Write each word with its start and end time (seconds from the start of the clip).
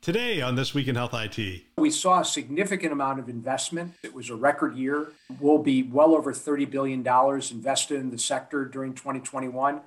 Today 0.00 0.40
on 0.40 0.54
This 0.54 0.74
Week 0.74 0.86
in 0.86 0.94
Health 0.94 1.12
IT, 1.12 1.64
we 1.76 1.90
saw 1.90 2.20
a 2.20 2.24
significant 2.24 2.92
amount 2.92 3.18
of 3.18 3.28
investment. 3.28 3.94
It 4.04 4.14
was 4.14 4.30
a 4.30 4.36
record 4.36 4.76
year. 4.76 5.08
We'll 5.40 5.58
be 5.58 5.82
well 5.82 6.14
over 6.14 6.32
$30 6.32 6.70
billion 6.70 7.00
invested 7.50 8.00
in 8.00 8.10
the 8.10 8.16
sector 8.16 8.64
during 8.64 8.94
2021, 8.94 9.80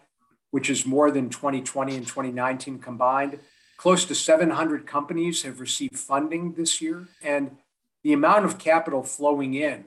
which 0.52 0.70
is 0.70 0.86
more 0.86 1.12
than 1.12 1.30
2020 1.30 1.96
and 1.96 2.06
2019 2.06 2.80
combined. 2.80 3.40
Close 3.78 4.04
to 4.06 4.14
700 4.14 4.86
companies 4.86 5.44
have 5.44 5.62
received 5.62 5.98
funding 5.98 6.54
this 6.54 6.82
year. 6.82 7.08
And 7.24 7.58
the 8.04 8.12
amount 8.12 8.44
of 8.44 8.60
capital 8.60 9.04
flowing 9.04 9.54
in 9.54 9.86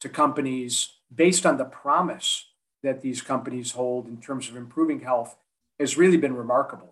to 0.00 0.08
companies 0.08 0.94
based 1.14 1.46
on 1.46 1.58
the 1.58 1.64
promise 1.64 2.46
that 2.82 3.02
these 3.02 3.22
companies 3.22 3.72
hold 3.72 4.08
in 4.08 4.20
terms 4.20 4.48
of 4.48 4.56
improving 4.56 5.00
health 5.00 5.36
has 5.78 5.96
really 5.96 6.16
been 6.16 6.34
remarkable. 6.34 6.90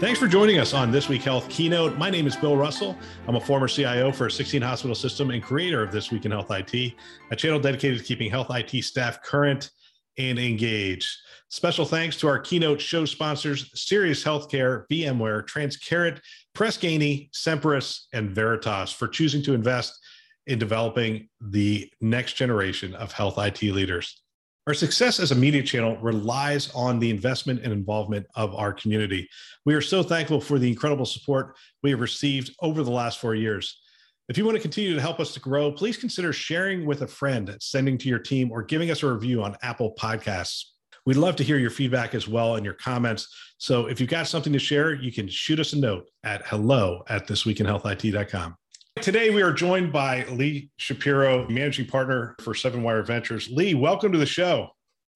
Thanks 0.00 0.20
for 0.20 0.28
joining 0.28 0.60
us 0.60 0.74
on 0.74 0.92
This 0.92 1.08
Week 1.08 1.22
Health 1.22 1.48
Keynote. 1.48 1.98
My 1.98 2.08
name 2.08 2.28
is 2.28 2.36
Bill 2.36 2.56
Russell. 2.56 2.96
I'm 3.26 3.34
a 3.34 3.40
former 3.40 3.66
CIO 3.66 4.12
for 4.12 4.26
a 4.26 4.30
16 4.30 4.62
hospital 4.62 4.94
system 4.94 5.32
and 5.32 5.42
creator 5.42 5.82
of 5.82 5.90
This 5.90 6.12
Week 6.12 6.24
in 6.24 6.30
Health 6.30 6.52
IT, 6.52 6.94
a 7.32 7.36
channel 7.36 7.58
dedicated 7.58 7.98
to 7.98 8.04
keeping 8.04 8.30
health 8.30 8.46
IT 8.50 8.84
staff 8.84 9.20
current 9.24 9.72
and 10.16 10.38
engaged. 10.38 11.08
Special 11.48 11.84
thanks 11.84 12.16
to 12.18 12.28
our 12.28 12.38
keynote 12.38 12.80
show 12.80 13.04
sponsors, 13.06 13.72
Sirius 13.74 14.22
Healthcare, 14.22 14.84
VMware, 14.88 15.44
Transcarent, 15.48 16.20
Press 16.54 16.78
Ganey, 16.78 17.28
Semperis, 17.32 18.02
and 18.12 18.30
Veritas 18.30 18.92
for 18.92 19.08
choosing 19.08 19.42
to 19.42 19.52
invest 19.52 19.98
in 20.46 20.60
developing 20.60 21.28
the 21.40 21.90
next 22.00 22.34
generation 22.34 22.94
of 22.94 23.10
health 23.10 23.36
IT 23.36 23.62
leaders. 23.62 24.22
Our 24.68 24.74
success 24.74 25.18
as 25.18 25.30
a 25.30 25.34
media 25.34 25.62
channel 25.62 25.96
relies 25.96 26.70
on 26.74 26.98
the 26.98 27.08
investment 27.08 27.62
and 27.64 27.72
involvement 27.72 28.26
of 28.34 28.54
our 28.54 28.70
community. 28.70 29.26
We 29.64 29.74
are 29.74 29.80
so 29.80 30.02
thankful 30.02 30.42
for 30.42 30.58
the 30.58 30.68
incredible 30.68 31.06
support 31.06 31.56
we 31.82 31.88
have 31.88 32.00
received 32.00 32.54
over 32.60 32.82
the 32.82 32.90
last 32.90 33.18
four 33.18 33.34
years. 33.34 33.80
If 34.28 34.36
you 34.36 34.44
want 34.44 34.58
to 34.58 34.60
continue 34.60 34.94
to 34.94 35.00
help 35.00 35.20
us 35.20 35.32
to 35.32 35.40
grow, 35.40 35.72
please 35.72 35.96
consider 35.96 36.34
sharing 36.34 36.84
with 36.84 37.00
a 37.00 37.06
friend, 37.06 37.56
sending 37.60 37.96
to 37.96 38.10
your 38.10 38.18
team, 38.18 38.52
or 38.52 38.62
giving 38.62 38.90
us 38.90 39.02
a 39.02 39.10
review 39.10 39.42
on 39.42 39.56
Apple 39.62 39.94
Podcasts. 39.98 40.64
We'd 41.06 41.16
love 41.16 41.36
to 41.36 41.44
hear 41.44 41.56
your 41.56 41.70
feedback 41.70 42.14
as 42.14 42.28
well 42.28 42.56
and 42.56 42.64
your 42.64 42.74
comments. 42.74 43.26
So 43.56 43.86
if 43.86 44.00
you've 44.00 44.10
got 44.10 44.28
something 44.28 44.52
to 44.52 44.58
share, 44.58 44.92
you 44.92 45.10
can 45.10 45.28
shoot 45.28 45.60
us 45.60 45.72
a 45.72 45.78
note 45.78 46.10
at 46.24 46.46
hello 46.46 47.04
at 47.08 47.26
thisweekinhealthit.com. 47.26 48.54
Today, 49.02 49.30
we 49.30 49.42
are 49.42 49.52
joined 49.52 49.92
by 49.92 50.24
Lee 50.24 50.70
Shapiro, 50.76 51.48
managing 51.48 51.86
partner 51.86 52.34
for 52.40 52.52
Seven 52.54 52.82
Wire 52.82 53.02
Ventures. 53.02 53.48
Lee, 53.48 53.74
welcome 53.74 54.10
to 54.10 54.18
the 54.18 54.26
show. 54.26 54.70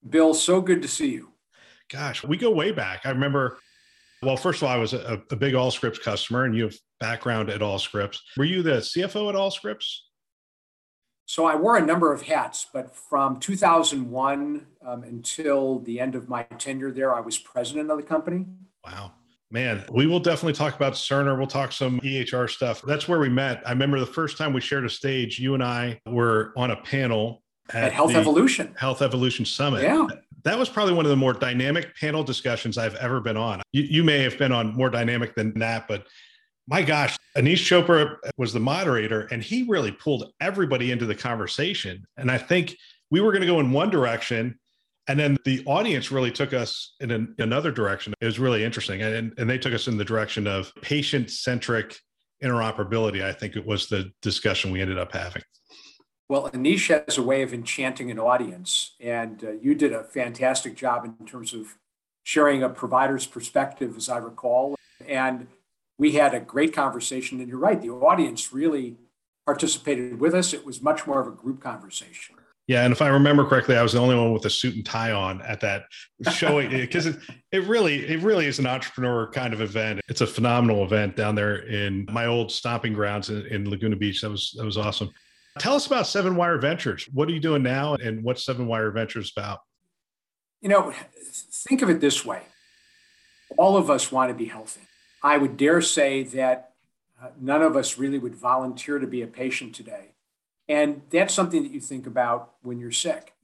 Bill, 0.09 0.35
so 0.35 0.61
good 0.61 0.83
to 0.83 0.89
see 0.89 1.11
you. 1.11 1.33
Gosh, 1.91 2.23
we 2.23 2.37
go 2.37 2.51
way 2.51 2.71
back. 2.71 3.01
I 3.05 3.11
remember, 3.11 3.59
well, 4.23 4.37
first 4.37 4.63
of 4.63 4.69
all, 4.69 4.75
I 4.75 4.79
was 4.79 4.93
a, 4.93 5.21
a 5.31 5.37
big 5.37 5.55
Allscripts 5.55 6.01
customer, 6.01 6.45
and 6.45 6.55
you 6.55 6.65
have 6.65 6.77
background 7.01 7.51
at 7.51 7.61
Allscripts. 7.61 8.19
Were 8.37 8.45
you 8.45 8.63
the 8.63 8.79
CFO 8.79 9.29
at 9.29 9.35
Allscripts? 9.35 9.97
So 11.27 11.45
I 11.45 11.57
wore 11.57 11.77
a 11.77 11.85
number 11.85 12.13
of 12.13 12.23
hats, 12.23 12.67
but 12.73 12.95
from 12.95 13.41
2001 13.41 14.67
um, 14.87 15.03
until 15.03 15.81
the 15.81 15.99
end 15.99 16.15
of 16.15 16.29
my 16.29 16.45
tenure 16.45 16.93
there, 16.93 17.15
I 17.15 17.21
was 17.21 17.37
president 17.37 17.91
of 17.91 17.97
the 17.97 18.05
company. 18.05 18.47
Wow. 18.85 19.13
Man, 19.53 19.85
we 19.93 20.07
will 20.07 20.19
definitely 20.19 20.55
talk 20.55 20.75
about 20.75 20.95
Cerner. 20.95 21.37
We'll 21.37 21.47
talk 21.47 21.73
some 21.73 22.01
EHR 22.01 22.49
stuff. 22.49 22.81
That's 22.81 23.07
where 23.07 23.19
we 23.19 23.29
met. 23.29 23.63
I 23.67 23.71
remember 23.71 24.01
the 24.01 24.07
first 24.07 24.39
time 24.39 24.55
we 24.55 24.63
shared 24.63 24.87
a 24.87 24.89
stage, 24.89 25.39
you 25.39 25.53
and 25.53 25.63
I 25.63 26.01
were 26.07 26.55
on 26.57 26.71
a 26.71 26.77
panel 26.77 27.43
at, 27.69 27.85
at 27.85 27.93
Health 27.93 28.15
Evolution. 28.15 28.75
Health 28.79 29.03
Evolution 29.03 29.45
Summit. 29.45 29.83
Yeah. 29.83 30.07
That 30.45 30.59
was 30.59 30.71
probably 30.71 30.95
one 30.95 31.05
of 31.05 31.11
the 31.11 31.17
more 31.17 31.35
dynamic 31.35 31.95
panel 31.97 32.25
discussions 32.25 32.79
I've 32.79 32.95
ever 32.95 33.21
been 33.21 33.37
on. 33.37 33.61
You, 33.73 33.83
you 33.83 34.05
may 34.05 34.21
have 34.21 34.39
been 34.39 34.53
on 34.53 34.75
more 34.75 34.89
dynamic 34.89 35.35
than 35.35 35.53
that, 35.59 35.87
but 35.87 36.07
my 36.67 36.81
gosh, 36.81 37.19
Aneesh 37.37 37.57
Chopra 37.59 38.17
was 38.39 38.55
the 38.55 38.61
moderator 38.61 39.29
and 39.31 39.43
he 39.43 39.65
really 39.65 39.93
pulled 39.93 40.33
everybody 40.41 40.93
into 40.93 41.05
the 41.05 41.15
conversation. 41.15 42.07
And 42.17 42.31
I 42.31 42.39
think 42.39 42.75
we 43.11 43.21
were 43.21 43.33
going 43.33 43.43
to 43.43 43.47
go 43.47 43.61
in 43.61 43.71
one 43.71 43.91
direction 43.91 44.59
and 45.13 45.21
then 45.21 45.37
the 45.45 45.63
audience 45.67 46.11
really 46.11 46.31
took 46.31 46.55
us 46.55 46.95
in 47.01 47.11
an, 47.11 47.35
another 47.37 47.71
direction. 47.71 48.15
It 48.23 48.25
was 48.25 48.39
really 48.39 48.65
interesting. 48.65 49.03
And, 49.03 49.35
and 49.37 49.51
they 49.51 49.59
took 49.59 49.75
us 49.75 49.87
in 49.87 49.99
the 49.99 50.07
direction 50.07 50.47
of 50.47 50.73
patient 50.81 51.31
centric 51.31 51.99
interoperability. 52.43 53.23
I 53.23 53.35
think 53.35 53.55
it 53.55 53.67
was 53.67 53.89
the 53.89 54.11
discussion 54.23 54.71
we 54.71 54.81
ended 54.81 54.97
up 54.97 55.13
having. 55.13 55.43
Well, 56.31 56.49
Aneesh 56.53 56.89
has 56.89 57.19
a 57.19 57.23
way 57.23 57.43
of 57.43 57.53
enchanting 57.53 58.11
an 58.11 58.19
audience, 58.19 58.95
and 59.01 59.45
uh, 59.45 59.51
you 59.61 59.75
did 59.75 59.93
a 59.93 60.03
fantastic 60.03 60.77
job 60.77 61.05
in 61.05 61.27
terms 61.27 61.53
of 61.53 61.77
sharing 62.23 62.63
a 62.63 62.71
provider's 62.71 63.27
perspective, 63.27 63.95
as 63.99 64.09
I 64.09 64.17
recall. 64.17 64.77
And 65.07 65.49
we 65.99 66.13
had 66.13 66.33
a 66.33 66.41
great 66.41 66.73
conversation. 66.73 67.39
And 67.41 67.51
you're 67.51 67.59
right, 67.59 67.83
the 67.83 67.91
audience 67.91 68.51
really 68.51 68.97
participated 69.45 70.19
with 70.19 70.35
us. 70.35 70.55
It 70.55 70.65
was 70.65 70.81
much 70.81 71.07
more 71.07 71.21
of 71.21 71.27
a 71.27 71.33
group 71.33 71.61
conversation. 71.61 72.37
Yeah, 72.69 72.85
and 72.85 72.93
if 72.93 73.03
I 73.03 73.09
remember 73.09 73.45
correctly, 73.45 73.77
I 73.77 73.83
was 73.83 73.93
the 73.93 73.99
only 73.99 74.15
one 74.15 74.33
with 74.33 74.47
a 74.47 74.51
suit 74.51 74.77
and 74.77 74.87
tie 74.87 75.11
on 75.11 75.43
at 75.43 75.61
that 75.61 75.85
showing 76.33 76.71
because 76.71 77.07
it, 77.07 77.17
it 77.51 77.65
really 77.65 78.07
it 78.07 78.21
really 78.21 78.47
is 78.47 78.59
an 78.61 78.67
entrepreneur 78.67 79.31
kind 79.31 79.53
of 79.53 79.61
event. 79.61 80.01
It's 80.09 80.21
a 80.21 80.27
phenomenal 80.27 80.85
event 80.85 81.17
down 81.17 81.35
there 81.35 81.67
in 81.67 82.07
my 82.11 82.27
old 82.27 82.53
stomping 82.53 82.93
grounds 82.93 83.31
in, 83.31 83.47
in 83.47 83.69
Laguna 83.69 83.97
Beach. 83.97 84.21
That 84.21 84.31
was 84.31 84.55
that 84.57 84.65
was 84.65 84.79
awesome. 84.79 85.11
Tell 85.59 85.75
us 85.75 85.87
about 85.87 86.07
Seven 86.07 86.37
Wire 86.37 86.57
Ventures. 86.59 87.09
What 87.13 87.29
are 87.29 87.33
you 87.33 87.41
doing 87.41 87.63
now, 87.63 87.95
and 87.97 88.23
what's 88.23 88.45
Seven 88.45 88.67
Wire 88.67 88.91
Ventures 88.93 89.33
about? 89.37 89.59
You 90.61 90.69
know, 90.69 90.95
think 91.67 91.83
of 91.83 91.91
it 91.91 92.01
this 92.01 92.25
way: 92.25 92.43
all 93.59 93.77
of 93.77 93.91
us 93.91 94.13
want 94.13 94.31
to 94.31 94.35
be 94.35 94.47
healthy. 94.47 94.83
I 95.21 95.37
would 95.37 95.57
dare 95.57 95.83
say 95.83 96.23
that 96.23 96.73
uh, 97.21 97.29
none 97.41 97.63
of 97.63 97.77
us 97.77 97.99
really 97.99 98.19
would 98.19 98.37
volunteer 98.37 99.01
to 99.01 99.07
be 99.07 99.23
a 99.23 99.27
patient 99.27 99.75
today 99.75 100.12
and 100.69 101.03
that's 101.11 101.35
something 101.35 101.63
that 101.63 101.73
you 101.73 101.81
think 101.81 102.07
about 102.07 102.55
when 102.63 102.79
you're 102.79 102.91
sick. 102.93 103.35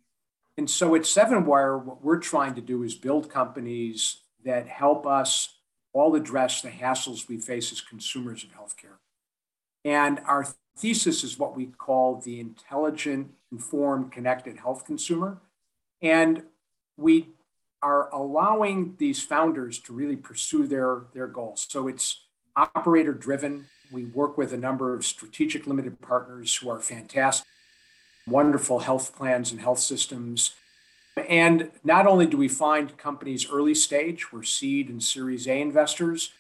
And 0.57 0.69
so 0.69 0.95
at 0.95 1.07
Seven 1.07 1.47
Wire, 1.47 1.79
what 1.79 2.03
we're 2.03 2.19
trying 2.19 2.55
to 2.55 2.61
do 2.61 2.83
is 2.83 2.95
build 2.95 3.31
companies 3.31 4.19
that 4.45 4.67
help 4.67 5.07
us 5.07 5.59
all 5.93 6.15
address 6.15 6.63
the 6.63 6.69
hassles 6.69 7.29
we 7.29 7.39
face 7.39 7.73
as 7.73 7.81
consumers 7.81 8.45
of 8.45 8.51
healthcare. 8.51 8.97
And 9.85 10.21
our 10.27 10.47
thesis 10.77 11.25
is 11.25 11.39
what 11.39 11.57
we 11.57 11.67
call 11.67 12.21
the 12.21 12.41
intelligent, 12.41 13.31
informed, 13.51 14.13
connected 14.13 14.59
health 14.59 14.85
consumer. 14.85 15.39
And 16.03 16.43
we 16.97 17.29
are 17.83 18.13
allowing 18.13 18.97
these 18.99 19.23
founders 19.23 19.79
to 19.81 19.93
really 19.93 20.17
pursue 20.17 20.67
their, 20.67 21.03
their 21.15 21.29
goals. 21.29 21.67
So 21.69 21.89
it's 21.89 22.27
operator 22.57 23.13
driven, 23.13 23.67
we 23.93 24.05
work 24.05 24.39
with 24.39 24.53
a 24.53 24.57
number 24.57 24.95
of 24.95 25.05
strategic 25.05 25.67
limited 25.67 26.01
partners 26.01 26.55
who 26.57 26.69
are 26.69 26.81
fantastic, 26.81 27.47
wonderful 28.27 28.81
health 28.81 29.15
plans 29.17 29.51
and 29.53 29.61
health 29.61 29.79
systems. 29.79 30.55
And 31.29 31.71
not 31.83 32.07
only 32.07 32.27
do 32.27 32.37
we 32.37 32.49
find 32.49 32.97
companies 32.97 33.51
early 33.51 33.75
stage, 33.75 34.33
we're 34.33 34.45
seed 34.45 34.89
and 34.89 35.03
series 35.03 35.47
A 35.49 35.61
investors, 35.61 36.31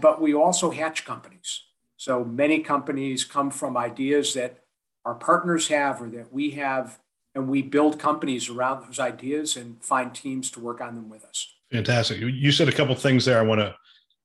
but 0.00 0.20
we 0.20 0.34
also 0.34 0.70
hatch 0.70 1.04
companies. 1.04 1.62
So 1.96 2.24
many 2.24 2.60
companies 2.60 3.24
come 3.24 3.50
from 3.50 3.76
ideas 3.76 4.34
that 4.34 4.60
our 5.04 5.14
partners 5.14 5.68
have 5.68 6.00
or 6.00 6.08
that 6.10 6.32
we 6.32 6.50
have, 6.52 6.98
and 7.34 7.48
we 7.48 7.62
build 7.62 7.98
companies 7.98 8.48
around 8.48 8.86
those 8.86 9.00
ideas 9.00 9.56
and 9.56 9.82
find 9.82 10.14
teams 10.14 10.50
to 10.52 10.60
work 10.60 10.80
on 10.80 10.94
them 10.94 11.08
with 11.08 11.24
us. 11.24 11.52
Fantastic. 11.72 12.20
You 12.20 12.52
said 12.52 12.68
a 12.68 12.72
couple 12.72 12.94
things 12.94 13.24
there 13.24 13.38
I 13.38 13.42
want 13.42 13.60
to 13.60 13.74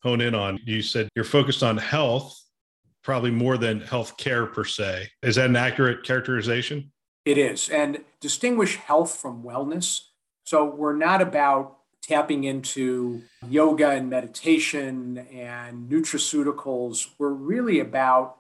hone 0.04 0.22
in 0.22 0.36
on. 0.36 0.60
You 0.66 0.82
said 0.82 1.10
you're 1.16 1.26
focused 1.26 1.64
on 1.64 1.78
health 1.78 2.39
probably 3.10 3.32
more 3.32 3.58
than 3.58 3.82
healthcare 3.82 4.54
per 4.54 4.64
se. 4.64 5.10
Is 5.24 5.38
that 5.38 5.50
an 5.50 5.56
accurate 5.56 6.04
characterization? 6.04 6.92
It 7.26 7.40
is. 7.40 7.68
And 7.68 8.02
distinguish 8.22 8.76
health 8.76 9.16
from 9.16 9.42
wellness. 9.42 10.02
So 10.44 10.64
we're 10.64 10.96
not 10.96 11.20
about 11.20 11.78
tapping 12.04 12.44
into 12.44 13.24
yoga 13.48 13.90
and 13.90 14.12
meditation 14.12 15.26
and 15.34 15.90
nutraceuticals. 15.90 17.08
We're 17.18 17.34
really 17.34 17.80
about 17.80 18.38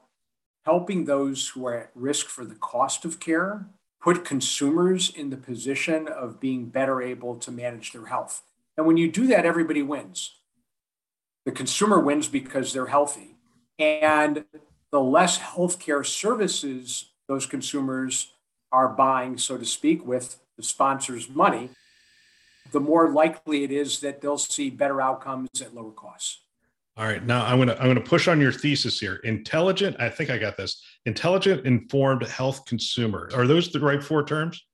helping 0.65 1.05
those 1.05 1.47
who 1.47 1.65
are 1.65 1.75
at 1.75 1.91
risk 1.95 2.27
for 2.27 2.45
the 2.45 2.53
cost 2.53 3.05
of 3.05 3.19
care, 3.19 3.65
put 3.99 4.23
consumers 4.23 5.09
in 5.09 5.31
the 5.31 5.37
position 5.37 6.07
of 6.07 6.39
being 6.39 6.65
better 6.65 7.01
able 7.01 7.37
to 7.37 7.49
manage 7.49 7.91
their 7.91 8.05
health. 8.05 8.43
And 8.77 8.85
when 8.85 8.97
you 8.97 9.11
do 9.11 9.25
that, 9.25 9.47
everybody 9.47 9.81
wins. 9.81 10.35
The 11.47 11.51
consumer 11.51 11.99
wins 11.99 12.27
because 12.27 12.71
they're 12.71 12.85
healthy 12.85 13.37
and 13.79 14.45
the 14.91 14.99
less 14.99 15.39
healthcare 15.39 16.05
services 16.05 17.11
those 17.27 17.45
consumers 17.45 18.33
are 18.71 18.89
buying, 18.89 19.37
so 19.37 19.57
to 19.57 19.65
speak, 19.65 20.05
with 20.05 20.37
the 20.57 20.63
sponsor's 20.63 21.29
money, 21.29 21.69
the 22.71 22.79
more 22.79 23.09
likely 23.11 23.63
it 23.63 23.71
is 23.71 23.99
that 24.01 24.21
they'll 24.21 24.37
see 24.37 24.69
better 24.69 25.01
outcomes 25.01 25.49
at 25.61 25.73
lower 25.73 25.91
costs. 25.91 26.41
All 26.97 27.05
right, 27.05 27.23
now 27.23 27.45
I'm 27.45 27.57
gonna 27.59 27.77
I'm 27.79 27.87
gonna 27.87 28.01
push 28.01 28.27
on 28.27 28.41
your 28.41 28.51
thesis 28.51 28.99
here. 28.99 29.21
Intelligent, 29.23 29.95
I 29.99 30.09
think 30.09 30.29
I 30.29 30.37
got 30.37 30.57
this. 30.57 30.83
Intelligent, 31.05 31.65
informed 31.65 32.23
health 32.23 32.65
consumer. 32.65 33.29
Are 33.33 33.47
those 33.47 33.71
the 33.71 33.79
right 33.79 34.03
four 34.03 34.25
terms? 34.25 34.65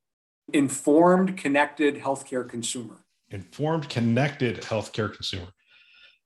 Informed, 0.54 1.38
connected 1.38 1.96
healthcare 1.96 2.48
consumer. 2.48 3.06
Informed, 3.30 3.90
connected 3.90 4.62
healthcare 4.62 5.14
consumer. 5.14 5.48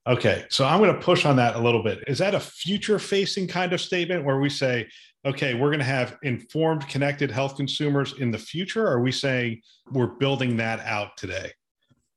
Okay, 0.07 0.45
so 0.49 0.65
I'm 0.65 0.79
going 0.79 0.93
to 0.93 0.99
push 0.99 1.25
on 1.25 1.35
that 1.35 1.55
a 1.55 1.59
little 1.59 1.83
bit. 1.83 2.03
Is 2.07 2.17
that 2.19 2.33
a 2.33 2.39
future 2.39 2.99
facing 2.99 3.47
kind 3.47 3.73
of 3.73 3.81
statement 3.81 4.23
where 4.23 4.39
we 4.39 4.49
say, 4.49 4.87
okay, 5.25 5.53
we're 5.53 5.69
going 5.69 5.79
to 5.79 5.85
have 5.85 6.17
informed, 6.23 6.87
connected 6.87 7.29
health 7.29 7.57
consumers 7.57 8.13
in 8.19 8.31
the 8.31 8.37
future? 8.37 8.87
Are 8.87 9.01
we 9.01 9.11
saying 9.11 9.61
we're 9.91 10.07
building 10.07 10.57
that 10.57 10.79
out 10.79 11.17
today? 11.17 11.51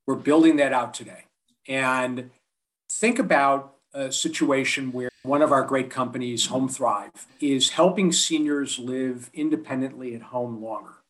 We're 0.07 0.15
building 0.15 0.55
that 0.57 0.73
out 0.73 0.93
today. 0.93 1.25
And 1.67 2.31
think 2.89 3.19
about 3.19 3.75
a 3.93 4.11
situation 4.11 4.91
where 4.91 5.09
one 5.23 5.41
of 5.41 5.51
our 5.51 5.63
great 5.63 5.89
companies, 5.89 6.47
Home 6.47 6.67
Thrive, 6.67 7.11
is 7.39 7.69
helping 7.69 8.11
seniors 8.11 8.79
live 8.79 9.29
independently 9.33 10.15
at 10.15 10.21
home 10.21 10.63
longer. 10.63 11.02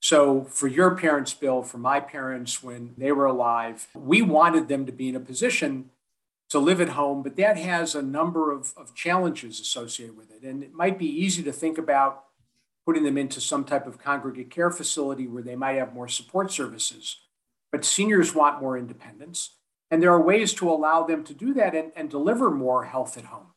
So, 0.00 0.44
for 0.44 0.68
your 0.68 0.96
parents, 0.96 1.34
Bill, 1.34 1.62
for 1.62 1.78
my 1.78 1.98
parents, 1.98 2.62
when 2.62 2.94
they 2.96 3.10
were 3.10 3.26
alive, 3.26 3.88
we 3.94 4.22
wanted 4.22 4.68
them 4.68 4.86
to 4.86 4.92
be 4.92 5.08
in 5.08 5.16
a 5.16 5.20
position 5.20 5.90
to 6.50 6.58
live 6.58 6.80
at 6.80 6.90
home, 6.90 7.22
but 7.22 7.36
that 7.36 7.56
has 7.56 7.94
a 7.94 8.02
number 8.02 8.52
of, 8.52 8.72
of 8.76 8.94
challenges 8.94 9.60
associated 9.60 10.16
with 10.16 10.30
it. 10.30 10.42
And 10.42 10.62
it 10.62 10.72
might 10.72 10.98
be 10.98 11.06
easy 11.06 11.42
to 11.42 11.52
think 11.52 11.78
about 11.78 12.24
putting 12.86 13.02
them 13.02 13.18
into 13.18 13.40
some 13.40 13.64
type 13.64 13.86
of 13.86 13.98
congregate 13.98 14.50
care 14.50 14.70
facility 14.70 15.26
where 15.26 15.42
they 15.42 15.56
might 15.56 15.76
have 15.76 15.92
more 15.92 16.08
support 16.08 16.50
services. 16.50 17.16
But 17.70 17.84
seniors 17.84 18.34
want 18.34 18.62
more 18.62 18.78
independence. 18.78 19.56
And 19.90 20.02
there 20.02 20.12
are 20.12 20.20
ways 20.20 20.54
to 20.54 20.70
allow 20.70 21.02
them 21.02 21.22
to 21.24 21.34
do 21.34 21.52
that 21.54 21.74
and, 21.74 21.92
and 21.96 22.08
deliver 22.08 22.50
more 22.50 22.84
health 22.84 23.18
at 23.18 23.24
home, 23.24 23.48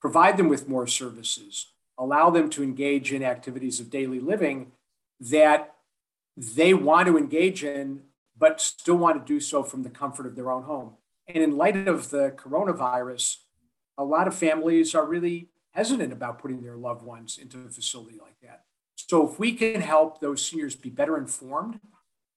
provide 0.00 0.36
them 0.36 0.48
with 0.48 0.68
more 0.68 0.86
services, 0.86 1.66
allow 1.98 2.30
them 2.30 2.48
to 2.50 2.62
engage 2.62 3.12
in 3.12 3.22
activities 3.22 3.78
of 3.78 3.90
daily 3.90 4.20
living 4.20 4.72
that 5.20 5.71
they 6.36 6.74
want 6.74 7.08
to 7.08 7.18
engage 7.18 7.64
in, 7.64 8.02
but 8.36 8.60
still 8.60 8.96
want 8.96 9.24
to 9.24 9.32
do 9.32 9.40
so 9.40 9.62
from 9.62 9.82
the 9.82 9.90
comfort 9.90 10.26
of 10.26 10.36
their 10.36 10.50
own 10.50 10.64
home. 10.64 10.94
And 11.28 11.42
in 11.42 11.56
light 11.56 11.76
of 11.88 12.10
the 12.10 12.34
coronavirus, 12.36 13.36
a 13.98 14.04
lot 14.04 14.26
of 14.26 14.34
families 14.34 14.94
are 14.94 15.06
really 15.06 15.48
hesitant 15.72 16.12
about 16.12 16.38
putting 16.38 16.62
their 16.62 16.76
loved 16.76 17.02
ones 17.02 17.38
into 17.40 17.60
a 17.60 17.70
facility 17.70 18.18
like 18.20 18.38
that. 18.42 18.64
So 18.96 19.28
if 19.28 19.38
we 19.38 19.52
can 19.52 19.80
help 19.80 20.20
those 20.20 20.44
seniors 20.44 20.76
be 20.76 20.90
better 20.90 21.16
informed, 21.16 21.80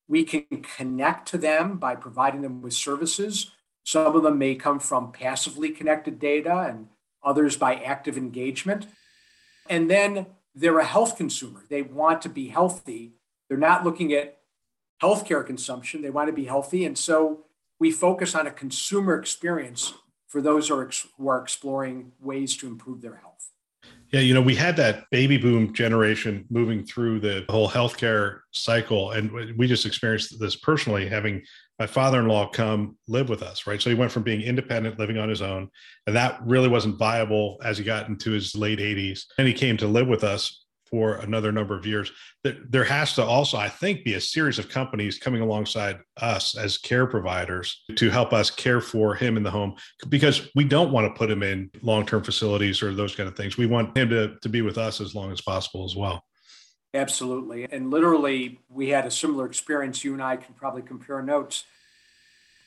we 0.07 0.23
can 0.23 0.45
connect 0.61 1.27
to 1.29 1.37
them 1.37 1.77
by 1.77 1.95
providing 1.95 2.41
them 2.41 2.61
with 2.61 2.73
services. 2.73 3.51
Some 3.83 4.15
of 4.15 4.23
them 4.23 4.37
may 4.37 4.55
come 4.55 4.79
from 4.79 5.11
passively 5.11 5.69
connected 5.69 6.19
data 6.19 6.65
and 6.69 6.87
others 7.23 7.57
by 7.57 7.75
active 7.75 8.17
engagement. 8.17 8.87
And 9.69 9.89
then 9.89 10.27
they're 10.53 10.79
a 10.79 10.85
health 10.85 11.17
consumer. 11.17 11.63
They 11.69 11.81
want 11.81 12.21
to 12.21 12.29
be 12.29 12.47
healthy. 12.47 13.14
They're 13.49 13.57
not 13.57 13.83
looking 13.83 14.13
at 14.13 14.37
healthcare 15.01 15.45
consumption. 15.45 16.01
They 16.01 16.09
want 16.09 16.27
to 16.27 16.33
be 16.33 16.45
healthy. 16.45 16.85
And 16.85 16.97
so 16.97 17.45
we 17.79 17.91
focus 17.91 18.35
on 18.35 18.47
a 18.47 18.51
consumer 18.51 19.17
experience 19.17 19.93
for 20.27 20.41
those 20.41 20.69
who 20.69 20.75
are, 20.75 20.89
who 21.17 21.27
are 21.27 21.41
exploring 21.41 22.11
ways 22.19 22.57
to 22.57 22.67
improve 22.67 23.01
their 23.01 23.15
health. 23.15 23.51
Yeah, 24.11 24.21
you 24.21 24.33
know, 24.33 24.41
we 24.41 24.55
had 24.55 24.77
that 24.77 25.09
baby 25.11 25.37
boom 25.37 25.73
generation 25.73 26.45
moving 26.49 26.85
through 26.85 27.19
the 27.19 27.45
whole 27.49 27.69
healthcare 27.69 28.39
cycle. 28.51 29.11
And 29.11 29.31
we 29.57 29.67
just 29.67 29.85
experienced 29.85 30.39
this 30.39 30.55
personally, 30.55 31.07
having 31.07 31.41
my 31.79 31.87
father 31.87 32.19
in 32.19 32.27
law 32.27 32.47
come 32.47 32.97
live 33.07 33.29
with 33.29 33.43
us, 33.43 33.67
right? 33.67 33.81
So 33.81 33.89
he 33.89 33.95
went 33.95 34.11
from 34.11 34.23
being 34.23 34.41
independent, 34.41 34.99
living 34.99 35.17
on 35.17 35.27
his 35.27 35.41
own, 35.41 35.69
and 36.07 36.15
that 36.15 36.39
really 36.45 36.69
wasn't 36.69 36.97
viable 36.97 37.57
as 37.63 37.77
he 37.77 37.83
got 37.83 38.07
into 38.07 38.31
his 38.31 38.55
late 38.55 38.79
80s. 38.79 39.25
And 39.37 39.47
he 39.47 39.53
came 39.53 39.75
to 39.77 39.87
live 39.87 40.07
with 40.07 40.23
us 40.23 40.64
for 40.95 41.15
another 41.15 41.51
number 41.51 41.75
of 41.75 41.85
years. 41.85 42.09
There 42.41 42.85
has 42.85 43.15
to 43.15 43.23
also, 43.25 43.57
I 43.57 43.67
think, 43.67 44.05
be 44.05 44.13
a 44.13 44.21
series 44.21 44.57
of 44.57 44.69
companies 44.69 45.17
coming 45.17 45.41
alongside 45.41 45.99
us 46.21 46.55
as 46.55 46.77
care 46.77 47.05
providers 47.05 47.83
to 47.97 48.09
help 48.09 48.31
us 48.31 48.49
care 48.49 48.79
for 48.79 49.13
him 49.13 49.35
in 49.35 49.43
the 49.43 49.51
home 49.51 49.75
because 50.07 50.47
we 50.55 50.63
don't 50.63 50.93
want 50.93 51.05
to 51.05 51.17
put 51.17 51.29
him 51.29 51.43
in 51.43 51.69
long 51.81 52.05
term 52.05 52.23
facilities 52.23 52.81
or 52.81 52.95
those 52.95 53.13
kind 53.13 53.27
of 53.27 53.35
things. 53.35 53.57
We 53.57 53.65
want 53.65 53.97
him 53.97 54.07
to, 54.07 54.37
to 54.41 54.47
be 54.47 54.61
with 54.61 54.77
us 54.77 55.01
as 55.01 55.13
long 55.13 55.33
as 55.33 55.41
possible 55.41 55.83
as 55.83 55.97
well. 55.97 56.23
Absolutely. 56.93 57.67
And 57.69 57.91
literally, 57.91 58.61
we 58.69 58.87
had 58.87 59.05
a 59.05 59.11
similar 59.11 59.45
experience. 59.45 60.01
You 60.05 60.13
and 60.13 60.23
I 60.23 60.37
can 60.37 60.53
probably 60.53 60.81
compare 60.81 61.21
notes. 61.21 61.65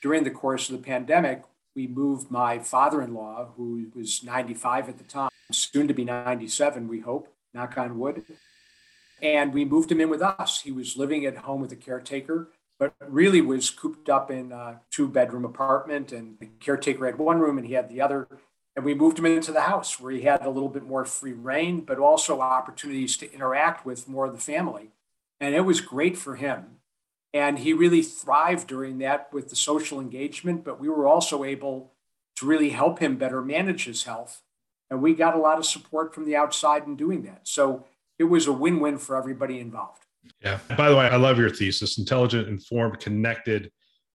During 0.03 0.25
the 0.25 0.31
course 0.31 0.69
of 0.69 0.77
the 0.77 0.83
pandemic, 0.83 1.45
we 1.75 1.87
moved 1.87 2.31
my 2.31 2.59
father 2.59 3.01
in 3.01 3.15
law, 3.15 3.53
who 3.57 3.87
was 3.95 4.23
95 4.23 4.91
at 4.91 4.99
the 4.99 5.05
time, 5.05 5.31
soon 5.51 5.89
to 5.89 5.95
be 5.95 6.05
97, 6.05 6.89
we 6.89 7.01
hope, 7.01 7.33
knock 7.55 7.77
on 7.79 7.99
wood. 7.99 8.25
And 9.21 9.53
we 9.53 9.65
moved 9.65 9.91
him 9.91 10.01
in 10.01 10.11
with 10.11 10.23
us. 10.23 10.61
He 10.61 10.71
was 10.71 10.97
living 10.97 11.27
at 11.27 11.39
home 11.39 11.61
with 11.61 11.73
a 11.73 11.77
caretaker, 11.77 12.51
but 12.79 12.95
really 13.01 13.41
was 13.41 13.71
cooped 13.71 14.09
up 14.09 14.31
in 14.31 14.53
a 14.53 14.81
two 14.91 15.09
bedroom 15.09 15.45
apartment. 15.45 16.13
And 16.13 16.39
the 16.39 16.47
caretaker 16.61 17.07
had 17.07 17.19
one 17.19 17.41
room 17.41 17.59
and 17.59 17.67
he 17.67 17.75
had 17.75 17.89
the 17.89 18.01
other. 18.01 18.29
And 18.77 18.85
we 18.85 18.95
moved 18.95 19.19
him 19.19 19.27
into 19.27 19.51
the 19.51 19.63
house 19.63 19.99
where 19.99 20.13
he 20.13 20.23
had 20.23 20.45
a 20.45 20.51
little 20.51 20.69
bit 20.69 20.85
more 20.85 21.05
free 21.05 21.33
reign, 21.33 21.81
but 21.81 21.99
also 21.99 22.41
opportunities 22.41 23.17
to 23.17 23.33
interact 23.33 23.85
with 23.85 24.09
more 24.09 24.27
of 24.27 24.33
the 24.33 24.41
family. 24.41 24.91
And 25.41 25.55
it 25.55 25.63
was 25.63 25.81
great 25.81 26.17
for 26.17 26.37
him. 26.37 26.77
And 27.35 27.59
he 27.59 27.73
really 27.73 28.03
thrived 28.03 28.69
during 28.69 28.99
that 28.99 29.33
with 29.33 29.51
the 29.51 29.57
social 29.57 30.01
engagement, 30.01 30.65
but 30.65 30.81
we 30.81 30.89
were 30.89 31.07
also 31.07 31.45
able 31.45 31.93
to 32.37 32.47
really 32.47 32.71
help 32.71 33.01
him 33.01 33.17
better 33.17 33.43
manage 33.43 33.85
his 33.85 34.05
health 34.05 34.43
and 34.91 35.03
we 35.03 35.15
got 35.15 35.35
a 35.35 35.39
lot 35.39 35.59
of 35.59 35.67
support 35.67 36.15
from 36.15 36.25
the 36.25 36.37
outside 36.37 36.87
in 36.87 36.97
doing 36.97 37.23
that. 37.23 37.41
So 37.45 37.85
it 38.19 38.25
was 38.25 38.47
a 38.47 38.53
win 38.53 38.81
win 38.81 38.99
for 38.99 39.17
everybody 39.17 39.61
involved. 39.61 40.03
Yeah. 40.43 40.59
By 40.77 40.89
the 40.89 40.97
way, 40.97 41.07
I 41.07 41.17
love 41.17 41.39
your 41.39 41.51
thesis 41.51 41.99
intelligent, 41.99 42.49
informed, 42.49 43.01
connected 43.01 43.71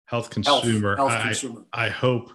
health 0.05 0.29
consumer. 0.29 0.95
Health, 0.95 1.11
health 1.11 1.21
I, 1.21 1.25
consumer. 1.27 1.65
I 1.73 1.89
hope, 1.89 2.31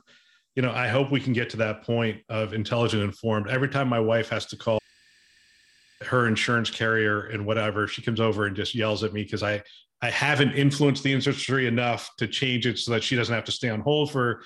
you 0.55 0.62
know, 0.62 0.73
I 0.73 0.88
hope 0.88 1.11
we 1.11 1.21
can 1.21 1.33
get 1.33 1.50
to 1.50 1.56
that 1.59 1.83
point 1.83 2.23
of 2.29 2.55
intelligent, 2.55 3.03
informed. 3.03 3.49
Every 3.49 3.69
time 3.69 3.88
my 3.88 4.00
wife 4.00 4.29
has 4.31 4.47
to 4.47 4.56
call 4.56 4.79
her 6.03 6.27
insurance 6.27 6.71
carrier 6.71 7.27
and 7.27 7.44
whatever, 7.44 7.87
she 7.89 8.03
comes 8.03 8.21
over 8.21 8.47
and 8.47 8.56
just 8.56 8.75
yells 8.75 9.03
at 9.03 9.13
me 9.13 9.22
because 9.22 9.43
I, 9.43 9.63
I 10.03 10.10
haven't 10.10 10.53
influenced 10.53 11.03
the 11.03 11.13
industry 11.13 11.67
enough 11.67 12.10
to 12.19 12.27
change 12.27 12.67
it 12.67 12.79
so 12.79 12.93
that 12.93 13.03
she 13.03 13.17
doesn't 13.17 13.34
have 13.34 13.44
to 13.44 13.53
stay 13.53 13.70
on 13.70 13.81
hold 13.81 14.10
for 14.10 14.43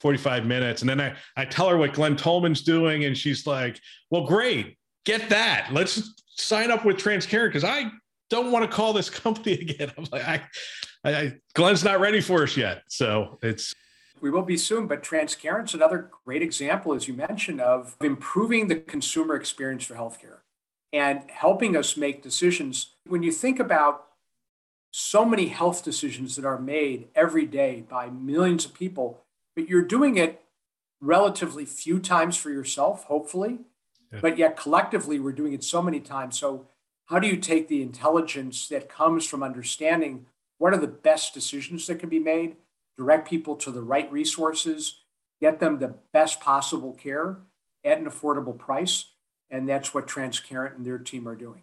45 0.00 0.46
minutes. 0.46 0.82
And 0.82 0.88
then 0.88 1.00
I, 1.00 1.14
I 1.36 1.44
tell 1.44 1.68
her 1.68 1.76
what 1.76 1.92
Glenn 1.92 2.16
Tullman's 2.16 2.62
doing, 2.62 3.04
and 3.04 3.16
she's 3.16 3.46
like, 3.46 3.80
Well, 4.10 4.26
great, 4.26 4.76
get 5.04 5.28
that. 5.28 5.68
Let's 5.72 6.14
sign 6.36 6.70
up 6.70 6.84
with 6.84 6.96
Transcarent 6.96 7.48
because 7.48 7.64
I 7.64 7.90
don't 8.30 8.50
want 8.52 8.68
to 8.68 8.74
call 8.74 8.92
this 8.92 9.10
company 9.10 9.54
again. 9.54 9.92
I'm 9.96 10.06
like, 10.10 10.26
I, 10.26 10.42
I, 11.04 11.34
Glenn's 11.54 11.84
not 11.84 12.00
ready 12.00 12.20
for 12.20 12.42
us 12.42 12.56
yet. 12.56 12.82
So 12.88 13.38
it's 13.42 13.74
we 14.20 14.30
will 14.30 14.42
be 14.42 14.56
soon, 14.56 14.86
but 14.86 15.02
Transcarent's 15.02 15.74
another 15.74 16.10
great 16.24 16.42
example, 16.42 16.92
as 16.92 17.08
you 17.08 17.14
mentioned, 17.14 17.60
of 17.60 17.96
improving 18.02 18.68
the 18.68 18.76
consumer 18.76 19.34
experience 19.34 19.84
for 19.84 19.94
healthcare 19.94 20.38
and 20.92 21.22
helping 21.30 21.76
us 21.76 21.96
make 21.96 22.22
decisions. 22.22 22.94
When 23.06 23.22
you 23.22 23.32
think 23.32 23.58
about 23.58 24.06
so 24.90 25.24
many 25.24 25.46
health 25.48 25.84
decisions 25.84 26.36
that 26.36 26.44
are 26.44 26.58
made 26.58 27.08
every 27.14 27.46
day 27.46 27.84
by 27.88 28.10
millions 28.10 28.64
of 28.64 28.74
people, 28.74 29.24
but 29.60 29.68
you're 29.68 29.82
doing 29.82 30.16
it 30.16 30.42
relatively 31.02 31.66
few 31.66 31.98
times 31.98 32.36
for 32.36 32.50
yourself, 32.50 33.04
hopefully. 33.04 33.58
Yeah. 34.10 34.20
But 34.22 34.38
yet 34.38 34.56
collectively, 34.56 35.20
we're 35.20 35.32
doing 35.32 35.52
it 35.52 35.62
so 35.62 35.82
many 35.82 36.00
times. 36.00 36.38
So, 36.38 36.66
how 37.06 37.18
do 37.18 37.26
you 37.26 37.36
take 37.36 37.68
the 37.68 37.82
intelligence 37.82 38.68
that 38.68 38.88
comes 38.88 39.26
from 39.26 39.42
understanding 39.42 40.26
what 40.58 40.72
are 40.72 40.78
the 40.78 40.86
best 40.86 41.34
decisions 41.34 41.86
that 41.88 41.98
can 41.98 42.08
be 42.08 42.20
made, 42.20 42.56
direct 42.96 43.28
people 43.28 43.56
to 43.56 43.70
the 43.70 43.82
right 43.82 44.10
resources, 44.12 45.00
get 45.40 45.60
them 45.60 45.78
the 45.78 45.94
best 46.12 46.40
possible 46.40 46.92
care 46.92 47.38
at 47.84 47.98
an 47.98 48.06
affordable 48.06 48.56
price? 48.56 49.06
And 49.50 49.68
that's 49.68 49.92
what 49.92 50.06
Transcarent 50.06 50.76
and 50.76 50.86
their 50.86 50.98
team 50.98 51.28
are 51.28 51.34
doing. 51.34 51.62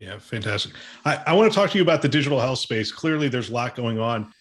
Yeah, 0.00 0.18
fantastic. 0.18 0.72
I, 1.04 1.22
I 1.28 1.32
want 1.32 1.50
to 1.50 1.54
talk 1.54 1.70
to 1.70 1.78
you 1.78 1.82
about 1.82 2.02
the 2.02 2.08
digital 2.08 2.40
health 2.40 2.58
space. 2.58 2.90
Clearly, 2.90 3.28
there's 3.28 3.50
a 3.50 3.52
lot 3.52 3.76
going 3.76 4.00
on 4.00 4.32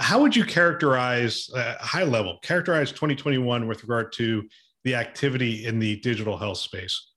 how 0.00 0.20
would 0.20 0.34
you 0.34 0.44
characterize 0.44 1.50
uh, 1.54 1.76
high 1.78 2.04
level 2.04 2.38
characterize 2.42 2.90
2021 2.90 3.66
with 3.66 3.82
regard 3.82 4.12
to 4.12 4.48
the 4.84 4.94
activity 4.94 5.66
in 5.66 5.78
the 5.78 5.96
digital 5.96 6.36
health 6.36 6.58
space? 6.58 7.12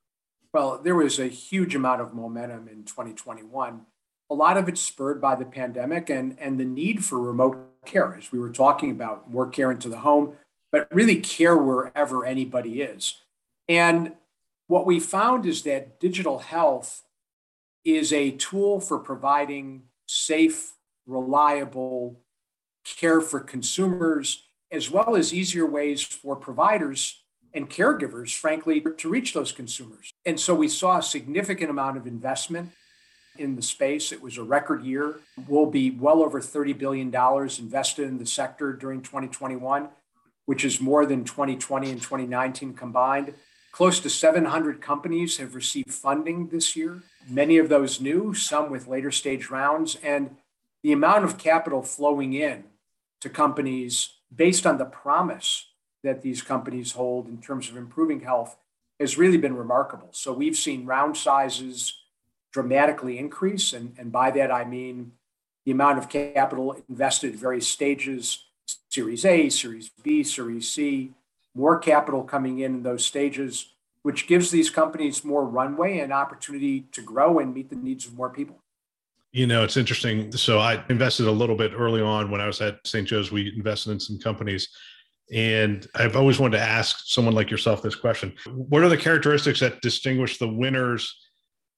Well 0.54 0.80
there 0.84 0.96
was 0.96 1.20
a 1.20 1.28
huge 1.28 1.76
amount 1.76 2.02
of 2.02 2.14
momentum 2.14 2.68
in 2.68 2.84
2021 2.84 3.86
a 4.30 4.34
lot 4.34 4.58
of 4.58 4.68
it 4.68 4.78
spurred 4.78 5.22
by 5.22 5.36
the 5.36 5.46
pandemic 5.46 6.10
and 6.10 6.38
and 6.40 6.60
the 6.60 6.66
need 6.66 7.04
for 7.04 7.20
remote 7.20 7.58
care 7.86 8.16
as 8.16 8.32
we 8.32 8.40
were 8.40 8.52
talking 8.52 8.92
about 8.92 9.30
more 9.30 9.48
care 9.48 9.72
into 9.72 9.90
the 9.90 10.00
home 10.00 10.36
but 10.74 10.88
really 10.92 11.18
care 11.18 11.56
wherever 11.56 12.26
anybody 12.26 12.82
is. 12.82 13.22
And 13.70 14.14
what 14.66 14.88
we 14.88 15.00
found 15.00 15.46
is 15.46 15.62
that 15.64 16.00
digital 16.00 16.40
health 16.40 17.04
is 17.86 18.12
a 18.12 18.32
tool 18.32 18.80
for 18.80 18.98
providing 18.98 19.84
safe, 20.08 20.74
reliable 21.06 22.23
care 22.84 23.22
for 23.22 23.40
consumers, 23.40 24.44
as 24.72 24.90
well 24.90 25.16
as 25.16 25.34
easier 25.34 25.66
ways 25.66 26.02
for 26.02 26.36
providers 26.36 27.24
and 27.54 27.70
caregivers, 27.70 28.36
frankly, 28.36 28.82
to 28.98 29.10
reach 29.10 29.34
those 29.34 29.52
consumers. 29.52 30.12
And 30.26 30.40
so 30.40 30.56
we 30.56 30.68
saw 30.68 30.98
a 30.98 31.04
significant 31.04 31.70
amount 31.70 31.98
of 31.98 32.08
investment 32.08 32.72
in 33.38 33.56
the 33.56 33.62
space. 33.62 34.12
It 34.12 34.22
was 34.22 34.38
a 34.38 34.44
record 34.44 34.84
year. 34.84 35.20
We'll 35.48 35.68
be 35.68 35.92
well 35.92 36.22
over 36.22 36.42
$30 36.42 36.78
billion 36.78 37.14
invested 37.60 38.08
in 38.08 38.18
the 38.18 38.26
sector 38.26 38.74
during 38.74 39.02
2021, 39.02 39.90
which 40.46 40.66
is 40.66 40.82
more 40.82 41.06
than 41.06 41.24
2020 41.24 41.92
and 41.92 42.02
2019 42.02 42.74
combined. 42.74 43.34
Close 43.72 44.00
to 44.02 44.10
700 44.10 44.82
companies 44.82 45.38
have 45.38 45.56
received 45.56 45.92
funding 45.92 46.50
this 46.50 46.76
year, 46.76 47.02
many 47.28 47.58
of 47.58 47.70
those 47.70 48.00
new, 48.00 48.34
some 48.34 48.70
with 48.70 48.88
later 48.88 49.10
stage 49.10 49.50
rounds. 49.50 49.98
And 50.04 50.38
the 50.84 50.92
amount 50.92 51.24
of 51.24 51.40
capital 51.40 51.82
flowing 51.82 52.34
in 52.34 52.66
to 53.24 53.30
companies 53.30 54.10
based 54.36 54.66
on 54.66 54.78
the 54.78 54.86
promise 54.86 55.70
that 56.04 56.22
these 56.22 56.42
companies 56.42 56.92
hold 56.92 57.30
in 57.30 57.38
terms 57.38 57.70
of 57.70 57.78
improving 57.78 58.20
health 58.20 58.58
has 59.00 59.18
really 59.18 59.38
been 59.38 59.56
remarkable. 59.56 60.10
So 60.12 60.34
we've 60.34 60.58
seen 60.58 60.86
round 60.86 61.16
sizes 61.16 62.02
dramatically 62.52 63.18
increase. 63.18 63.72
And, 63.72 63.96
and 63.98 64.12
by 64.12 64.30
that, 64.32 64.52
I 64.52 64.66
mean 64.66 65.14
the 65.66 65.72
amount 65.72 66.00
of 66.00 66.10
capital 66.10 66.76
invested 66.90 67.34
at 67.34 67.40
various 67.40 67.68
stages 67.68 68.46
Series 68.90 69.26
A, 69.26 69.50
Series 69.50 69.90
B, 70.04 70.24
Series 70.24 70.70
C, 70.70 71.12
more 71.56 71.80
capital 71.80 72.24
coming 72.24 72.60
in 72.60 72.76
in 72.76 72.84
those 72.84 73.06
stages, 73.06 73.74
which 74.02 74.28
gives 74.28 74.52
these 74.52 74.70
companies 74.70 75.24
more 75.24 75.46
runway 75.46 76.00
and 76.00 76.12
opportunity 76.12 76.82
to 76.92 77.02
grow 77.02 77.40
and 77.40 77.54
meet 77.54 77.70
the 77.70 77.76
needs 77.76 78.06
of 78.06 78.16
more 78.16 78.30
people. 78.30 78.63
You 79.34 79.48
know, 79.48 79.64
it's 79.64 79.78
interesting. 79.78 80.32
So 80.32 80.60
I 80.60 80.84
invested 80.90 81.28
a 81.28 81.32
little 81.32 81.56
bit 81.56 81.74
early 81.76 82.02
on 82.02 82.32
when 82.32 82.40
I 82.40 82.48
was 82.48 82.62
at 82.62 82.80
St. 82.86 83.08
Joe's. 83.08 83.32
We 83.32 83.52
invested 83.56 83.92
in 83.92 84.00
some 84.00 84.20
companies. 84.20 84.70
And 85.34 85.86
I've 85.96 86.16
always 86.16 86.40
wanted 86.40 86.58
to 86.58 86.64
ask 86.64 87.02
someone 87.06 87.34
like 87.34 87.50
yourself 87.50 87.82
this 87.82 87.96
question 87.96 88.34
What 88.48 88.84
are 88.84 88.90
the 88.90 88.98
characteristics 88.98 89.60
that 89.60 89.82
distinguish 89.82 90.38
the 90.38 90.48
winners 90.48 91.14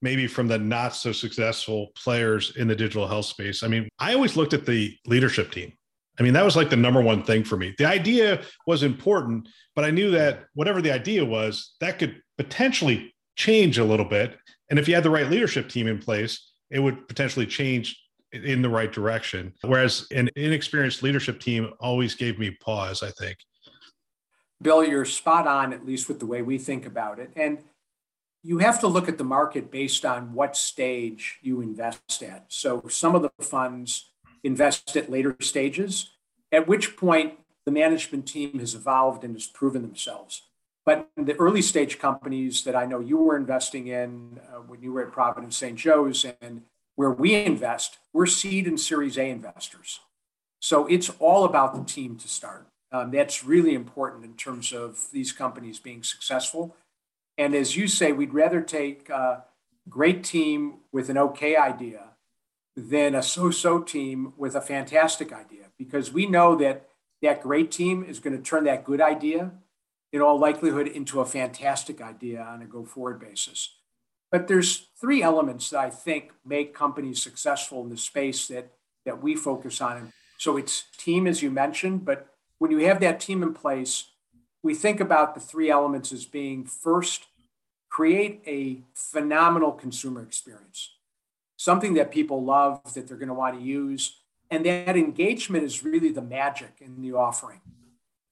maybe 0.02 0.28
from 0.28 0.48
the 0.48 0.58
not 0.58 0.96
so 0.96 1.12
successful 1.12 1.92
players 1.96 2.56
in 2.58 2.68
the 2.68 2.76
digital 2.76 3.08
health 3.08 3.26
space. 3.26 3.64
I 3.64 3.68
mean, 3.68 3.90
I 3.98 4.14
always 4.14 4.36
looked 4.36 4.54
at 4.54 4.66
the 4.66 4.96
leadership 5.08 5.52
team. 5.52 5.74
I 6.20 6.24
mean, 6.24 6.34
that 6.34 6.46
was 6.46 6.56
like 6.56 6.70
the 6.70 6.76
number 6.76 7.02
one 7.02 7.24
thing 7.24 7.44
for 7.44 7.58
me. 7.58 7.74
The 7.78 7.86
idea 7.86 8.44
was 8.68 8.84
important, 8.84 9.50
but 9.76 9.84
I 9.84 9.92
knew 9.92 10.12
that 10.12 10.46
whatever 10.54 10.82
the 10.82 10.92
idea 10.92 11.26
was, 11.26 11.74
that 11.82 11.98
could 11.98 12.22
potentially 12.38 13.16
change 13.36 13.78
a 13.78 13.84
little 13.84 14.06
bit. 14.06 14.38
And 14.70 14.80
if 14.80 14.88
you 14.88 14.96
had 14.96 15.04
the 15.04 15.10
right 15.10 15.30
leadership 15.30 15.70
team 15.70 15.88
in 15.88 15.98
place, 15.98 16.52
it 16.70 16.80
would 16.80 17.08
potentially 17.08 17.46
change 17.46 18.02
in 18.32 18.62
the 18.62 18.70
right 18.70 18.92
direction. 18.92 19.54
Whereas 19.62 20.08
an 20.12 20.30
inexperienced 20.36 21.04
leadership 21.04 21.40
team 21.40 21.74
always 21.80 22.16
gave 22.16 22.38
me 22.38 22.52
pause, 22.52 23.02
I 23.04 23.12
think. 23.12 23.38
Bill, 24.62 24.84
you're 24.84 25.06
spot 25.06 25.48
on, 25.48 25.74
at 25.74 25.86
least 25.86 26.08
with 26.08 26.20
the 26.20 26.26
way 26.26 26.42
we 26.42 26.58
think 26.58 26.86
about 26.86 27.20
it. 27.20 27.32
And 27.36 27.60
you 28.44 28.60
have 28.60 28.80
to 28.82 28.88
look 28.88 29.10
at 29.10 29.18
the 29.18 29.24
market 29.24 29.72
based 29.72 30.06
on 30.06 30.34
what 30.34 30.56
stage 30.56 31.40
you 31.42 31.62
invest 31.62 32.22
at. 32.24 32.46
So 32.50 32.84
some 32.88 33.16
of 33.16 33.22
the 33.22 33.32
funds 33.42 34.12
invest 34.44 34.96
at 34.96 35.10
later 35.10 35.36
stages, 35.42 36.12
at 36.52 36.68
which 36.68 36.96
point 36.96 37.34
the 37.66 37.72
management 37.72 38.28
team 38.28 38.60
has 38.60 38.76
evolved 38.76 39.24
and 39.24 39.34
has 39.34 39.48
proven 39.48 39.82
themselves. 39.82 40.44
But 40.86 41.10
the 41.18 41.36
early 41.38 41.64
stage 41.64 41.98
companies 41.98 42.64
that 42.64 42.76
I 42.76 42.86
know 42.86 43.00
you 43.00 43.18
were 43.18 43.36
investing 43.36 43.88
in 43.88 44.40
uh, 44.54 44.60
when 44.60 44.82
you 44.82 44.94
were 44.94 45.06
at 45.06 45.12
Providence 45.12 45.58
St. 45.58 45.78
Joe's 45.78 46.26
and 46.42 46.62
where 46.96 47.12
we 47.12 47.34
invest, 47.34 47.98
we're 48.14 48.28
seed 48.28 48.68
and 48.68 48.80
Series 48.80 49.18
A 49.18 49.30
investors. 49.30 50.00
So 50.60 50.86
it's 50.86 51.10
all 51.20 51.44
about 51.44 51.76
the 51.76 51.84
team 51.84 52.18
to 52.18 52.28
start. 52.28 52.68
Um, 52.92 53.12
that's 53.12 53.44
really 53.44 53.74
important 53.74 54.24
in 54.24 54.36
terms 54.36 54.72
of 54.72 55.08
these 55.12 55.32
companies 55.32 55.80
being 55.80 56.04
successful. 56.04 56.76
And 57.38 57.56
as 57.56 57.76
you 57.76 57.88
say, 57.88 58.12
we'd 58.12 58.34
rather 58.34 58.62
take 58.62 59.10
a 59.10 59.44
great 59.90 60.24
team 60.24 60.76
with 60.92 61.10
an 61.10 61.18
okay 61.18 61.56
idea 61.56 62.12
than 62.78 63.16
a 63.16 63.24
so-so 63.24 63.82
team 63.82 64.34
with 64.38 64.56
a 64.56 64.62
fantastic 64.62 65.34
idea, 65.34 65.66
because 65.78 66.12
we 66.12 66.26
know 66.28 66.56
that 66.56 66.90
that 67.22 67.42
great 67.42 67.72
team 67.72 68.04
is 68.04 68.20
going 68.20 68.36
to 68.38 68.42
turn 68.42 68.66
that 68.66 68.86
good 68.86 69.02
idea 69.02 69.52
in 70.16 70.22
all 70.22 70.40
likelihood 70.40 70.88
into 70.88 71.20
a 71.20 71.26
fantastic 71.26 72.00
idea 72.02 72.42
on 72.42 72.62
a 72.62 72.66
go-forward 72.66 73.20
basis. 73.20 73.76
But 74.32 74.48
there's 74.48 74.88
three 75.00 75.22
elements 75.22 75.70
that 75.72 75.80
I 75.80 75.90
think 75.90 76.32
make 76.46 76.74
companies 76.74 77.22
successful 77.22 77.84
in 77.84 77.90
the 77.90 77.98
space 77.98 78.48
that 78.48 78.72
that 79.06 79.22
we 79.22 79.36
focus 79.36 79.82
on. 79.82 80.14
So 80.38 80.56
it's 80.56 80.86
team, 80.98 81.28
as 81.28 81.44
you 81.44 81.52
mentioned, 81.52 82.06
but 82.06 82.28
when 82.58 82.72
you 82.72 82.80
have 82.88 83.02
that 83.02 83.20
team 83.20 83.44
in 83.44 83.54
place, 83.54 84.06
we 84.64 84.74
think 84.74 85.02
about 85.02 85.36
the 85.36 85.42
three 85.42 85.70
elements 85.70 86.14
as 86.14 86.26
being 86.26 86.64
first, 86.64 87.26
create 87.90 88.42
a 88.48 88.80
phenomenal 88.96 89.74
consumer 89.74 90.24
experience, 90.24 90.96
something 91.58 91.94
that 91.96 92.10
people 92.10 92.44
love, 92.44 92.82
that 92.94 93.08
they're 93.08 93.18
going 93.18 93.28
to 93.28 93.36
want 93.36 93.60
to 93.60 93.64
use. 93.64 94.18
And 94.50 94.66
that 94.66 94.96
engagement 94.96 95.66
is 95.66 95.84
really 95.84 96.12
the 96.12 96.22
magic 96.22 96.78
in 96.80 97.02
the 97.02 97.14
offering. 97.14 97.60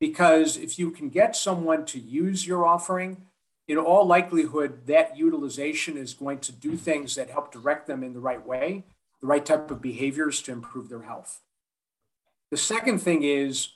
Because 0.04 0.58
if 0.58 0.78
you 0.78 0.92
can 0.92 1.08
get 1.08 1.34
someone 1.34 1.86
to 1.86 1.98
use 1.98 2.46
your 2.46 2.66
offering, 2.66 3.22
in 3.70 3.78
all 3.78 4.06
likelihood, 4.06 4.86
that 4.88 5.16
utilization 5.16 5.96
is 5.96 6.14
going 6.14 6.40
to 6.40 6.52
do 6.52 6.76
things 6.76 7.16
that 7.16 7.30
help 7.30 7.54
direct 7.54 7.88
them 7.88 8.04
in 8.04 8.12
the 8.12 8.20
right 8.20 8.46
way, 8.46 8.84
the 9.22 9.28
right 9.28 9.46
type 9.46 9.72
of 9.72 9.82
behaviors 9.82 10.42
to 10.42 10.52
improve 10.52 10.90
their 10.90 11.04
health. 11.04 11.40
The 12.52 12.58
second 12.58 13.00
thing 13.00 13.24
is 13.24 13.70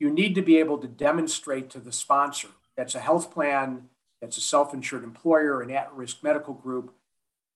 you 0.00 0.10
need 0.10 0.34
to 0.34 0.42
be 0.42 0.56
able 0.56 0.78
to 0.78 0.88
demonstrate 0.88 1.70
to 1.70 1.78
the 1.78 1.92
sponsor 1.92 2.48
that's 2.76 2.96
a 2.96 2.98
health 2.98 3.32
plan, 3.32 3.88
that's 4.20 4.36
a 4.36 4.40
self 4.40 4.74
insured 4.74 5.04
employer, 5.04 5.62
an 5.62 5.70
at 5.70 5.94
risk 5.94 6.24
medical 6.24 6.54
group, 6.54 6.92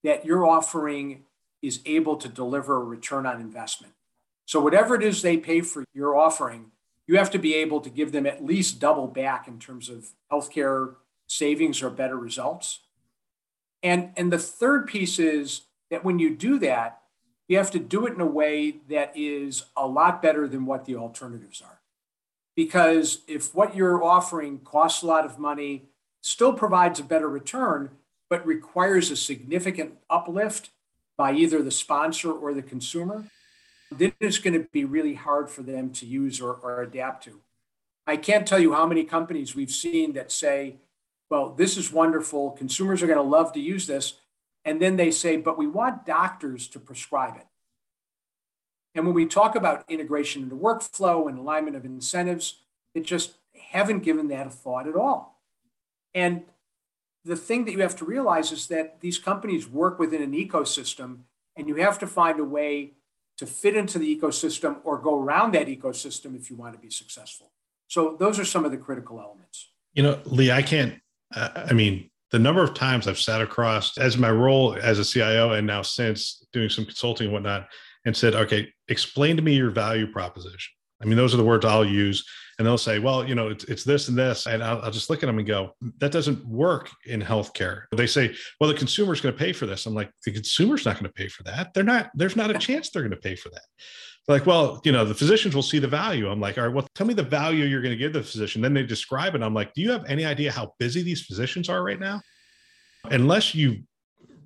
that 0.05 0.25
your 0.25 0.47
offering 0.47 1.25
is 1.61 1.81
able 1.87 2.15
to 2.19 2.29
deliver 2.29 2.77
a 2.77 2.85
return 2.85 3.27
on 3.27 3.41
investment. 3.41 3.95
So, 4.47 4.61
whatever 4.61 4.95
it 4.95 5.03
is 5.03 5.23
they 5.23 5.39
pay 5.39 5.61
for 5.61 5.85
your 5.93 6.17
offering, 6.17 6.72
you 7.07 7.17
have 7.19 7.31
to 7.31 7.39
be 7.39 7.55
able 7.55 7.81
to 7.81 7.91
give 7.91 8.13
them 8.13 8.27
at 8.27 8.45
least 8.45 8.81
double 8.81 9.07
back 9.07 9.49
in 9.49 9.59
terms 9.59 9.89
of 9.89 10.09
healthcare 10.31 10.95
savings 11.27 11.83
or 11.83 11.91
better 11.91 12.17
results. 12.17 12.81
And, 13.83 14.11
and 14.17 14.33
the 14.33 14.39
third 14.39 14.87
piece 14.87 15.19
is 15.19 15.63
that 15.91 16.05
when 16.05 16.19
you 16.19 16.35
do 16.35 16.59
that, 16.61 17.01
you 17.49 17.57
have 17.57 17.73
to 17.73 17.79
do 17.79 18.07
it 18.07 18.15
in 18.15 18.21
a 18.21 18.27
way 18.27 18.77
that 18.89 19.13
is 19.15 19.65
a 19.77 19.87
lot 19.87 20.23
better 20.23 20.47
than 20.47 20.65
what 20.65 20.85
the 20.85 20.97
alternatives 20.97 21.61
are. 21.61 21.81
Because 22.55 23.23
if 23.27 23.55
what 23.55 23.75
you're 23.75 24.03
offering 24.03 24.59
costs 24.61 25.03
a 25.03 25.07
lot 25.07 25.25
of 25.25 25.39
money, 25.39 25.89
still 26.21 26.53
provides 26.53 27.01
a 27.01 27.05
better 27.05 27.29
return, 27.29 27.91
but 28.31 28.47
requires 28.47 29.11
a 29.11 29.17
significant 29.17 29.95
uplift 30.09 30.71
by 31.17 31.33
either 31.33 31.63
the 31.63 31.71
sponsor 31.71 32.33
or 32.33 32.55
the 32.55 32.63
consumer, 32.63 33.25
then 33.99 34.13
it's 34.21 34.39
going 34.39 34.55
to 34.55 34.69
be 34.71 34.85
really 34.85 35.15
hard 35.15 35.51
for 35.51 35.63
them 35.63 35.91
to 35.91 36.07
use 36.07 36.41
or, 36.41 36.55
or 36.55 36.83
adapt 36.83 37.25
to. 37.25 37.41
I 38.07 38.17
can't 38.17 38.47
tell 38.47 38.59
you 38.59 38.73
how 38.73 38.87
many 38.87 39.05
companies 39.05 39.55
we've 39.55 39.71
seen 39.71 40.13
that 40.15 40.33
say, 40.33 40.77
well, 41.31 41.51
this 41.51 41.77
is 41.77 41.93
wonderful. 41.93 42.51
Consumers 42.51 43.03
are 43.03 43.07
going 43.07 43.17
to 43.17 43.23
love 43.23 43.53
to 43.53 43.61
use 43.61 43.87
this. 43.87 44.15
And 44.65 44.81
then 44.81 44.97
they 44.97 45.11
say, 45.11 45.37
but 45.37 45.59
we 45.59 45.67
want 45.67 46.07
doctors 46.07 46.69
to 46.69 46.79
prescribe 46.79 47.37
it. 47.37 47.47
And 48.95 49.07
when 49.07 49.15
we 49.15 49.27
talk 49.27 49.57
about 49.57 49.85
integration 49.89 50.43
into 50.43 50.57
workflow 50.57 51.29
and 51.29 51.39
alignment 51.39 51.77
of 51.77 51.85
incentives, 51.85 52.61
it 52.95 53.05
just 53.05 53.35
haven't 53.71 54.01
given 54.01 54.29
that 54.29 54.47
a 54.47 54.51
thought 54.51 54.87
at 54.87 54.97
all. 54.97 55.41
And 56.15 56.43
the 57.25 57.37
thing 57.37 57.65
that 57.65 57.73
you 57.73 57.81
have 57.81 57.97
to 57.97 58.05
realize 58.05 58.53
is 58.53 58.67
that 58.67 59.01
these 59.01 59.19
companies 59.19 59.69
work 59.69 59.99
within 59.99 60.23
an 60.23 60.33
ecosystem, 60.33 61.21
and 61.57 61.69
you 61.69 61.77
have 61.77 61.99
to 62.01 62.07
find 62.07 62.39
a 62.41 62.45
way 62.45 62.93
to 63.43 63.47
fit 63.47 63.75
into 63.75 63.99
the 63.99 64.17
ecosystem 64.17 64.77
or 64.85 64.99
go 64.99 65.21
around 65.21 65.53
that 65.53 65.67
ecosystem 65.67 66.37
if 66.39 66.49
you 66.49 66.55
want 66.55 66.73
to 66.75 66.79
be 66.79 66.91
successful. 66.91 67.51
So, 67.89 68.17
those 68.21 68.39
are 68.39 68.45
some 68.45 68.65
of 68.65 68.71
the 68.71 68.77
critical 68.77 69.21
elements. 69.21 69.73
You 69.95 70.05
know, 70.05 70.21
Lee, 70.27 70.53
I 70.53 70.63
can't, 70.63 70.95
uh, 71.35 71.49
I 71.69 71.73
mean, 71.73 72.09
the 72.31 72.39
number 72.39 72.63
of 72.63 72.73
times 72.73 73.09
I've 73.09 73.19
sat 73.19 73.41
across 73.41 73.99
as 73.99 74.17
my 74.17 74.31
role 74.31 74.77
as 74.81 75.01
a 75.01 75.05
CIO 75.05 75.55
and 75.55 75.67
now 75.67 75.83
since 75.83 76.47
doing 76.53 76.69
some 76.69 76.85
consulting 76.85 77.27
and 77.27 77.35
whatnot 77.35 77.69
and 78.07 78.17
said, 78.17 78.37
okay, 78.37 78.69
explain 78.87 79.35
to 79.37 79.43
me 79.43 79.55
your 79.55 79.71
value 79.71 80.07
proposition. 80.07 80.73
I 81.03 81.07
mean, 81.07 81.17
those 81.17 81.35
are 81.35 81.39
the 81.39 81.45
words 81.45 81.65
I'll 81.65 81.85
use. 81.85 82.25
And 82.59 82.67
they'll 82.67 82.79
say, 82.79 82.99
well, 82.99 83.27
you 83.27 83.35
know, 83.35 83.49
it's, 83.49 83.65
it's 83.65 83.83
this 83.83 84.09
and 84.09 84.17
this. 84.17 84.47
And 84.47 84.63
I'll, 84.63 84.81
I'll 84.83 84.91
just 84.91 85.11
look 85.11 85.23
at 85.23 85.27
them 85.27 85.39
and 85.39 85.47
go, 85.47 85.75
that 85.99 86.13
doesn't 86.13 86.47
work 86.47 86.91
in 87.07 87.21
healthcare. 87.21 87.85
They 87.97 88.07
say, 88.07 88.35
well, 88.61 88.69
the 88.69 88.77
consumer's 88.77 89.21
going 89.21 89.35
to 89.35 89.39
pay 89.39 89.53
for 89.53 89.67
this. 89.67 89.87
I'm 89.87 89.95
like, 89.95 90.11
the 90.25 90.33
consumer's 90.33 90.85
not 90.85 90.95
going 90.95 91.07
to 91.07 91.13
pay 91.13 91.29
for 91.29 91.43
that. 91.45 91.73
They're 91.75 91.83
not, 91.83 92.11
there's 92.15 92.37
not 92.37 92.51
a 92.51 92.59
chance 92.59 92.91
they're 92.91 93.03
going 93.03 93.11
to 93.11 93.17
pay 93.17 93.35
for 93.35 93.49
that. 93.49 93.63
They're 94.27 94.37
like, 94.37 94.47
well, 94.47 94.81
you 94.85 94.93
know, 94.93 95.05
the 95.05 95.15
physicians 95.15 95.55
will 95.55 95.63
see 95.63 95.79
the 95.79 95.89
value. 95.89 96.31
I'm 96.31 96.41
like, 96.41 96.59
all 96.59 96.65
right, 96.65 96.73
well, 96.73 96.87
tell 96.95 97.07
me 97.07 97.15
the 97.15 97.23
value 97.23 97.65
you're 97.65 97.83
going 97.83 97.95
to 97.95 97.99
give 97.99 98.13
the 98.13 98.23
physician. 98.23 98.63
Then 98.63 98.75
they 98.75 98.85
describe 98.85 99.35
it. 99.35 99.43
I'm 99.43 99.55
like, 99.55 99.73
do 99.73 99.81
you 99.81 99.91
have 99.91 100.05
any 100.05 100.25
idea 100.25 100.53
how 100.53 100.75
busy 100.79 101.03
these 101.03 101.23
physicians 101.23 101.69
are 101.69 101.83
right 101.83 101.99
now? 101.99 102.21
unless 103.11 103.55
you 103.55 103.83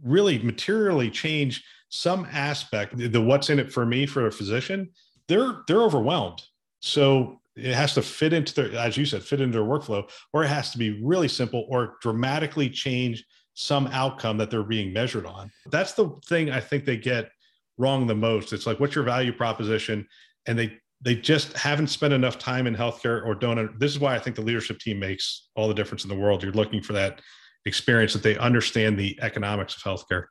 really 0.02 0.38
materially 0.38 1.10
change 1.10 1.64
some 1.88 2.26
aspect, 2.32 2.96
the 2.96 3.20
what's 3.20 3.50
in 3.50 3.58
it 3.58 3.72
for 3.72 3.86
me 3.86 4.06
for 4.06 4.26
a 4.26 4.32
physician, 4.32 4.90
they're 5.28 5.62
they're 5.66 5.82
overwhelmed. 5.82 6.42
So 6.80 7.40
it 7.56 7.74
has 7.74 7.94
to 7.94 8.02
fit 8.02 8.32
into 8.32 8.54
their, 8.54 8.78
as 8.78 8.96
you 8.96 9.06
said, 9.06 9.22
fit 9.22 9.40
into 9.40 9.58
their 9.58 9.66
workflow, 9.66 10.08
or 10.32 10.44
it 10.44 10.48
has 10.48 10.70
to 10.72 10.78
be 10.78 11.02
really 11.02 11.28
simple 11.28 11.66
or 11.68 11.94
dramatically 12.02 12.68
change 12.68 13.24
some 13.54 13.86
outcome 13.88 14.36
that 14.36 14.50
they're 14.50 14.62
being 14.62 14.92
measured 14.92 15.24
on. 15.24 15.50
That's 15.70 15.94
the 15.94 16.10
thing 16.26 16.50
I 16.50 16.60
think 16.60 16.84
they 16.84 16.98
get 16.98 17.30
wrong 17.78 18.06
the 18.06 18.14
most. 18.14 18.52
It's 18.52 18.66
like, 18.66 18.78
what's 18.78 18.94
your 18.94 19.04
value 19.04 19.32
proposition? 19.32 20.06
And 20.46 20.58
they 20.58 20.78
they 21.02 21.14
just 21.14 21.52
haven't 21.54 21.88
spent 21.88 22.14
enough 22.14 22.38
time 22.38 22.66
in 22.66 22.74
healthcare 22.74 23.24
or 23.24 23.34
don't. 23.34 23.78
This 23.78 23.92
is 23.92 23.98
why 23.98 24.14
I 24.14 24.18
think 24.18 24.36
the 24.36 24.42
leadership 24.42 24.78
team 24.78 24.98
makes 24.98 25.48
all 25.54 25.68
the 25.68 25.74
difference 25.74 26.04
in 26.04 26.08
the 26.08 26.16
world. 26.16 26.42
You're 26.42 26.52
looking 26.52 26.82
for 26.82 26.94
that 26.94 27.20
experience 27.66 28.12
that 28.12 28.22
they 28.22 28.36
understand 28.38 28.98
the 28.98 29.18
economics 29.20 29.76
of 29.76 29.82
healthcare. 29.82 30.26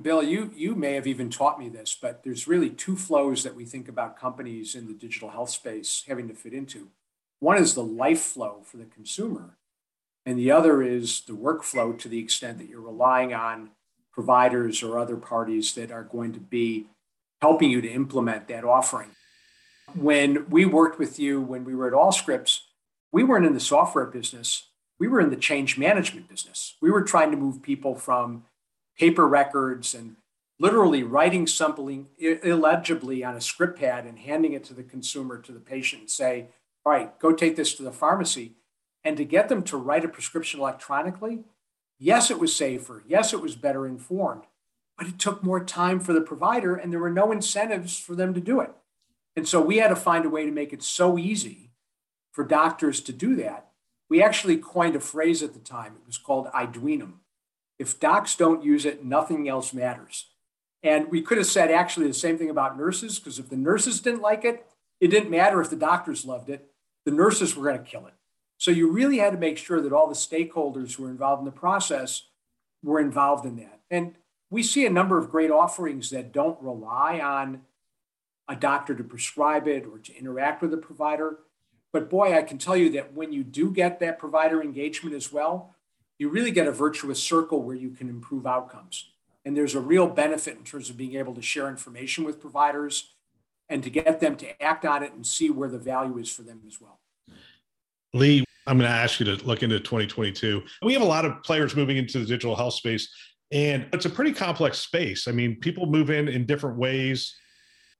Bill, 0.00 0.22
you 0.22 0.52
you 0.54 0.76
may 0.76 0.94
have 0.94 1.08
even 1.08 1.30
taught 1.30 1.58
me 1.58 1.68
this, 1.68 1.98
but 2.00 2.22
there's 2.22 2.46
really 2.46 2.70
two 2.70 2.96
flows 2.96 3.42
that 3.42 3.56
we 3.56 3.64
think 3.64 3.88
about 3.88 4.18
companies 4.18 4.76
in 4.76 4.86
the 4.86 4.94
digital 4.94 5.30
health 5.30 5.50
space 5.50 6.04
having 6.06 6.28
to 6.28 6.34
fit 6.34 6.52
into. 6.52 6.90
One 7.40 7.58
is 7.58 7.74
the 7.74 7.82
life 7.82 8.20
flow 8.20 8.62
for 8.64 8.76
the 8.76 8.84
consumer, 8.84 9.56
and 10.24 10.38
the 10.38 10.52
other 10.52 10.82
is 10.82 11.22
the 11.22 11.32
workflow 11.32 11.98
to 11.98 12.08
the 12.08 12.20
extent 12.20 12.58
that 12.58 12.68
you're 12.68 12.80
relying 12.80 13.34
on 13.34 13.70
providers 14.12 14.82
or 14.82 14.96
other 14.96 15.16
parties 15.16 15.74
that 15.74 15.90
are 15.90 16.04
going 16.04 16.32
to 16.34 16.40
be 16.40 16.86
helping 17.40 17.70
you 17.70 17.80
to 17.80 17.90
implement 17.90 18.46
that 18.46 18.64
offering. 18.64 19.10
When 19.94 20.48
we 20.48 20.66
worked 20.66 21.00
with 21.00 21.18
you 21.18 21.40
when 21.40 21.64
we 21.64 21.74
were 21.74 21.88
at 21.88 21.94
Allscripts, 21.94 22.60
we 23.10 23.24
weren't 23.24 23.46
in 23.46 23.54
the 23.54 23.60
software 23.60 24.06
business. 24.06 24.68
We 25.00 25.08
were 25.08 25.20
in 25.20 25.30
the 25.30 25.36
change 25.36 25.76
management 25.76 26.28
business. 26.28 26.76
We 26.80 26.92
were 26.92 27.02
trying 27.02 27.32
to 27.32 27.36
move 27.36 27.60
people 27.60 27.96
from 27.96 28.44
paper 29.00 29.26
records 29.26 29.94
and 29.94 30.14
literally 30.58 31.02
writing 31.02 31.46
something 31.46 32.06
illegibly 32.18 33.24
on 33.24 33.34
a 33.34 33.40
script 33.40 33.80
pad 33.80 34.04
and 34.04 34.18
handing 34.18 34.52
it 34.52 34.62
to 34.62 34.74
the 34.74 34.82
consumer, 34.82 35.38
to 35.38 35.52
the 35.52 35.58
patient, 35.58 36.02
and 36.02 36.10
say, 36.10 36.48
all 36.84 36.92
right, 36.92 37.18
go 37.18 37.32
take 37.32 37.56
this 37.56 37.74
to 37.74 37.82
the 37.82 37.90
pharmacy. 37.90 38.52
And 39.02 39.16
to 39.16 39.24
get 39.24 39.48
them 39.48 39.62
to 39.62 39.78
write 39.78 40.04
a 40.04 40.08
prescription 40.08 40.60
electronically, 40.60 41.44
yes, 41.98 42.30
it 42.30 42.38
was 42.38 42.54
safer. 42.54 43.02
Yes, 43.08 43.32
it 43.32 43.40
was 43.40 43.56
better 43.56 43.86
informed, 43.86 44.42
but 44.98 45.06
it 45.06 45.18
took 45.18 45.42
more 45.42 45.64
time 45.64 45.98
for 45.98 46.12
the 46.12 46.20
provider 46.20 46.76
and 46.76 46.92
there 46.92 47.00
were 47.00 47.08
no 47.08 47.32
incentives 47.32 47.98
for 47.98 48.14
them 48.14 48.34
to 48.34 48.40
do 48.40 48.60
it. 48.60 48.72
And 49.34 49.48
so 49.48 49.62
we 49.62 49.78
had 49.78 49.88
to 49.88 49.96
find 49.96 50.26
a 50.26 50.30
way 50.30 50.44
to 50.44 50.52
make 50.52 50.74
it 50.74 50.82
so 50.82 51.16
easy 51.16 51.70
for 52.32 52.44
doctors 52.44 53.00
to 53.00 53.14
do 53.14 53.34
that. 53.36 53.70
We 54.10 54.22
actually 54.22 54.58
coined 54.58 54.94
a 54.94 55.00
phrase 55.00 55.42
at 55.42 55.54
the 55.54 55.58
time. 55.58 55.94
It 55.96 56.06
was 56.06 56.18
called 56.18 56.48
Iduenum. 56.48 57.14
If 57.80 57.98
docs 57.98 58.36
don't 58.36 58.62
use 58.62 58.84
it, 58.84 59.06
nothing 59.06 59.48
else 59.48 59.72
matters. 59.72 60.26
And 60.82 61.10
we 61.10 61.22
could 61.22 61.38
have 61.38 61.46
said 61.46 61.70
actually 61.70 62.08
the 62.08 62.12
same 62.12 62.36
thing 62.36 62.50
about 62.50 62.76
nurses, 62.76 63.18
because 63.18 63.38
if 63.38 63.48
the 63.48 63.56
nurses 63.56 64.00
didn't 64.00 64.20
like 64.20 64.44
it, 64.44 64.66
it 65.00 65.08
didn't 65.08 65.30
matter 65.30 65.62
if 65.62 65.70
the 65.70 65.76
doctors 65.76 66.26
loved 66.26 66.50
it. 66.50 66.68
The 67.06 67.10
nurses 67.10 67.56
were 67.56 67.64
going 67.64 67.82
to 67.82 67.90
kill 67.90 68.06
it. 68.06 68.12
So 68.58 68.70
you 68.70 68.90
really 68.90 69.16
had 69.16 69.32
to 69.32 69.38
make 69.38 69.56
sure 69.56 69.80
that 69.80 69.94
all 69.94 70.06
the 70.06 70.14
stakeholders 70.14 70.96
who 70.96 71.04
were 71.04 71.10
involved 71.10 71.40
in 71.40 71.46
the 71.46 71.52
process 71.52 72.24
were 72.82 73.00
involved 73.00 73.46
in 73.46 73.56
that. 73.56 73.80
And 73.90 74.14
we 74.50 74.62
see 74.62 74.84
a 74.84 74.90
number 74.90 75.16
of 75.16 75.30
great 75.30 75.50
offerings 75.50 76.10
that 76.10 76.32
don't 76.32 76.62
rely 76.62 77.18
on 77.18 77.62
a 78.46 78.56
doctor 78.56 78.94
to 78.94 79.04
prescribe 79.04 79.66
it 79.66 79.86
or 79.90 79.98
to 80.00 80.14
interact 80.18 80.60
with 80.60 80.74
a 80.74 80.76
provider. 80.76 81.38
But 81.94 82.10
boy, 82.10 82.36
I 82.36 82.42
can 82.42 82.58
tell 82.58 82.76
you 82.76 82.90
that 82.90 83.14
when 83.14 83.32
you 83.32 83.42
do 83.42 83.70
get 83.70 84.00
that 84.00 84.18
provider 84.18 84.62
engagement 84.62 85.16
as 85.16 85.32
well, 85.32 85.74
you 86.20 86.28
really 86.28 86.50
get 86.50 86.66
a 86.66 86.70
virtuous 86.70 87.20
circle 87.20 87.62
where 87.62 87.74
you 87.74 87.88
can 87.88 88.10
improve 88.10 88.46
outcomes. 88.46 89.10
And 89.46 89.56
there's 89.56 89.74
a 89.74 89.80
real 89.80 90.06
benefit 90.06 90.58
in 90.58 90.64
terms 90.64 90.90
of 90.90 90.98
being 90.98 91.14
able 91.14 91.34
to 91.34 91.40
share 91.40 91.66
information 91.66 92.24
with 92.24 92.38
providers 92.38 93.14
and 93.70 93.82
to 93.82 93.88
get 93.88 94.20
them 94.20 94.36
to 94.36 94.62
act 94.62 94.84
on 94.84 95.02
it 95.02 95.14
and 95.14 95.26
see 95.26 95.48
where 95.48 95.70
the 95.70 95.78
value 95.78 96.18
is 96.18 96.30
for 96.30 96.42
them 96.42 96.60
as 96.66 96.78
well. 96.78 97.00
Lee, 98.12 98.44
I'm 98.66 98.76
going 98.76 98.90
to 98.90 98.94
ask 98.94 99.18
you 99.18 99.34
to 99.34 99.42
look 99.46 99.62
into 99.62 99.80
2022. 99.80 100.62
We 100.82 100.92
have 100.92 101.00
a 101.00 101.06
lot 101.06 101.24
of 101.24 101.42
players 101.42 101.74
moving 101.74 101.96
into 101.96 102.18
the 102.18 102.26
digital 102.26 102.54
health 102.54 102.74
space, 102.74 103.08
and 103.50 103.86
it's 103.94 104.04
a 104.04 104.10
pretty 104.10 104.34
complex 104.34 104.78
space. 104.78 105.26
I 105.26 105.32
mean, 105.32 105.56
people 105.56 105.86
move 105.86 106.10
in 106.10 106.28
in 106.28 106.44
different 106.44 106.76
ways. 106.76 107.34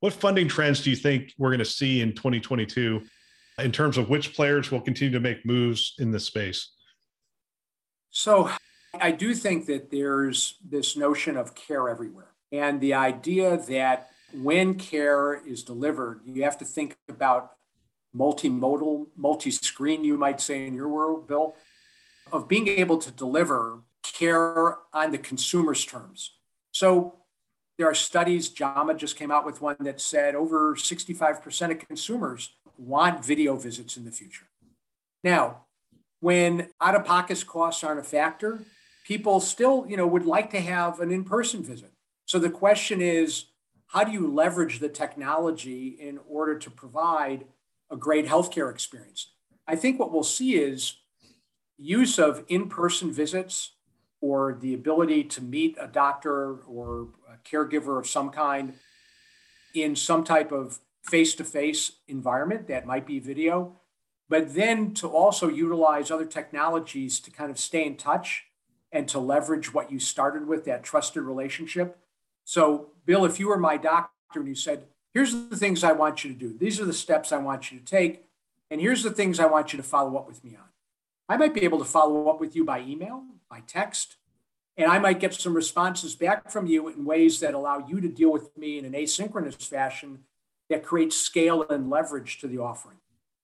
What 0.00 0.12
funding 0.12 0.46
trends 0.46 0.82
do 0.82 0.90
you 0.90 0.96
think 0.96 1.32
we're 1.38 1.48
going 1.48 1.60
to 1.60 1.64
see 1.64 2.02
in 2.02 2.14
2022 2.14 3.02
in 3.60 3.72
terms 3.72 3.96
of 3.96 4.10
which 4.10 4.34
players 4.34 4.70
will 4.70 4.82
continue 4.82 5.12
to 5.12 5.20
make 5.20 5.46
moves 5.46 5.94
in 5.98 6.10
this 6.10 6.26
space? 6.26 6.72
So, 8.10 8.50
I 8.98 9.12
do 9.12 9.34
think 9.34 9.66
that 9.66 9.90
there's 9.90 10.56
this 10.68 10.96
notion 10.96 11.36
of 11.36 11.54
care 11.54 11.88
everywhere. 11.88 12.32
And 12.50 12.80
the 12.80 12.94
idea 12.94 13.56
that 13.68 14.10
when 14.32 14.74
care 14.74 15.40
is 15.46 15.62
delivered, 15.62 16.20
you 16.24 16.42
have 16.42 16.58
to 16.58 16.64
think 16.64 16.96
about 17.08 17.52
multimodal, 18.16 19.06
multi 19.16 19.50
screen, 19.50 20.04
you 20.04 20.16
might 20.16 20.40
say 20.40 20.66
in 20.66 20.74
your 20.74 20.88
world, 20.88 21.28
Bill, 21.28 21.54
of 22.32 22.48
being 22.48 22.66
able 22.66 22.98
to 22.98 23.10
deliver 23.10 23.82
care 24.02 24.78
on 24.92 25.12
the 25.12 25.18
consumer's 25.18 25.84
terms. 25.84 26.34
So, 26.72 27.16
there 27.78 27.88
are 27.88 27.94
studies, 27.94 28.50
JAMA 28.50 28.94
just 28.94 29.16
came 29.16 29.30
out 29.30 29.46
with 29.46 29.62
one 29.62 29.76
that 29.80 30.02
said 30.02 30.34
over 30.34 30.74
65% 30.74 31.70
of 31.70 31.88
consumers 31.88 32.50
want 32.76 33.24
video 33.24 33.56
visits 33.56 33.96
in 33.96 34.04
the 34.04 34.10
future. 34.10 34.46
Now, 35.24 35.64
when 36.20 36.68
out 36.80 36.94
of 36.94 37.04
pocket 37.04 37.44
costs 37.46 37.82
aren't 37.82 38.00
a 38.00 38.04
factor, 38.04 38.62
people 39.04 39.40
still, 39.40 39.86
you 39.88 39.96
know, 39.96 40.06
would 40.06 40.26
like 40.26 40.50
to 40.50 40.60
have 40.60 41.00
an 41.00 41.10
in-person 41.10 41.62
visit. 41.62 41.92
So 42.26 42.38
the 42.38 42.50
question 42.50 43.00
is, 43.00 43.46
how 43.88 44.04
do 44.04 44.12
you 44.12 44.32
leverage 44.32 44.78
the 44.78 44.88
technology 44.88 45.88
in 45.88 46.20
order 46.28 46.56
to 46.58 46.70
provide 46.70 47.44
a 47.90 47.96
great 47.96 48.26
healthcare 48.26 48.70
experience? 48.70 49.32
I 49.66 49.74
think 49.74 49.98
what 49.98 50.12
we'll 50.12 50.22
see 50.22 50.54
is 50.54 50.94
use 51.76 52.18
of 52.18 52.44
in-person 52.48 53.10
visits 53.12 53.72
or 54.20 54.58
the 54.60 54.74
ability 54.74 55.24
to 55.24 55.42
meet 55.42 55.76
a 55.80 55.86
doctor 55.88 56.56
or 56.68 57.08
a 57.28 57.36
caregiver 57.48 57.98
of 57.98 58.06
some 58.06 58.30
kind 58.30 58.74
in 59.74 59.96
some 59.96 60.22
type 60.22 60.52
of 60.52 60.78
face 61.02 61.34
to 61.34 61.44
face 61.44 61.92
environment 62.06 62.68
that 62.68 62.86
might 62.86 63.06
be 63.06 63.18
video, 63.18 63.79
but 64.30 64.54
then 64.54 64.94
to 64.94 65.08
also 65.08 65.48
utilize 65.48 66.10
other 66.10 66.24
technologies 66.24 67.18
to 67.18 67.32
kind 67.32 67.50
of 67.50 67.58
stay 67.58 67.84
in 67.84 67.96
touch 67.96 68.44
and 68.92 69.08
to 69.08 69.18
leverage 69.18 69.74
what 69.74 69.90
you 69.90 69.98
started 69.98 70.46
with 70.46 70.64
that 70.64 70.84
trusted 70.84 71.24
relationship. 71.24 71.98
So, 72.44 72.90
Bill, 73.04 73.24
if 73.24 73.40
you 73.40 73.48
were 73.48 73.58
my 73.58 73.76
doctor 73.76 74.10
and 74.36 74.48
you 74.48 74.54
said, 74.54 74.84
Here's 75.12 75.32
the 75.32 75.56
things 75.56 75.82
I 75.82 75.90
want 75.90 76.22
you 76.22 76.32
to 76.32 76.38
do, 76.38 76.56
these 76.56 76.80
are 76.80 76.84
the 76.84 76.92
steps 76.92 77.32
I 77.32 77.38
want 77.38 77.72
you 77.72 77.80
to 77.80 77.84
take, 77.84 78.26
and 78.70 78.80
here's 78.80 79.02
the 79.02 79.10
things 79.10 79.40
I 79.40 79.46
want 79.46 79.72
you 79.72 79.76
to 79.76 79.82
follow 79.82 80.16
up 80.16 80.28
with 80.28 80.44
me 80.44 80.54
on. 80.54 80.68
I 81.28 81.36
might 81.36 81.52
be 81.52 81.64
able 81.64 81.80
to 81.80 81.84
follow 81.84 82.28
up 82.28 82.38
with 82.38 82.54
you 82.54 82.64
by 82.64 82.80
email, 82.80 83.24
by 83.50 83.60
text, 83.66 84.18
and 84.76 84.88
I 84.88 85.00
might 85.00 85.18
get 85.18 85.34
some 85.34 85.52
responses 85.52 86.14
back 86.14 86.48
from 86.48 86.68
you 86.68 86.86
in 86.86 87.04
ways 87.04 87.40
that 87.40 87.54
allow 87.54 87.84
you 87.88 88.00
to 88.00 88.08
deal 88.08 88.30
with 88.30 88.56
me 88.56 88.78
in 88.78 88.84
an 88.84 88.92
asynchronous 88.92 89.60
fashion 89.66 90.20
that 90.68 90.84
creates 90.84 91.16
scale 91.16 91.66
and 91.68 91.90
leverage 91.90 92.38
to 92.38 92.46
the 92.46 92.58
offering. 92.58 92.98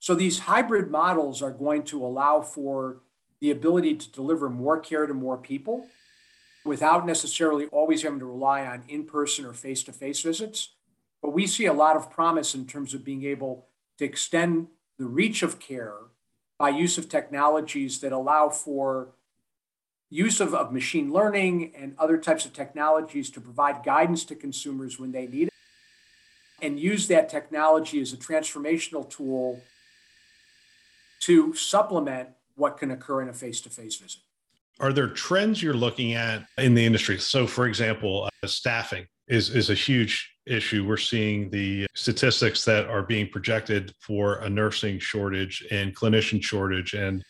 So 0.07 0.14
these 0.14 0.38
hybrid 0.38 0.88
models 0.88 1.42
are 1.42 1.51
going 1.51 1.83
to 1.87 2.07
allow 2.07 2.40
for 2.40 2.99
the 3.40 3.51
ability 3.51 3.97
to 3.97 4.12
deliver 4.12 4.49
more 4.49 4.79
care 4.79 5.05
to 5.05 5.12
more 5.12 5.37
people 5.37 5.88
without 6.64 7.05
necessarily 7.05 7.66
always 7.73 8.05
having 8.05 8.21
to 8.21 8.27
rely 8.27 8.64
on 8.64 8.85
in 8.87 9.03
person 9.03 9.45
or 9.45 9.53
face 9.53 9.83
to 9.83 9.92
face 9.92 10.21
visits. 10.21 10.69
But 11.21 11.33
we 11.33 11.49
see 11.49 11.66
a 11.66 11.73
lot 11.73 11.97
of 11.97 12.09
promise 12.09 12.55
in 12.55 12.66
terms 12.66 12.95
of 12.95 13.05
being 13.05 13.25
able 13.25 13.66
to 13.99 14.05
extend 14.05 14.69
the 14.97 15.07
reach 15.07 15.42
of 15.42 15.59
care 15.59 15.97
by 16.57 16.69
use 16.69 16.99
of 16.99 17.09
technologies 17.09 17.99
that 17.99 18.12
allow 18.12 18.49
for 18.49 19.09
use 20.09 20.38
of, 20.38 20.55
of 20.55 20.73
machine 20.73 21.12
learning 21.12 21.75
and 21.75 21.97
other 21.99 22.16
types 22.16 22.45
of 22.45 22.53
technologies 22.53 23.29
to 23.31 23.40
provide 23.40 23.83
guidance 23.83 24.25
to 24.27 24.37
consumers 24.37 25.01
when 25.01 25.11
they 25.11 25.27
need 25.27 25.49
it 25.49 25.55
and 26.62 26.79
use 26.79 27.09
that 27.09 27.29
technology 27.29 28.01
as 28.01 28.12
a 28.12 28.16
transformational 28.16 29.11
tool 29.11 29.61
to 31.27 31.55
supplement 31.55 32.29
what 32.55 32.79
can 32.79 32.91
occur 32.91 33.23
in 33.23 33.29
a 33.29 33.33
face-to-face 33.33 33.97
visit 33.97 34.21
are 34.81 34.93
there 34.93 35.09
trends 35.09 35.62
you're 35.62 35.75
looking 35.75 36.15
at 36.15 36.47
in 36.59 36.75
the 36.75 36.85
industry 36.85 37.19
so 37.19 37.47
for 37.47 37.67
example 37.67 38.29
uh, 38.43 38.47
staffing 38.47 39.07
is 39.29 39.51
is 39.51 39.71
a 39.71 39.75
huge 39.75 40.33
issue. 40.47 40.87
We're 40.87 40.97
seeing 40.97 41.51
the 41.51 41.87
statistics 41.95 42.65
that 42.65 42.87
are 42.87 43.03
being 43.03 43.29
projected 43.29 43.93
for 44.01 44.37
a 44.37 44.49
nursing 44.49 44.99
shortage 44.99 45.67
and 45.71 45.95
clinician 45.95 46.43
shortage 46.43 46.95
and 46.95 47.23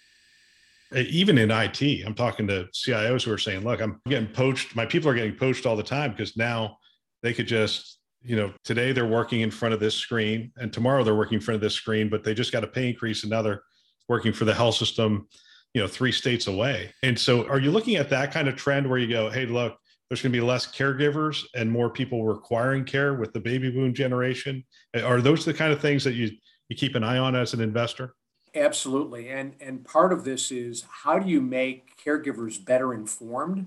even 0.94 1.36
in 1.36 1.50
IT, 1.50 1.82
I'm 2.06 2.14
talking 2.14 2.46
to 2.46 2.68
CIOs 2.72 3.24
who 3.24 3.32
are 3.32 3.38
saying, 3.38 3.64
look, 3.64 3.80
I'm 3.80 4.00
getting 4.08 4.28
poached. 4.28 4.76
My 4.76 4.86
people 4.86 5.10
are 5.10 5.14
getting 5.14 5.34
poached 5.34 5.66
all 5.66 5.74
the 5.74 5.82
time 5.82 6.12
because 6.12 6.36
now 6.36 6.78
they 7.22 7.34
could 7.34 7.48
just, 7.48 7.98
you 8.22 8.36
know, 8.36 8.52
today 8.64 8.92
they're 8.92 9.04
working 9.04 9.40
in 9.40 9.50
front 9.50 9.74
of 9.74 9.80
this 9.80 9.96
screen 9.96 10.52
and 10.56 10.72
tomorrow 10.72 11.02
they're 11.02 11.16
working 11.16 11.34
in 11.34 11.40
front 11.40 11.56
of 11.56 11.60
this 11.60 11.74
screen, 11.74 12.08
but 12.08 12.22
they 12.22 12.34
just 12.34 12.52
got 12.52 12.62
a 12.62 12.68
pay 12.68 12.88
increase 12.88 13.24
and 13.24 13.30
now 13.30 13.42
they're 13.42 13.62
working 14.08 14.32
for 14.32 14.44
the 14.44 14.54
health 14.54 14.76
system, 14.76 15.28
you 15.74 15.80
know, 15.80 15.88
three 15.88 16.12
states 16.12 16.46
away. 16.46 16.92
And 17.02 17.18
so 17.18 17.46
are 17.48 17.58
you 17.58 17.70
looking 17.70 17.96
at 17.96 18.10
that 18.10 18.32
kind 18.32 18.48
of 18.48 18.56
trend 18.56 18.88
where 18.88 18.98
you 18.98 19.08
go, 19.08 19.30
hey, 19.30 19.46
look, 19.46 19.76
there's 20.08 20.22
going 20.22 20.32
to 20.32 20.38
be 20.38 20.44
less 20.44 20.66
caregivers 20.66 21.44
and 21.54 21.70
more 21.70 21.90
people 21.90 22.24
requiring 22.24 22.84
care 22.84 23.14
with 23.14 23.32
the 23.32 23.40
baby 23.40 23.70
boom 23.70 23.92
generation? 23.92 24.64
Are 24.94 25.20
those 25.20 25.44
the 25.44 25.54
kind 25.54 25.72
of 25.72 25.80
things 25.80 26.04
that 26.04 26.14
you, 26.14 26.30
you 26.68 26.76
keep 26.76 26.94
an 26.94 27.02
eye 27.02 27.18
on 27.18 27.34
as 27.34 27.54
an 27.54 27.60
investor? 27.60 28.14
Absolutely. 28.54 29.28
And, 29.28 29.54
and 29.60 29.84
part 29.84 30.12
of 30.12 30.24
this 30.24 30.50
is 30.50 30.84
how 31.02 31.18
do 31.18 31.28
you 31.28 31.40
make 31.40 32.02
caregivers 32.02 32.64
better 32.64 32.94
informed 32.94 33.66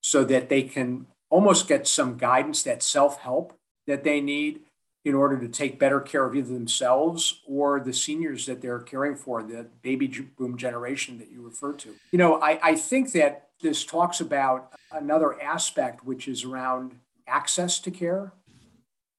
so 0.00 0.24
that 0.24 0.48
they 0.48 0.62
can 0.62 1.06
almost 1.30 1.66
get 1.66 1.86
some 1.88 2.16
guidance, 2.16 2.62
that 2.62 2.82
self 2.82 3.18
help 3.20 3.54
that 3.86 4.04
they 4.04 4.20
need 4.20 4.60
in 5.08 5.14
order 5.14 5.38
to 5.38 5.48
take 5.48 5.78
better 5.78 6.00
care 6.00 6.26
of 6.26 6.36
either 6.36 6.52
themselves 6.52 7.40
or 7.46 7.80
the 7.80 7.94
seniors 7.94 8.44
that 8.44 8.60
they're 8.60 8.80
caring 8.80 9.16
for, 9.16 9.42
the 9.42 9.66
baby 9.80 10.06
boom 10.06 10.58
generation 10.58 11.18
that 11.18 11.30
you 11.30 11.40
refer 11.40 11.72
to. 11.72 11.94
You 12.12 12.18
know, 12.18 12.40
I, 12.42 12.58
I 12.62 12.74
think 12.74 13.12
that 13.12 13.48
this 13.62 13.86
talks 13.86 14.20
about 14.20 14.72
another 14.92 15.40
aspect, 15.40 16.04
which 16.04 16.28
is 16.28 16.44
around 16.44 16.98
access 17.26 17.78
to 17.80 17.90
care. 17.90 18.32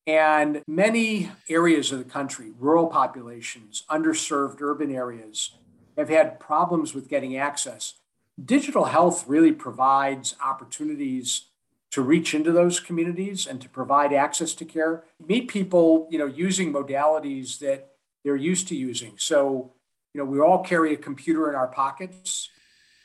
And 0.06 0.62
many 0.67 1.32
areas 1.49 1.91
of 1.91 1.97
the 1.97 2.06
country, 2.06 2.52
rural 2.60 2.88
populations, 2.88 3.84
underserved 3.89 4.62
urban 4.62 4.93
areas, 4.93 5.52
have 5.97 6.10
had 6.10 6.39
problems 6.39 6.93
with 6.93 7.10
getting 7.10 7.36
access. 7.36 7.95
Digital 8.43 8.86
health 8.86 9.25
really 9.28 9.52
provides 9.52 10.36
opportunities 10.39 11.45
to 11.91 12.02
reach 12.02 12.34
into 12.34 12.52
those 12.52 12.80
communities 12.80 13.47
and 13.47 13.60
to 13.62 13.69
provide 13.69 14.13
access 14.13 14.54
to 14.54 14.65
care. 14.65 15.04
Meet 15.25 15.47
people, 15.47 16.08
you 16.12 16.19
know, 16.19 16.25
using 16.25 16.71
modalities 16.71 17.60
that 17.60 17.89
they're 18.23 18.36
used 18.36 18.67
to 18.67 18.75
using. 18.75 19.13
So, 19.17 19.73
you 20.13 20.19
know, 20.19 20.25
we 20.25 20.39
all 20.39 20.63
carry 20.63 20.93
a 20.93 20.97
computer 20.97 21.49
in 21.49 21.56
our 21.56 21.67
pockets 21.67 22.49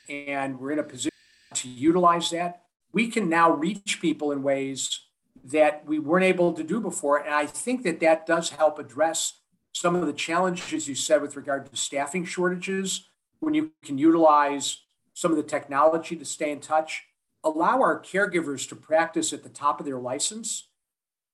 and 0.07 0.59
we're 0.59 0.71
in 0.71 0.79
a 0.79 0.83
position 0.83 1.11
to 1.55 1.67
utilize 1.67 2.29
that. 2.29 2.63
We 2.93 3.07
can 3.07 3.27
now 3.27 3.51
reach 3.51 3.99
people 4.01 4.31
in 4.31 4.43
ways 4.43 5.01
that 5.45 5.85
we 5.85 5.99
weren't 5.99 6.25
able 6.25 6.53
to 6.53 6.63
do 6.63 6.79
before. 6.79 7.17
And 7.17 7.33
I 7.33 7.45
think 7.45 7.83
that 7.83 7.99
that 8.01 8.25
does 8.25 8.51
help 8.51 8.79
address 8.79 9.33
some 9.73 9.95
of 9.95 10.05
the 10.05 10.13
challenges 10.13 10.87
you 10.87 10.95
said 10.95 11.21
with 11.21 11.35
regard 11.35 11.69
to 11.69 11.75
staffing 11.75 12.23
shortages 12.25 13.09
when 13.39 13.53
you 13.53 13.71
can 13.83 13.97
utilize 13.97 14.83
some 15.13 15.31
of 15.31 15.37
the 15.37 15.43
technology 15.43 16.15
to 16.15 16.25
stay 16.25 16.51
in 16.51 16.59
touch 16.59 17.03
allow 17.45 17.79
our 17.79 18.01
caregivers 18.01 18.67
to 18.67 18.75
practice 18.75 19.31
at 19.31 19.43
the 19.43 19.49
top 19.49 19.79
of 19.79 19.85
their 19.85 19.99
license 19.99 20.67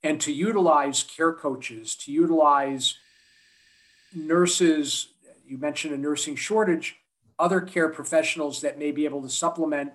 and 0.04 0.20
to 0.22 0.34
utilize 0.34 1.04
care 1.04 1.34
coaches, 1.34 1.96
to 1.96 2.12
utilize 2.12 2.98
nurses. 4.14 5.08
You 5.46 5.58
mentioned 5.58 5.94
a 5.94 5.98
nursing 5.98 6.36
shortage, 6.36 6.98
other 7.40 7.62
care 7.62 7.90
professionals 7.90 8.62
that 8.62 8.78
may 8.78 8.92
be 8.92 9.06
able 9.06 9.22
to 9.22 9.30
supplement 9.30 9.94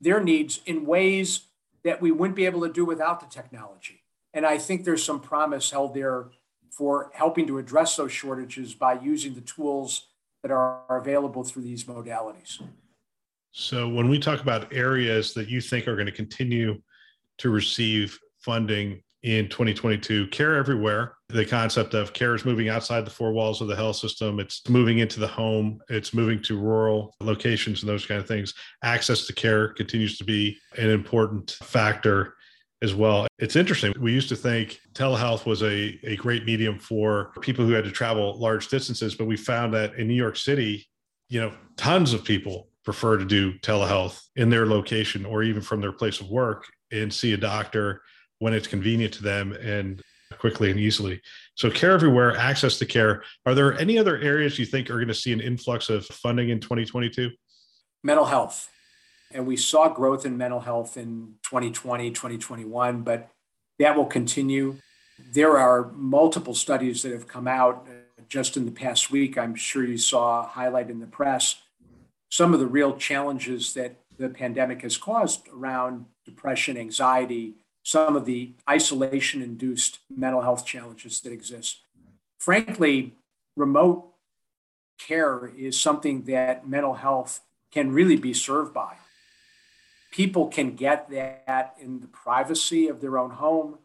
their 0.00 0.22
needs 0.22 0.60
in 0.64 0.86
ways 0.86 1.42
that 1.82 2.00
we 2.00 2.12
wouldn't 2.12 2.36
be 2.36 2.46
able 2.46 2.60
to 2.60 2.72
do 2.72 2.84
without 2.84 3.20
the 3.20 3.26
technology. 3.26 4.02
And 4.32 4.46
I 4.46 4.58
think 4.58 4.84
there's 4.84 5.02
some 5.02 5.20
promise 5.20 5.70
held 5.70 5.94
there 5.94 6.26
for 6.70 7.10
helping 7.14 7.46
to 7.48 7.58
address 7.58 7.96
those 7.96 8.12
shortages 8.12 8.74
by 8.74 9.00
using 9.00 9.34
the 9.34 9.40
tools 9.40 10.06
that 10.42 10.52
are 10.52 10.84
available 10.88 11.42
through 11.42 11.62
these 11.62 11.84
modalities. 11.84 12.60
So, 13.52 13.88
when 13.88 14.08
we 14.08 14.18
talk 14.18 14.40
about 14.40 14.72
areas 14.72 15.34
that 15.34 15.48
you 15.48 15.60
think 15.60 15.88
are 15.88 15.94
going 15.94 16.06
to 16.06 16.12
continue 16.12 16.80
to 17.38 17.50
receive 17.50 18.18
funding 18.38 19.02
in 19.22 19.48
2022, 19.48 20.28
care 20.28 20.54
everywhere, 20.54 21.14
the 21.28 21.44
concept 21.44 21.94
of 21.94 22.12
care 22.12 22.34
is 22.34 22.44
moving 22.44 22.68
outside 22.68 23.04
the 23.04 23.10
four 23.10 23.32
walls 23.32 23.60
of 23.60 23.68
the 23.68 23.74
health 23.74 23.96
system, 23.96 24.38
it's 24.38 24.66
moving 24.68 24.98
into 24.98 25.18
the 25.18 25.26
home, 25.26 25.80
it's 25.88 26.14
moving 26.14 26.40
to 26.42 26.58
rural 26.58 27.14
locations 27.20 27.82
and 27.82 27.88
those 27.88 28.06
kind 28.06 28.20
of 28.20 28.28
things. 28.28 28.54
Access 28.84 29.26
to 29.26 29.32
care 29.32 29.68
continues 29.74 30.18
to 30.18 30.24
be 30.24 30.56
an 30.76 30.88
important 30.88 31.50
factor 31.62 32.34
as 32.80 32.94
well. 32.94 33.26
It's 33.38 33.56
interesting. 33.56 33.92
We 34.00 34.12
used 34.12 34.28
to 34.28 34.36
think 34.36 34.80
telehealth 34.92 35.46
was 35.46 35.62
a, 35.62 35.98
a 36.04 36.16
great 36.16 36.44
medium 36.44 36.78
for 36.78 37.32
people 37.40 37.66
who 37.66 37.72
had 37.72 37.84
to 37.84 37.90
travel 37.90 38.38
large 38.38 38.68
distances, 38.68 39.14
but 39.14 39.26
we 39.26 39.36
found 39.36 39.74
that 39.74 39.94
in 39.94 40.06
New 40.06 40.14
York 40.14 40.36
City, 40.36 40.86
you 41.28 41.40
know, 41.40 41.52
tons 41.76 42.12
of 42.12 42.24
people 42.24 42.68
prefer 42.88 43.18
to 43.18 43.24
do 43.26 43.52
telehealth 43.58 44.18
in 44.36 44.48
their 44.48 44.64
location 44.64 45.26
or 45.26 45.42
even 45.42 45.60
from 45.60 45.78
their 45.78 45.92
place 45.92 46.22
of 46.22 46.30
work 46.30 46.64
and 46.90 47.12
see 47.12 47.34
a 47.34 47.36
doctor 47.36 48.00
when 48.38 48.54
it's 48.54 48.66
convenient 48.66 49.12
to 49.12 49.22
them 49.22 49.52
and 49.52 50.00
quickly 50.38 50.70
and 50.70 50.80
easily. 50.80 51.20
So, 51.54 51.70
care 51.70 51.92
everywhere, 51.92 52.34
access 52.38 52.78
to 52.78 52.86
care. 52.86 53.24
Are 53.44 53.54
there 53.54 53.78
any 53.78 53.98
other 53.98 54.16
areas 54.16 54.58
you 54.58 54.64
think 54.64 54.88
are 54.88 54.94
going 54.94 55.08
to 55.08 55.14
see 55.14 55.34
an 55.34 55.40
influx 55.42 55.90
of 55.90 56.06
funding 56.06 56.48
in 56.48 56.60
2022? 56.60 57.30
Mental 58.02 58.24
health. 58.24 58.70
And 59.32 59.46
we 59.46 59.58
saw 59.58 59.90
growth 59.90 60.24
in 60.24 60.38
mental 60.38 60.60
health 60.60 60.96
in 60.96 61.34
2020, 61.42 62.12
2021, 62.12 63.02
but 63.02 63.28
that 63.80 63.98
will 63.98 64.06
continue. 64.06 64.76
There 65.34 65.58
are 65.58 65.90
multiple 65.92 66.54
studies 66.54 67.02
that 67.02 67.12
have 67.12 67.28
come 67.28 67.48
out 67.48 67.86
uh, 67.86 68.22
just 68.30 68.56
in 68.56 68.64
the 68.64 68.72
past 68.72 69.10
week. 69.10 69.36
I'm 69.36 69.54
sure 69.54 69.84
you 69.84 69.98
saw 69.98 70.46
highlight 70.46 70.88
in 70.88 71.00
the 71.00 71.06
press 71.06 71.60
some 72.28 72.54
of 72.54 72.60
the 72.60 72.66
real 72.66 72.96
challenges 72.96 73.74
that 73.74 73.96
the 74.18 74.28
pandemic 74.28 74.82
has 74.82 74.96
caused 74.96 75.48
around 75.48 76.06
depression, 76.24 76.76
anxiety, 76.76 77.54
some 77.82 78.16
of 78.16 78.26
the 78.26 78.52
isolation 78.68 79.40
induced 79.40 80.00
mental 80.14 80.42
health 80.42 80.66
challenges 80.66 81.20
that 81.20 81.32
exist. 81.32 81.78
Frankly, 82.38 83.14
remote 83.56 84.12
care 84.98 85.50
is 85.56 85.80
something 85.80 86.22
that 86.24 86.68
mental 86.68 86.94
health 86.94 87.40
can 87.70 87.92
really 87.92 88.16
be 88.16 88.34
served 88.34 88.74
by. 88.74 88.96
People 90.10 90.48
can 90.48 90.74
get 90.74 91.10
that 91.10 91.76
in 91.80 92.00
the 92.00 92.06
privacy 92.08 92.88
of 92.88 93.00
their 93.00 93.18
own 93.18 93.30
home. 93.30 93.78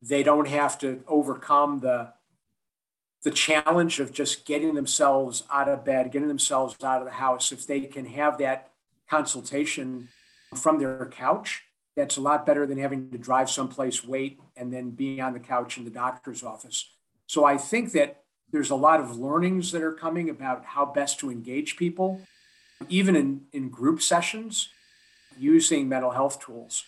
They 0.00 0.22
don't 0.22 0.48
have 0.48 0.78
to 0.78 1.02
overcome 1.08 1.80
the 1.80 2.12
the 3.24 3.30
challenge 3.30 4.00
of 4.00 4.12
just 4.12 4.44
getting 4.44 4.74
themselves 4.74 5.44
out 5.52 5.68
of 5.68 5.84
bed, 5.84 6.10
getting 6.10 6.28
themselves 6.28 6.76
out 6.82 7.00
of 7.00 7.06
the 7.06 7.14
house, 7.14 7.52
if 7.52 7.66
they 7.66 7.80
can 7.82 8.04
have 8.04 8.38
that 8.38 8.70
consultation 9.08 10.08
from 10.56 10.78
their 10.78 11.06
couch, 11.06 11.62
that's 11.96 12.16
a 12.16 12.20
lot 12.20 12.46
better 12.46 12.66
than 12.66 12.78
having 12.78 13.10
to 13.10 13.18
drive 13.18 13.50
someplace, 13.50 14.02
wait, 14.04 14.40
and 14.56 14.72
then 14.72 14.90
be 14.90 15.20
on 15.20 15.34
the 15.34 15.40
couch 15.40 15.78
in 15.78 15.84
the 15.84 15.90
doctor's 15.90 16.42
office. 16.42 16.90
So 17.26 17.44
I 17.44 17.58
think 17.58 17.92
that 17.92 18.22
there's 18.50 18.70
a 18.70 18.76
lot 18.76 19.00
of 19.00 19.16
learnings 19.16 19.72
that 19.72 19.82
are 19.82 19.92
coming 19.92 20.28
about 20.28 20.64
how 20.64 20.84
best 20.84 21.20
to 21.20 21.30
engage 21.30 21.76
people, 21.76 22.20
even 22.88 23.14
in, 23.14 23.42
in 23.52 23.68
group 23.68 24.02
sessions, 24.02 24.68
using 25.38 25.88
mental 25.88 26.10
health 26.10 26.40
tools. 26.44 26.84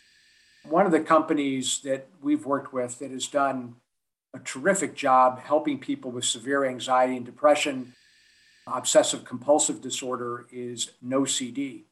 One 0.68 0.86
of 0.86 0.92
the 0.92 1.00
companies 1.00 1.80
that 1.84 2.08
we've 2.22 2.44
worked 2.44 2.72
with 2.72 2.98
that 2.98 3.10
has 3.10 3.26
done 3.26 3.76
a 4.34 4.40
terrific 4.40 4.94
job 4.94 5.38
helping 5.38 5.78
people 5.78 6.10
with 6.10 6.24
severe 6.24 6.64
anxiety 6.64 7.16
and 7.16 7.24
depression. 7.24 7.94
Obsessive 8.66 9.24
compulsive 9.24 9.80
disorder 9.80 10.46
is 10.52 10.90
NoCD. 11.04 11.84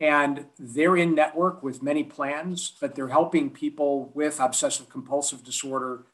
And 0.00 0.46
they're 0.58 0.96
in 0.96 1.14
network 1.14 1.62
with 1.62 1.82
many 1.82 2.02
plans, 2.02 2.72
but 2.80 2.94
they're 2.94 3.08
helping 3.08 3.50
people 3.50 4.10
with 4.14 4.40
obsessive 4.40 4.88
compulsive 4.88 5.44
disorder 5.44 6.06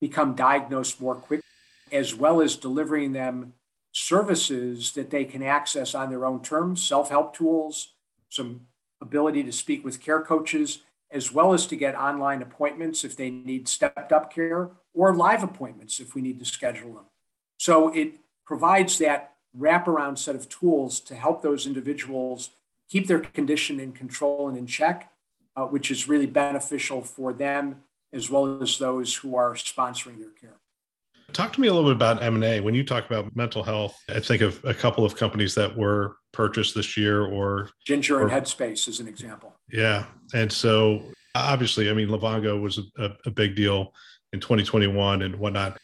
become 0.00 0.34
diagnosed 0.34 1.00
more 1.00 1.14
quickly, 1.14 1.44
as 1.90 2.14
well 2.14 2.40
as 2.40 2.56
delivering 2.56 3.12
them 3.12 3.54
services 3.92 4.92
that 4.92 5.10
they 5.10 5.24
can 5.24 5.42
access 5.42 5.94
on 5.94 6.10
their 6.10 6.26
own 6.26 6.42
terms, 6.42 6.86
self 6.86 7.08
help 7.08 7.34
tools, 7.34 7.94
some 8.28 8.66
ability 9.00 9.42
to 9.44 9.52
speak 9.52 9.84
with 9.84 10.00
care 10.00 10.20
coaches, 10.20 10.80
as 11.10 11.32
well 11.32 11.54
as 11.54 11.66
to 11.66 11.76
get 11.76 11.94
online 11.94 12.42
appointments 12.42 13.02
if 13.02 13.16
they 13.16 13.30
need 13.30 13.66
stepped 13.66 14.12
up 14.12 14.32
care 14.32 14.70
or 14.94 15.14
live 15.14 15.42
appointments 15.42 16.00
if 16.00 16.14
we 16.14 16.22
need 16.22 16.38
to 16.38 16.44
schedule 16.44 16.94
them. 16.94 17.04
So 17.58 17.88
it 17.88 18.14
provides 18.44 18.98
that 18.98 19.34
wraparound 19.58 20.18
set 20.18 20.34
of 20.34 20.48
tools 20.48 21.00
to 21.00 21.14
help 21.14 21.42
those 21.42 21.66
individuals 21.66 22.50
keep 22.88 23.06
their 23.06 23.20
condition 23.20 23.80
in 23.80 23.92
control 23.92 24.48
and 24.48 24.56
in 24.58 24.66
check, 24.66 25.10
uh, 25.56 25.64
which 25.64 25.90
is 25.90 26.08
really 26.08 26.26
beneficial 26.26 27.02
for 27.02 27.32
them 27.32 27.82
as 28.12 28.30
well 28.30 28.62
as 28.62 28.78
those 28.78 29.14
who 29.14 29.36
are 29.36 29.54
sponsoring 29.54 30.18
their 30.18 30.30
care. 30.38 30.58
Talk 31.32 31.54
to 31.54 31.60
me 31.62 31.68
a 31.68 31.72
little 31.72 31.88
bit 31.88 31.96
about 31.96 32.22
M&A. 32.22 32.60
When 32.60 32.74
you 32.74 32.84
talk 32.84 33.06
about 33.06 33.34
mental 33.34 33.62
health, 33.62 33.96
I 34.10 34.20
think 34.20 34.42
of 34.42 34.62
a 34.64 34.74
couple 34.74 35.04
of 35.04 35.16
companies 35.16 35.54
that 35.54 35.74
were 35.74 36.16
purchased 36.32 36.74
this 36.74 36.96
year 36.96 37.24
or 37.24 37.70
Ginger 37.86 38.18
or, 38.18 38.22
and 38.22 38.30
Headspace 38.30 38.86
is 38.88 39.00
an 39.00 39.08
example. 39.08 39.54
Yeah. 39.70 40.04
And 40.34 40.52
so 40.52 41.02
obviously, 41.34 41.88
I 41.88 41.94
mean, 41.94 42.08
Livongo 42.08 42.60
was 42.60 42.78
a, 42.98 43.12
a 43.24 43.30
big 43.30 43.54
deal 43.54 43.94
in 44.32 44.40
2021 44.40 45.22
and 45.22 45.36
whatnot. 45.36 45.78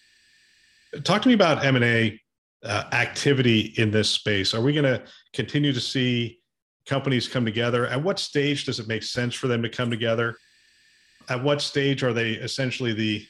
Talk 1.05 1.23
to 1.23 1.29
me 1.29 1.35
about 1.35 1.65
M&A 1.65 2.19
uh, 2.65 2.85
activity 2.93 3.75
in 3.77 3.91
this 3.91 4.11
space. 4.11 4.55
Are 4.55 4.61
we 4.61 4.73
going 4.73 4.85
to 4.85 5.03
continue 5.33 5.73
to 5.73 5.81
see 5.81 6.41
companies 6.87 7.29
come 7.29 7.45
together? 7.45 7.87
At 7.87 8.03
what 8.03 8.19
stage 8.19 8.65
does 8.65 8.81
it 8.81 8.89
make 8.89 9.03
sense 9.03 9.35
for 9.35 9.47
them 9.47 9.63
to 9.63 9.69
come 9.69 9.91
together? 9.91 10.37
At 11.29 11.43
what 11.43 11.61
stage 11.61 12.03
are 12.03 12.13
they 12.13 12.33
essentially 12.33 12.95
the 12.95 13.27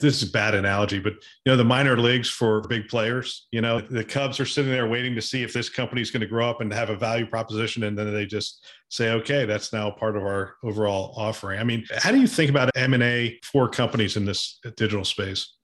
this 0.00 0.22
is 0.22 0.28
a 0.28 0.32
bad 0.32 0.54
analogy, 0.54 0.98
but 0.98 1.12
you 1.12 1.52
know, 1.52 1.56
the 1.56 1.64
minor 1.64 1.98
leagues 1.98 2.28
for 2.28 2.62
big 2.62 2.88
players, 2.88 3.46
you 3.50 3.60
know, 3.60 3.80
the 3.80 4.04
Cubs 4.04 4.40
are 4.40 4.46
sitting 4.46 4.70
there 4.70 4.88
waiting 4.88 5.14
to 5.14 5.22
see 5.22 5.42
if 5.42 5.52
this 5.52 5.68
company 5.68 6.00
is 6.00 6.10
going 6.10 6.22
to 6.22 6.26
grow 6.26 6.48
up 6.48 6.60
and 6.60 6.72
have 6.72 6.88
a 6.88 6.96
value 6.96 7.26
proposition. 7.26 7.82
And 7.82 7.96
then 7.96 8.12
they 8.12 8.24
just 8.24 8.64
say, 8.88 9.10
okay, 9.10 9.44
that's 9.44 9.72
now 9.72 9.90
part 9.90 10.16
of 10.16 10.22
our 10.22 10.54
overall 10.62 11.12
offering. 11.16 11.60
I 11.60 11.64
mean, 11.64 11.84
how 11.96 12.10
do 12.10 12.20
you 12.20 12.26
think 12.26 12.48
about 12.48 12.70
M&A 12.74 13.38
for 13.42 13.68
companies 13.68 14.16
in 14.16 14.24
this 14.24 14.58
digital 14.76 15.04
space? 15.04 15.56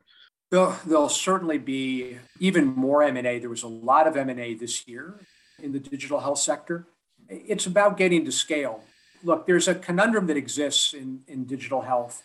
There'll, 0.51 0.77
there'll 0.87 1.09
certainly 1.09 1.59
be 1.59 2.19
even 2.39 2.67
more 2.67 3.03
M&A. 3.03 3.39
There 3.39 3.51
was 3.51 3.63
a 3.63 3.69
lot 3.69 4.07
of 4.07 4.17
M&A 4.17 4.55
this 4.55 4.87
year 4.87 5.15
in 5.63 5.73
the 5.73 5.81
digital 5.81 6.21
health 6.21 6.39
sector. 6.39 6.87
It's 7.29 7.67
about 7.67 7.97
getting 7.97 8.25
to 8.27 8.33
scale. 8.33 8.83
Look, 9.23 9.47
there's 9.47 9.69
a 9.69 9.75
conundrum 9.75 10.27
that 10.27 10.37
exists 10.37 10.93
in, 10.93 11.21
in 11.27 11.45
digital 11.45 11.83
health. 11.83 12.23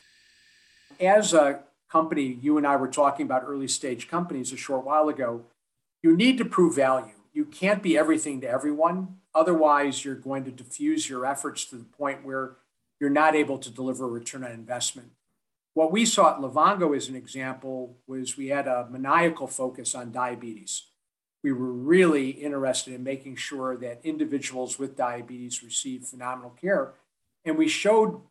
As 0.99 1.33
a 1.33 1.61
company, 1.93 2.39
you 2.41 2.57
and 2.57 2.65
I 2.65 2.75
were 2.75 2.87
talking 2.87 3.27
about 3.27 3.43
early 3.45 3.67
stage 3.67 4.07
companies 4.07 4.51
a 4.51 4.57
short 4.57 4.83
while 4.83 5.09
ago, 5.09 5.43
you 6.01 6.17
need 6.17 6.39
to 6.39 6.45
prove 6.45 6.75
value. 6.75 7.13
You 7.33 7.45
can't 7.45 7.83
be 7.83 7.95
everything 7.95 8.41
to 8.41 8.49
everyone. 8.49 9.19
Otherwise, 9.35 10.03
you're 10.03 10.15
going 10.15 10.43
to 10.45 10.51
diffuse 10.51 11.07
your 11.07 11.23
efforts 11.23 11.65
to 11.65 11.75
the 11.75 11.83
point 11.83 12.25
where 12.25 12.57
you're 12.99 13.11
not 13.11 13.35
able 13.35 13.59
to 13.59 13.69
deliver 13.69 14.05
a 14.05 14.09
return 14.09 14.43
on 14.43 14.51
investment. 14.51 15.11
What 15.75 15.91
we 15.91 16.03
saw 16.05 16.31
at 16.31 16.41
Livongo 16.41 16.97
as 16.97 17.09
an 17.09 17.15
example 17.15 17.97
was 18.07 18.37
we 18.37 18.47
had 18.47 18.67
a 18.67 18.87
maniacal 18.89 19.47
focus 19.47 19.93
on 19.93 20.11
diabetes. 20.11 20.87
We 21.43 21.51
were 21.51 21.73
really 21.73 22.29
interested 22.29 22.93
in 22.95 23.03
making 23.03 23.35
sure 23.35 23.77
that 23.77 24.01
individuals 24.03 24.79
with 24.79 24.97
diabetes 24.97 25.61
receive 25.61 26.05
phenomenal 26.05 26.51
care. 26.59 26.93
And 27.45 27.55
we 27.55 27.67
showed 27.67 28.21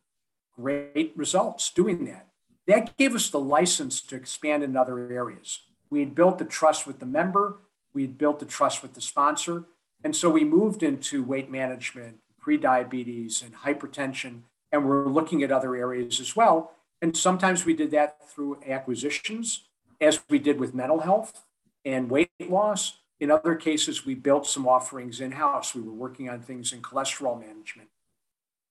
great 0.57 1.13
results 1.15 1.71
doing 1.71 2.07
that. 2.07 2.32
That 2.67 2.97
gave 2.97 3.15
us 3.15 3.31
the 3.31 3.41
license 3.41 4.01
to 4.03 4.17
expand 4.17 4.63
in 4.63 4.77
other 4.77 5.11
areas. 5.11 5.61
We 5.91 6.01
had 6.01 6.15
built 6.15 6.39
the 6.39 6.45
trust 6.45 6.87
with 6.87 7.01
the 7.01 7.07
member, 7.07 7.59
we 7.93 8.03
had 8.03 8.19
built 8.19 8.39
the 8.39 8.47
trust 8.47 8.83
with 8.83 8.95
the 8.95 9.01
sponsor. 9.01 9.65
And 10.05 10.17
so 10.17 10.31
we 10.31 10.45
moved 10.45 10.83
into 10.83 11.23
weight 11.23 11.51
management, 11.51 12.19
prediabetes, 12.45 13.43
and 13.43 13.55
hypertension, 13.55 14.41
and 14.73 14.85
we're 14.85 15.07
looking 15.07 15.43
at 15.43 15.53
other 15.53 15.77
areas 15.77 16.19
as 16.19 16.35
well. 16.35 16.73
And 17.01 17.17
sometimes 17.17 17.65
we 17.65 17.75
did 17.75 17.91
that 17.93 18.29
through 18.31 18.61
acquisitions, 18.67 19.69
as 20.01 20.21
we 20.29 20.39
did 20.39 20.59
with 20.59 20.75
mental 20.75 21.01
health 21.01 21.45
and 21.85 22.11
weight 22.11 22.31
loss. 22.41 22.99
In 23.21 23.31
other 23.31 23.55
cases, 23.55 24.05
we 24.05 24.15
built 24.15 24.47
some 24.47 24.67
offerings 24.67 25.21
in 25.21 25.33
house. 25.33 25.75
We 25.75 25.83
were 25.83 25.93
working 25.93 26.29
on 26.29 26.41
things 26.41 26.73
in 26.73 26.83
cholesterol 26.83 27.39
management. 27.39 27.89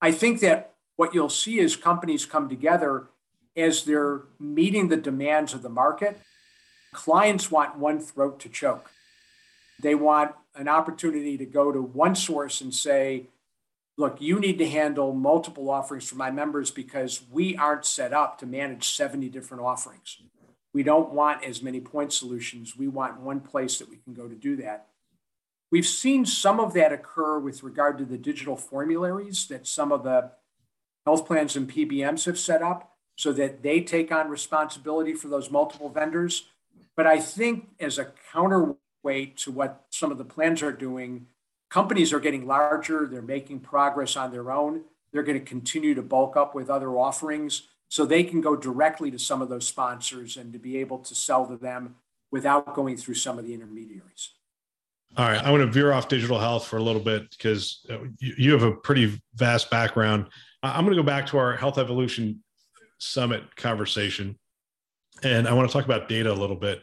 I 0.01 0.11
think 0.11 0.39
that 0.41 0.73
what 0.97 1.13
you'll 1.13 1.29
see 1.29 1.59
is 1.59 1.75
companies 1.75 2.25
come 2.25 2.49
together 2.49 3.07
as 3.55 3.83
they're 3.83 4.21
meeting 4.39 4.87
the 4.87 4.97
demands 4.97 5.53
of 5.53 5.61
the 5.61 5.69
market, 5.69 6.19
clients 6.93 7.51
want 7.51 7.77
one 7.77 7.99
throat 7.99 8.39
to 8.41 8.49
choke. 8.49 8.89
They 9.81 9.95
want 9.95 10.33
an 10.55 10.67
opportunity 10.67 11.37
to 11.37 11.45
go 11.45 11.71
to 11.71 11.81
one 11.81 12.15
source 12.15 12.61
and 12.61 12.73
say, 12.73 13.27
look, 13.97 14.21
you 14.21 14.39
need 14.39 14.57
to 14.59 14.67
handle 14.67 15.13
multiple 15.13 15.69
offerings 15.69 16.07
for 16.07 16.15
my 16.15 16.31
members 16.31 16.71
because 16.71 17.21
we 17.31 17.55
aren't 17.55 17.85
set 17.85 18.13
up 18.13 18.39
to 18.39 18.45
manage 18.45 18.89
70 18.89 19.29
different 19.29 19.63
offerings. 19.63 20.17
We 20.73 20.83
don't 20.83 21.11
want 21.11 21.43
as 21.43 21.61
many 21.61 21.81
point 21.81 22.13
solutions. 22.13 22.77
We 22.77 22.87
want 22.87 23.19
one 23.19 23.41
place 23.41 23.79
that 23.79 23.89
we 23.89 23.97
can 23.97 24.13
go 24.13 24.27
to 24.27 24.35
do 24.35 24.55
that. 24.57 24.87
We've 25.71 25.85
seen 25.85 26.25
some 26.25 26.59
of 26.59 26.73
that 26.73 26.91
occur 26.91 27.39
with 27.39 27.63
regard 27.63 27.97
to 27.97 28.05
the 28.05 28.17
digital 28.17 28.57
formularies 28.57 29.47
that 29.47 29.67
some 29.67 29.91
of 29.91 30.03
the 30.03 30.31
health 31.05 31.25
plans 31.25 31.55
and 31.55 31.71
PBMs 31.71 32.25
have 32.25 32.37
set 32.37 32.61
up 32.61 32.90
so 33.15 33.31
that 33.33 33.63
they 33.63 33.81
take 33.81 34.11
on 34.11 34.29
responsibility 34.29 35.13
for 35.13 35.27
those 35.27 35.51
multiple 35.51 35.89
vendors. 35.89 36.45
But 36.95 37.07
I 37.07 37.19
think 37.19 37.69
as 37.79 37.97
a 37.97 38.11
counterweight 38.31 39.37
to 39.37 39.51
what 39.51 39.85
some 39.89 40.11
of 40.11 40.17
the 40.17 40.25
plans 40.25 40.61
are 40.61 40.71
doing, 40.71 41.27
companies 41.69 42.13
are 42.13 42.19
getting 42.19 42.47
larger, 42.47 43.07
they're 43.07 43.21
making 43.21 43.59
progress 43.59 44.15
on 44.15 44.31
their 44.31 44.51
own. 44.51 44.81
They're 45.11 45.23
going 45.23 45.39
to 45.39 45.45
continue 45.45 45.93
to 45.95 46.01
bulk 46.01 46.37
up 46.37 46.55
with 46.55 46.69
other 46.69 46.91
offerings 46.97 47.63
so 47.89 48.05
they 48.05 48.23
can 48.23 48.39
go 48.39 48.55
directly 48.55 49.11
to 49.11 49.19
some 49.19 49.41
of 49.41 49.49
those 49.49 49.67
sponsors 49.67 50.37
and 50.37 50.53
to 50.53 50.59
be 50.59 50.77
able 50.77 50.99
to 50.99 51.13
sell 51.13 51.45
to 51.47 51.57
them 51.57 51.95
without 52.31 52.73
going 52.73 52.95
through 52.95 53.15
some 53.15 53.37
of 53.37 53.45
the 53.45 53.53
intermediaries. 53.53 54.29
All 55.17 55.25
right, 55.25 55.43
I 55.43 55.51
want 55.51 55.61
to 55.61 55.67
veer 55.67 55.91
off 55.91 56.07
digital 56.07 56.39
health 56.39 56.65
for 56.65 56.77
a 56.77 56.81
little 56.81 57.01
bit 57.01 57.29
because 57.31 57.85
uh, 57.89 57.97
you 58.19 58.53
have 58.53 58.63
a 58.63 58.71
pretty 58.71 59.21
vast 59.35 59.69
background. 59.69 60.27
I'm 60.63 60.85
going 60.85 60.95
to 60.95 61.03
go 61.03 61.05
back 61.05 61.25
to 61.27 61.37
our 61.37 61.57
health 61.57 61.77
evolution 61.77 62.41
summit 63.01 63.55
conversation. 63.55 64.37
And 65.23 65.47
I 65.47 65.53
want 65.53 65.69
to 65.69 65.73
talk 65.73 65.85
about 65.85 66.07
data 66.07 66.31
a 66.31 66.33
little 66.33 66.55
bit. 66.55 66.81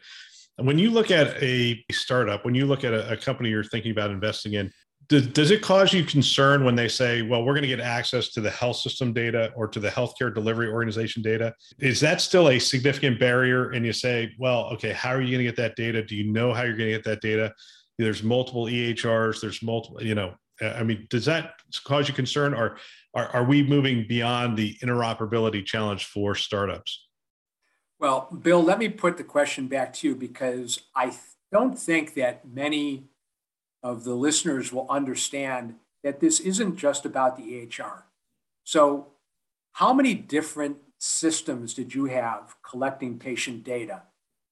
When 0.56 0.78
you 0.78 0.90
look 0.90 1.10
at 1.10 1.40
a 1.42 1.84
startup, 1.92 2.44
when 2.44 2.54
you 2.54 2.66
look 2.66 2.84
at 2.84 2.92
a, 2.92 3.12
a 3.12 3.16
company 3.16 3.50
you're 3.50 3.64
thinking 3.64 3.92
about 3.92 4.10
investing 4.10 4.54
in, 4.54 4.72
does, 5.08 5.28
does 5.28 5.50
it 5.50 5.62
cause 5.62 5.92
you 5.92 6.04
concern 6.04 6.64
when 6.64 6.74
they 6.74 6.88
say, 6.88 7.22
well, 7.22 7.44
we're 7.44 7.54
going 7.54 7.62
to 7.62 7.68
get 7.68 7.80
access 7.80 8.28
to 8.30 8.40
the 8.40 8.50
health 8.50 8.76
system 8.76 9.12
data 9.12 9.52
or 9.56 9.68
to 9.68 9.80
the 9.80 9.88
healthcare 9.88 10.34
delivery 10.34 10.68
organization 10.68 11.22
data? 11.22 11.54
Is 11.78 12.00
that 12.00 12.20
still 12.20 12.48
a 12.48 12.58
significant 12.58 13.18
barrier? 13.18 13.70
And 13.70 13.86
you 13.86 13.92
say, 13.92 14.32
well, 14.38 14.64
okay, 14.72 14.92
how 14.92 15.10
are 15.10 15.22
you 15.22 15.30
going 15.30 15.38
to 15.38 15.50
get 15.50 15.56
that 15.56 15.76
data? 15.76 16.02
Do 16.02 16.16
you 16.16 16.30
know 16.30 16.52
how 16.52 16.64
you're 16.64 16.76
going 16.76 16.90
to 16.90 16.96
get 16.96 17.04
that 17.04 17.22
data? 17.22 17.54
There's 17.96 18.22
multiple 18.22 18.66
EHRs, 18.66 19.40
there's 19.40 19.62
multiple, 19.62 20.02
you 20.02 20.14
know, 20.14 20.34
Uh, 20.60 20.68
I 20.68 20.82
mean, 20.82 21.06
does 21.10 21.24
that 21.26 21.54
cause 21.84 22.08
you 22.08 22.14
concern 22.14 22.54
or 22.54 22.78
are, 23.14 23.28
are 23.28 23.44
we 23.44 23.62
moving 23.62 24.06
beyond 24.08 24.56
the 24.56 24.76
interoperability 24.82 25.64
challenge 25.64 26.06
for 26.06 26.34
startups? 26.34 27.06
Well, 27.98 28.28
Bill, 28.42 28.62
let 28.62 28.78
me 28.78 28.88
put 28.88 29.16
the 29.16 29.24
question 29.24 29.66
back 29.66 29.92
to 29.94 30.08
you 30.08 30.14
because 30.14 30.80
I 30.94 31.12
don't 31.50 31.78
think 31.78 32.14
that 32.14 32.46
many 32.46 33.08
of 33.82 34.04
the 34.04 34.14
listeners 34.14 34.72
will 34.72 34.86
understand 34.88 35.74
that 36.04 36.20
this 36.20 36.40
isn't 36.40 36.76
just 36.76 37.04
about 37.04 37.36
the 37.36 37.42
EHR. 37.42 38.02
So, 38.64 39.08
how 39.72 39.92
many 39.92 40.14
different 40.14 40.78
systems 40.98 41.74
did 41.74 41.94
you 41.94 42.06
have 42.06 42.56
collecting 42.68 43.18
patient 43.18 43.64
data 43.64 44.02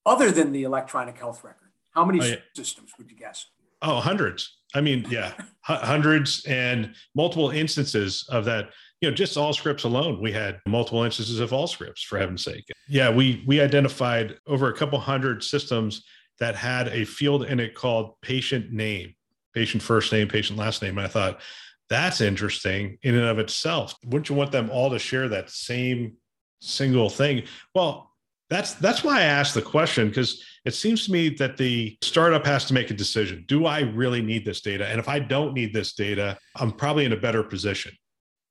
other 0.05 0.31
than 0.31 0.51
the 0.51 0.63
electronic 0.63 1.17
health 1.17 1.43
record? 1.43 1.71
How 1.91 2.05
many 2.05 2.21
oh, 2.21 2.25
yeah. 2.25 2.35
systems 2.55 2.91
would 2.97 3.09
you 3.09 3.17
guess? 3.17 3.47
Oh, 3.81 3.99
hundreds. 3.99 4.57
I 4.75 4.81
mean, 4.81 5.05
yeah, 5.09 5.33
hundreds 5.61 6.43
and 6.45 6.93
multiple 7.15 7.49
instances 7.51 8.25
of 8.29 8.45
that. 8.45 8.69
You 9.01 9.09
know, 9.09 9.15
just 9.15 9.37
Allscripts 9.37 9.85
alone, 9.85 10.19
we 10.21 10.31
had 10.31 10.59
multiple 10.67 11.03
instances 11.03 11.39
of 11.39 11.51
Allscripts. 11.51 12.03
for 12.03 12.17
heaven's 12.17 12.43
sake. 12.43 12.65
Yeah, 12.87 13.11
we 13.11 13.43
we 13.45 13.61
identified 13.61 14.35
over 14.47 14.69
a 14.69 14.75
couple 14.75 14.99
hundred 14.99 15.43
systems 15.43 16.03
that 16.39 16.55
had 16.55 16.87
a 16.89 17.05
field 17.05 17.45
in 17.45 17.59
it 17.59 17.75
called 17.75 18.19
patient 18.21 18.71
name, 18.71 19.15
patient 19.53 19.83
first 19.83 20.11
name, 20.11 20.27
patient 20.27 20.57
last 20.57 20.81
name. 20.81 20.97
And 20.97 21.05
I 21.05 21.09
thought 21.09 21.41
that's 21.89 22.21
interesting 22.21 22.97
in 23.03 23.15
and 23.15 23.25
of 23.25 23.39
itself. 23.39 23.95
Wouldn't 24.03 24.29
you 24.29 24.35
want 24.35 24.51
them 24.51 24.69
all 24.69 24.89
to 24.89 24.99
share 24.99 25.29
that 25.29 25.49
same 25.49 26.17
single 26.59 27.09
thing? 27.09 27.43
Well, 27.73 28.06
that's 28.49 28.75
that's 28.75 29.03
why 29.03 29.19
I 29.19 29.23
asked 29.23 29.53
the 29.53 29.61
question 29.61 30.07
because 30.07 30.43
it 30.65 30.73
seems 30.73 31.05
to 31.05 31.11
me 31.11 31.29
that 31.29 31.57
the 31.57 31.97
startup 32.01 32.45
has 32.45 32.65
to 32.65 32.73
make 32.73 32.91
a 32.91 32.93
decision. 32.93 33.45
Do 33.47 33.65
I 33.65 33.81
really 33.81 34.21
need 34.21 34.45
this 34.45 34.61
data? 34.61 34.87
And 34.87 34.99
if 34.99 35.09
I 35.09 35.19
don't 35.19 35.53
need 35.53 35.73
this 35.73 35.93
data, 35.93 36.37
I'm 36.55 36.71
probably 36.71 37.05
in 37.05 37.13
a 37.13 37.17
better 37.17 37.43
position 37.43 37.93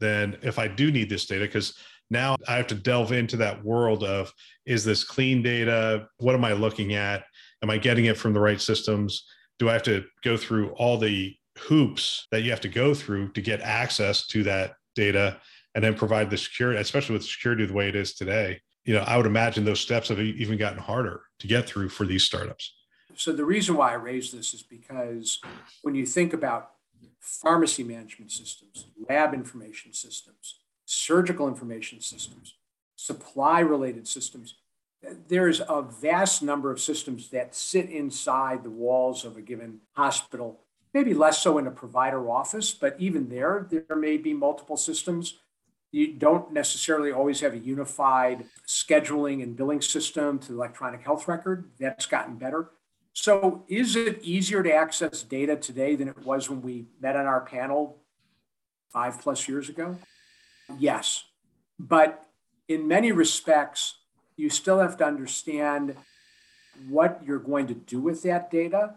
than 0.01 0.37
if 0.43 0.59
I 0.59 0.69
do 0.69 0.91
need 0.91 1.09
this 1.09 1.27
data 1.27 1.47
because 1.47 1.75
now 2.11 2.37
I 2.47 2.57
have 2.57 2.67
to 2.69 2.75
delve 2.75 3.13
into 3.13 3.37
that 3.39 3.65
world 3.65 4.05
of 4.05 4.33
is 4.67 4.85
this 4.85 5.03
clean 5.03 5.43
data? 5.43 6.07
What 6.19 6.35
am 6.35 6.45
I 6.45 6.53
looking 6.53 6.95
at? 6.95 7.25
Am 7.63 7.71
I 7.71 7.79
getting 7.79 8.05
it 8.05 8.19
from 8.19 8.33
the 8.33 8.41
right 8.41 8.61
systems? 8.61 9.27
Do 9.59 9.71
I 9.71 9.73
have 9.73 9.83
to 9.85 10.05
go 10.23 10.37
through 10.37 10.71
all 10.73 10.99
the 10.99 11.35
hoops 11.59 12.27
that 12.31 12.43
you 12.43 12.51
have 12.51 12.61
to 12.61 12.69
go 12.69 12.95
through 12.95 13.33
to 13.33 13.41
get 13.41 13.61
access 13.63 14.27
to 14.29 14.43
that 14.45 14.75
data 14.95 15.41
and 15.75 15.83
then 15.83 15.95
provide 15.95 16.31
the 16.31 16.37
security, 16.37 16.79
especially 16.79 17.15
with 17.15 17.25
security 17.25 17.65
the 17.65 17.73
way 17.73 17.89
it 17.89 17.97
is 17.97 18.15
today? 18.15 18.61
You 18.87 18.95
know, 18.95 19.01
I 19.01 19.17
would 19.17 19.27
imagine 19.27 19.65
those 19.65 19.81
steps 19.81 20.09
have 20.09 20.21
even 20.21 20.57
gotten 20.57 20.79
harder 20.79 21.23
to 21.41 21.47
get 21.47 21.67
through 21.67 21.89
for 21.89 22.07
these 22.07 22.23
startups. 22.23 22.73
So 23.17 23.33
the 23.33 23.45
reason 23.45 23.77
why 23.77 23.91
I 23.91 23.95
raise 23.95 24.31
this 24.31 24.55
is 24.55 24.63
because 24.63 25.41
when 25.83 25.95
you 25.95 26.07
think 26.07 26.33
about 26.33 26.71
pharmacy 27.19 27.83
management 27.83 28.31
systems, 28.31 28.87
lab 29.09 29.35
information 29.35 29.93
systems, 29.93 30.61
surgical 30.85 31.49
information 31.49 32.01
systems, 32.01 32.55
supply 32.95 33.61
related 33.61 34.07
systems, 34.07 34.55
there's 35.29 35.61
a 35.61 35.83
vast 35.83 36.43
number 36.43 36.71
of 36.71 36.81
systems 36.81 37.31
that 37.31 37.57
sit 37.57 37.91
inside 37.91 38.63
the 38.63 38.71
walls 38.71 39.25
of 39.25 39.37
a 39.37 39.43
given 39.43 39.81
hospital, 39.95 40.61
maybe 40.95 41.13
less 41.13 41.43
so 41.43 41.59
in 41.59 41.67
a 41.67 41.73
provider 41.73 42.31
office, 42.31 42.73
but 42.73 42.95
even 43.01 43.29
there, 43.29 43.67
there 43.69 43.97
may 43.97 44.17
be 44.17 44.33
multiple 44.33 44.77
systems 44.77 45.39
you 45.93 46.13
don't 46.13 46.53
necessarily 46.53 47.13
always 47.13 47.41
have 47.41 47.55
a 47.55 47.59
unified 47.59 48.45
scheduling 48.67 49.43
and 49.43 49.57
billing 49.57 49.81
system 49.81 50.39
to 50.41 50.49
the 50.49 50.55
electronic 50.55 51.03
health 51.03 51.29
record. 51.29 51.71
That's 51.79 52.07
gotten 52.07 52.37
better. 52.37 52.71
So, 53.13 53.65
is 53.67 53.97
it 53.97 54.23
easier 54.23 54.63
to 54.63 54.73
access 54.73 55.23
data 55.23 55.57
today 55.57 55.97
than 55.97 56.09
it 56.09 56.19
was 56.19 56.51
when 56.51 56.61
we 56.61 56.87
met 57.01 57.17
on 57.17 57.25
our 57.25 57.41
panel 57.41 57.99
five 58.93 59.21
plus 59.21 59.49
years 59.49 59.71
ago? 59.71 59.97
Yes. 60.79 61.25
But 61.79 62.27
in 62.69 62.87
many 62.89 63.13
respects, 63.13 63.95
you 64.37 64.51
still 64.51 64.81
have 64.81 64.97
to 64.99 65.07
understand 65.07 65.97
what 66.89 67.23
you're 67.25 67.39
going 67.39 67.67
to 67.69 67.75
do 67.75 68.01
with 68.01 68.23
that 68.25 68.51
data 68.51 68.97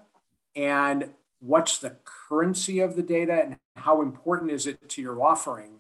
and 0.55 1.11
what's 1.39 1.77
the 1.77 1.95
currency 2.03 2.81
of 2.81 2.95
the 2.97 3.03
data 3.03 3.41
and 3.41 3.57
how 3.77 4.01
important 4.01 4.51
is 4.51 4.67
it 4.67 4.89
to 4.89 5.01
your 5.01 5.23
offering 5.23 5.78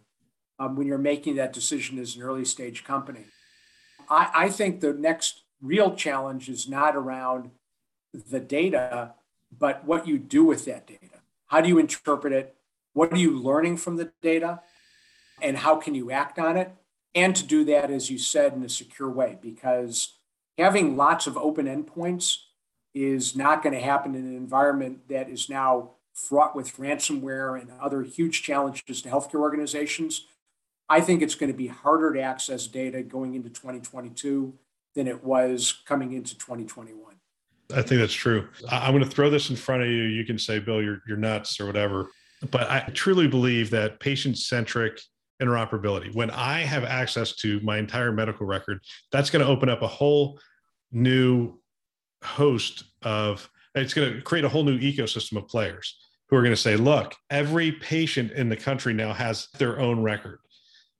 um, 0.59 0.75
when 0.75 0.87
you're 0.87 0.97
making 0.97 1.35
that 1.37 1.53
decision 1.53 1.97
as 1.99 2.15
an 2.15 2.21
early 2.21 2.45
stage 2.45 2.83
company. 2.83 3.25
I, 4.09 4.29
I 4.33 4.49
think 4.49 4.81
the 4.81 4.93
next 4.93 5.43
real 5.61 5.95
challenge 5.95 6.49
is 6.49 6.67
not 6.67 6.95
around 6.95 7.51
the 8.13 8.39
data, 8.39 9.13
but 9.57 9.85
what 9.85 10.07
you 10.07 10.17
do 10.17 10.43
with 10.43 10.65
that 10.65 10.87
data. 10.87 11.21
How 11.47 11.61
do 11.61 11.69
you 11.69 11.79
interpret 11.79 12.33
it? 12.33 12.55
What 12.93 13.13
are 13.13 13.17
you 13.17 13.37
learning 13.37 13.77
from 13.77 13.97
the 13.97 14.11
data? 14.21 14.61
And 15.41 15.57
how 15.57 15.77
can 15.77 15.95
you 15.95 16.11
act 16.11 16.37
on 16.37 16.57
it? 16.57 16.71
And 17.15 17.35
to 17.35 17.45
do 17.45 17.63
that, 17.65 17.89
as 17.89 18.09
you 18.09 18.17
said, 18.17 18.53
in 18.53 18.63
a 18.63 18.69
secure 18.69 19.09
way, 19.09 19.37
because 19.41 20.17
having 20.57 20.97
lots 20.97 21.27
of 21.27 21.37
open 21.37 21.65
endpoints 21.65 22.37
is 22.93 23.35
not 23.35 23.63
going 23.63 23.73
to 23.73 23.81
happen 23.81 24.15
in 24.15 24.25
an 24.25 24.35
environment 24.35 25.07
that 25.09 25.29
is 25.29 25.49
now 25.49 25.91
fraught 26.13 26.55
with 26.55 26.75
ransomware 26.77 27.59
and 27.59 27.71
other 27.79 28.03
huge 28.03 28.43
challenges 28.43 29.01
to 29.01 29.09
healthcare 29.09 29.39
organizations. 29.39 30.25
I 30.89 31.01
think 31.01 31.21
it's 31.21 31.35
going 31.35 31.51
to 31.51 31.57
be 31.57 31.67
harder 31.67 32.13
to 32.13 32.21
access 32.21 32.65
data 32.65 33.03
going 33.03 33.35
into 33.35 33.49
2022 33.49 34.53
than 34.95 35.07
it 35.07 35.23
was 35.23 35.81
coming 35.85 36.13
into 36.13 36.37
2021. 36.37 37.15
I 37.71 37.83
think 37.83 38.01
that's 38.01 38.13
true. 38.13 38.47
I'm 38.71 38.93
going 38.93 39.03
to 39.03 39.09
throw 39.09 39.29
this 39.29 39.51
in 39.51 39.55
front 39.55 39.83
of 39.83 39.89
you. 39.89 40.03
You 40.03 40.25
can 40.25 40.39
say, 40.39 40.57
Bill, 40.57 40.81
you're, 40.81 41.01
you're 41.07 41.17
nuts 41.17 41.59
or 41.59 41.67
whatever. 41.67 42.09
But 42.49 42.69
I 42.69 42.79
truly 42.93 43.27
believe 43.27 43.69
that 43.69 43.99
patient 43.99 44.37
centric 44.39 44.99
interoperability, 45.39 46.13
when 46.15 46.31
I 46.31 46.61
have 46.61 46.83
access 46.83 47.35
to 47.37 47.59
my 47.59 47.77
entire 47.77 48.11
medical 48.11 48.47
record, 48.47 48.79
that's 49.11 49.29
going 49.29 49.45
to 49.45 49.51
open 49.51 49.69
up 49.69 49.83
a 49.83 49.87
whole 49.87 50.39
new 50.91 51.59
host 52.23 52.85
of, 53.03 53.47
it's 53.75 53.93
going 53.93 54.13
to 54.13 54.21
create 54.21 54.45
a 54.45 54.49
whole 54.49 54.63
new 54.63 54.79
ecosystem 54.79 55.37
of 55.37 55.47
players 55.47 55.95
who 56.27 56.35
are 56.35 56.41
going 56.41 56.53
to 56.53 56.61
say, 56.61 56.75
look, 56.75 57.13
every 57.29 57.73
patient 57.73 58.31
in 58.31 58.49
the 58.49 58.57
country 58.57 58.93
now 58.93 59.13
has 59.13 59.47
their 59.57 59.79
own 59.79 60.01
record. 60.01 60.39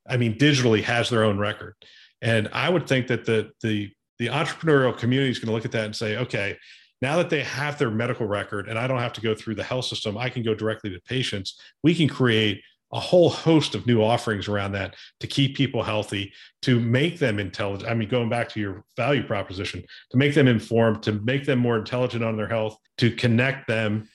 I 0.09 0.17
mean, 0.17 0.37
digitally 0.37 0.83
has 0.83 1.09
their 1.09 1.23
own 1.23 1.37
record. 1.37 1.75
And 2.21 2.49
I 2.51 2.69
would 2.69 2.87
think 2.87 3.07
that 3.07 3.25
the, 3.25 3.51
the 3.61 3.91
the 4.17 4.27
entrepreneurial 4.27 4.97
community 4.97 5.31
is 5.31 5.39
going 5.39 5.47
to 5.47 5.53
look 5.53 5.63
at 5.63 5.71
that 5.71 5.85
and 5.85 5.95
say, 5.95 6.17
okay, 6.17 6.57
now 7.01 7.15
that 7.17 7.29
they 7.29 7.41
have 7.41 7.79
their 7.79 7.89
medical 7.89 8.27
record 8.27 8.67
and 8.67 8.77
I 8.77 8.85
don't 8.85 8.99
have 8.99 9.13
to 9.13 9.21
go 9.21 9.33
through 9.33 9.55
the 9.55 9.63
health 9.63 9.85
system, 9.85 10.17
I 10.17 10.29
can 10.29 10.43
go 10.43 10.53
directly 10.53 10.89
to 10.89 10.99
patients. 11.07 11.57
We 11.83 11.95
can 11.95 12.09
create 12.09 12.61
a 12.91 12.99
whole 12.99 13.29
host 13.29 13.75
of 13.75 13.85
new 13.85 14.01
offerings 14.01 14.47
around 14.47 14.71
that 14.73 14.95
to 15.19 15.27
keep 15.27 15.55
people 15.55 15.83
healthy, 15.83 16.33
to 16.63 16.79
make 16.79 17.19
them 17.19 17.39
intelligent. 17.39 17.89
I 17.89 17.93
mean, 17.93 18.09
going 18.09 18.29
back 18.29 18.49
to 18.49 18.59
your 18.59 18.83
value 18.97 19.23
proposition, 19.23 19.83
to 20.09 20.17
make 20.17 20.33
them 20.33 20.47
informed, 20.47 21.03
to 21.03 21.13
make 21.13 21.45
them 21.45 21.59
more 21.59 21.77
intelligent 21.77 22.23
on 22.23 22.35
their 22.35 22.47
health, 22.47 22.77
to 22.97 23.11
connect 23.11 23.67
them, 23.67 24.09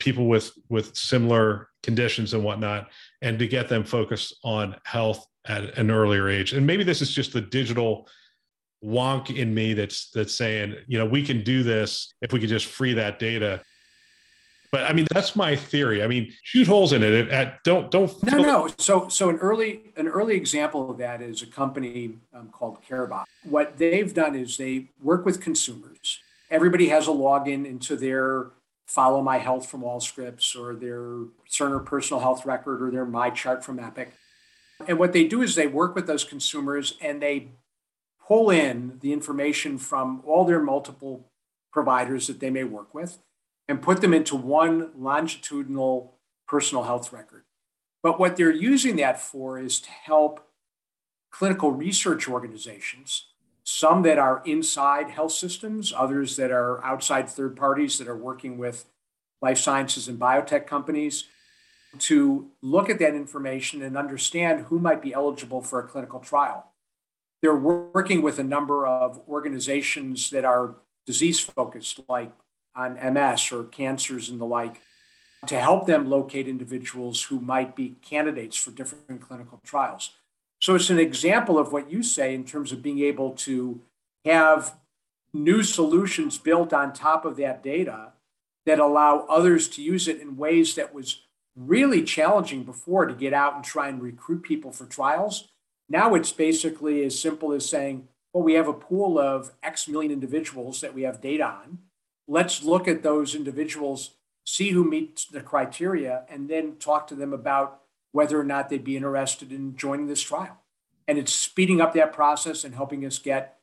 people 0.00 0.26
with 0.26 0.52
with 0.68 0.96
similar 0.96 1.68
conditions 1.82 2.34
and 2.34 2.42
whatnot, 2.42 2.88
and 3.22 3.38
to 3.38 3.46
get 3.46 3.68
them 3.68 3.84
focused 3.84 4.36
on 4.44 4.76
health 4.84 5.26
at 5.46 5.78
an 5.78 5.90
earlier 5.90 6.28
age. 6.28 6.52
And 6.52 6.66
maybe 6.66 6.84
this 6.84 7.02
is 7.02 7.12
just 7.12 7.32
the 7.32 7.40
digital 7.40 8.08
wonk 8.82 9.36
in 9.36 9.52
me 9.52 9.74
that's 9.74 10.10
that's 10.10 10.34
saying 10.34 10.74
you 10.86 10.98
know 10.98 11.04
we 11.04 11.22
can 11.22 11.44
do 11.44 11.62
this 11.62 12.14
if 12.22 12.32
we 12.32 12.40
could 12.40 12.48
just 12.48 12.66
free 12.66 12.94
that 12.94 13.18
data. 13.18 13.60
But 14.72 14.84
i 14.84 14.92
mean 14.92 15.06
that's 15.12 15.36
my 15.36 15.54
theory. 15.56 16.02
I 16.02 16.06
mean 16.06 16.32
shoot 16.44 16.66
holes 16.66 16.92
in 16.92 17.02
it. 17.02 17.28
At, 17.28 17.62
don't 17.64 17.90
don't 17.90 18.10
no 18.22 18.38
no. 18.38 18.68
So 18.78 19.08
so 19.08 19.28
an 19.28 19.36
early 19.36 19.92
an 19.96 20.08
early 20.08 20.34
example 20.34 20.90
of 20.90 20.98
that 20.98 21.20
is 21.20 21.42
a 21.42 21.46
company 21.46 22.14
um, 22.32 22.48
called 22.48 22.78
carebot 22.88 23.24
what 23.44 23.78
they've 23.78 24.12
done 24.12 24.34
is 24.34 24.56
they 24.56 24.88
work 25.02 25.24
with 25.24 25.40
consumers. 25.40 26.20
Everybody 26.50 26.88
has 26.88 27.06
a 27.06 27.12
login 27.12 27.64
into 27.66 27.96
their 27.96 28.48
FollowMyHealth 28.94 29.66
from 29.66 29.82
allscripts 29.82 30.56
or 30.56 30.74
their 30.74 31.26
cerner 31.48 31.84
personal 31.84 32.20
health 32.20 32.44
record 32.44 32.82
or 32.82 32.90
their 32.90 33.06
MyChart 33.06 33.62
from 33.62 33.78
epic 33.78 34.12
and 34.86 34.98
what 34.98 35.12
they 35.12 35.26
do 35.26 35.42
is 35.42 35.54
they 35.54 35.66
work 35.66 35.94
with 35.94 36.06
those 36.06 36.24
consumers 36.24 36.96
and 37.00 37.20
they 37.20 37.52
pull 38.26 38.50
in 38.50 38.98
the 39.00 39.12
information 39.12 39.78
from 39.78 40.22
all 40.26 40.44
their 40.44 40.60
multiple 40.60 41.28
providers 41.72 42.26
that 42.26 42.40
they 42.40 42.50
may 42.50 42.64
work 42.64 42.94
with 42.94 43.18
and 43.68 43.82
put 43.82 44.00
them 44.00 44.14
into 44.14 44.36
one 44.36 44.90
longitudinal 44.96 46.16
personal 46.48 46.84
health 46.84 47.12
record. 47.12 47.44
But 48.02 48.18
what 48.18 48.36
they're 48.36 48.50
using 48.50 48.96
that 48.96 49.20
for 49.20 49.58
is 49.58 49.80
to 49.80 49.90
help 49.90 50.46
clinical 51.30 51.70
research 51.70 52.28
organizations, 52.28 53.26
some 53.70 54.02
that 54.02 54.18
are 54.18 54.42
inside 54.44 55.10
health 55.10 55.30
systems, 55.30 55.92
others 55.96 56.34
that 56.34 56.50
are 56.50 56.84
outside 56.84 57.28
third 57.28 57.56
parties 57.56 57.98
that 57.98 58.08
are 58.08 58.16
working 58.16 58.58
with 58.58 58.84
life 59.40 59.58
sciences 59.58 60.08
and 60.08 60.18
biotech 60.18 60.66
companies, 60.66 61.24
to 61.98 62.50
look 62.62 62.90
at 62.90 62.98
that 62.98 63.14
information 63.14 63.80
and 63.82 63.96
understand 63.96 64.66
who 64.66 64.80
might 64.80 65.00
be 65.00 65.14
eligible 65.14 65.62
for 65.62 65.78
a 65.78 65.86
clinical 65.86 66.18
trial. 66.18 66.72
They're 67.42 67.54
working 67.54 68.22
with 68.22 68.40
a 68.40 68.44
number 68.44 68.86
of 68.86 69.20
organizations 69.28 70.30
that 70.30 70.44
are 70.44 70.74
disease 71.06 71.38
focused, 71.38 72.00
like 72.08 72.32
on 72.74 72.94
MS 72.94 73.52
or 73.52 73.64
cancers 73.64 74.28
and 74.28 74.40
the 74.40 74.46
like, 74.46 74.80
to 75.46 75.58
help 75.58 75.86
them 75.86 76.10
locate 76.10 76.48
individuals 76.48 77.22
who 77.22 77.40
might 77.40 77.76
be 77.76 77.96
candidates 78.02 78.56
for 78.56 78.72
different 78.72 79.20
clinical 79.20 79.60
trials. 79.64 80.10
So 80.60 80.74
it's 80.74 80.90
an 80.90 80.98
example 80.98 81.58
of 81.58 81.72
what 81.72 81.90
you 81.90 82.02
say 82.02 82.34
in 82.34 82.44
terms 82.44 82.72
of 82.72 82.82
being 82.82 83.00
able 83.00 83.32
to 83.32 83.80
have 84.24 84.76
new 85.32 85.62
solutions 85.62 86.38
built 86.38 86.72
on 86.72 86.92
top 86.92 87.24
of 87.24 87.36
that 87.36 87.62
data 87.62 88.12
that 88.66 88.78
allow 88.78 89.26
others 89.28 89.68
to 89.68 89.82
use 89.82 90.06
it 90.06 90.20
in 90.20 90.36
ways 90.36 90.74
that 90.74 90.94
was 90.94 91.22
really 91.56 92.02
challenging 92.02 92.62
before 92.62 93.06
to 93.06 93.14
get 93.14 93.32
out 93.32 93.54
and 93.54 93.64
try 93.64 93.88
and 93.88 94.02
recruit 94.02 94.42
people 94.42 94.70
for 94.70 94.86
trials 94.86 95.48
now 95.90 96.14
it's 96.14 96.30
basically 96.30 97.04
as 97.04 97.18
simple 97.18 97.52
as 97.52 97.68
saying, 97.68 98.08
well, 98.32 98.44
we 98.44 98.54
have 98.54 98.68
a 98.68 98.72
pool 98.72 99.18
of 99.18 99.50
X 99.62 99.88
million 99.88 100.12
individuals 100.12 100.80
that 100.80 100.94
we 100.94 101.02
have 101.02 101.20
data 101.20 101.44
on. 101.44 101.78
Let's 102.28 102.62
look 102.62 102.86
at 102.86 103.02
those 103.02 103.34
individuals, 103.34 104.14
see 104.46 104.70
who 104.70 104.88
meets 104.88 105.24
the 105.24 105.40
criteria, 105.40 106.24
and 106.30 106.48
then 106.48 106.76
talk 106.76 107.08
to 107.08 107.16
them 107.16 107.32
about 107.32 107.79
whether 108.12 108.38
or 108.38 108.44
not 108.44 108.68
they'd 108.68 108.84
be 108.84 108.96
interested 108.96 109.52
in 109.52 109.76
joining 109.76 110.06
this 110.06 110.22
trial. 110.22 110.58
And 111.06 111.18
it's 111.18 111.32
speeding 111.32 111.80
up 111.80 111.94
that 111.94 112.12
process 112.12 112.64
and 112.64 112.74
helping 112.74 113.04
us 113.04 113.18
get 113.18 113.58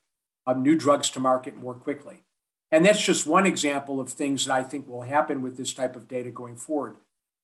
um, 0.45 0.63
new 0.63 0.75
drugs 0.75 1.09
to 1.11 1.19
market 1.19 1.55
more 1.55 1.73
quickly. 1.73 2.23
And 2.71 2.85
that's 2.85 3.01
just 3.01 3.25
one 3.25 3.45
example 3.45 3.99
of 3.99 4.09
things 4.09 4.45
that 4.45 4.53
I 4.53 4.63
think 4.63 4.87
will 4.87 5.03
happen 5.03 5.41
with 5.41 5.57
this 5.57 5.73
type 5.73 5.95
of 5.95 6.07
data 6.07 6.31
going 6.31 6.57
forward. 6.57 6.97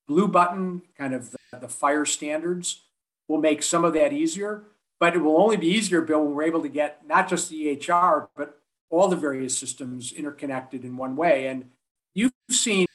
Blue 0.07 0.27
button, 0.27 0.81
kind 0.97 1.13
of 1.13 1.31
the, 1.31 1.37
the 1.51 1.67
FHIR 1.67 2.05
standards, 2.07 2.81
will 3.29 3.39
make 3.39 3.63
some 3.63 3.85
of 3.85 3.93
that 3.93 4.11
easier 4.11 4.65
but 5.03 5.17
it 5.17 5.19
will 5.19 5.37
only 5.37 5.57
be 5.57 5.67
easier, 5.67 5.99
Bill, 5.99 6.23
when 6.23 6.33
we're 6.33 6.43
able 6.43 6.61
to 6.61 6.69
get 6.69 7.05
not 7.05 7.27
just 7.27 7.49
the 7.49 7.75
EHR, 7.75 8.29
but 8.37 8.57
all 8.89 9.09
the 9.09 9.17
various 9.17 9.57
systems 9.57 10.13
interconnected 10.13 10.85
in 10.85 10.95
one 10.95 11.17
way. 11.17 11.47
And 11.47 11.71
you've 12.13 12.31
seen, 12.49 12.85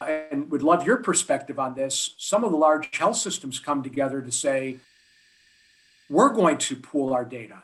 and 0.00 0.50
would 0.50 0.62
love 0.62 0.86
your 0.86 0.98
perspective 0.98 1.58
on 1.58 1.74
this, 1.74 2.14
some 2.18 2.44
of 2.44 2.52
the 2.52 2.56
large 2.56 2.96
health 2.96 3.16
systems 3.16 3.58
come 3.58 3.82
together 3.82 4.22
to 4.22 4.30
say, 4.30 4.78
we're 6.08 6.32
going 6.32 6.58
to 6.58 6.76
pool 6.76 7.12
our 7.12 7.24
data 7.24 7.62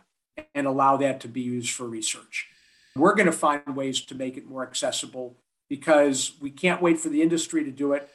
and 0.54 0.66
allow 0.66 0.96
that 0.96 1.20
to 1.20 1.28
be 1.28 1.40
used 1.40 1.70
for 1.70 1.86
research. 1.86 2.48
We're 2.96 3.14
going 3.14 3.26
to 3.26 3.32
find 3.32 3.76
ways 3.76 4.00
to 4.02 4.14
make 4.14 4.36
it 4.36 4.46
more 4.46 4.66
accessible 4.66 5.36
because 5.68 6.32
we 6.40 6.50
can't 6.50 6.82
wait 6.82 6.98
for 6.98 7.08
the 7.08 7.22
industry 7.22 7.64
to 7.64 7.70
do 7.70 7.92
it. 7.92 8.08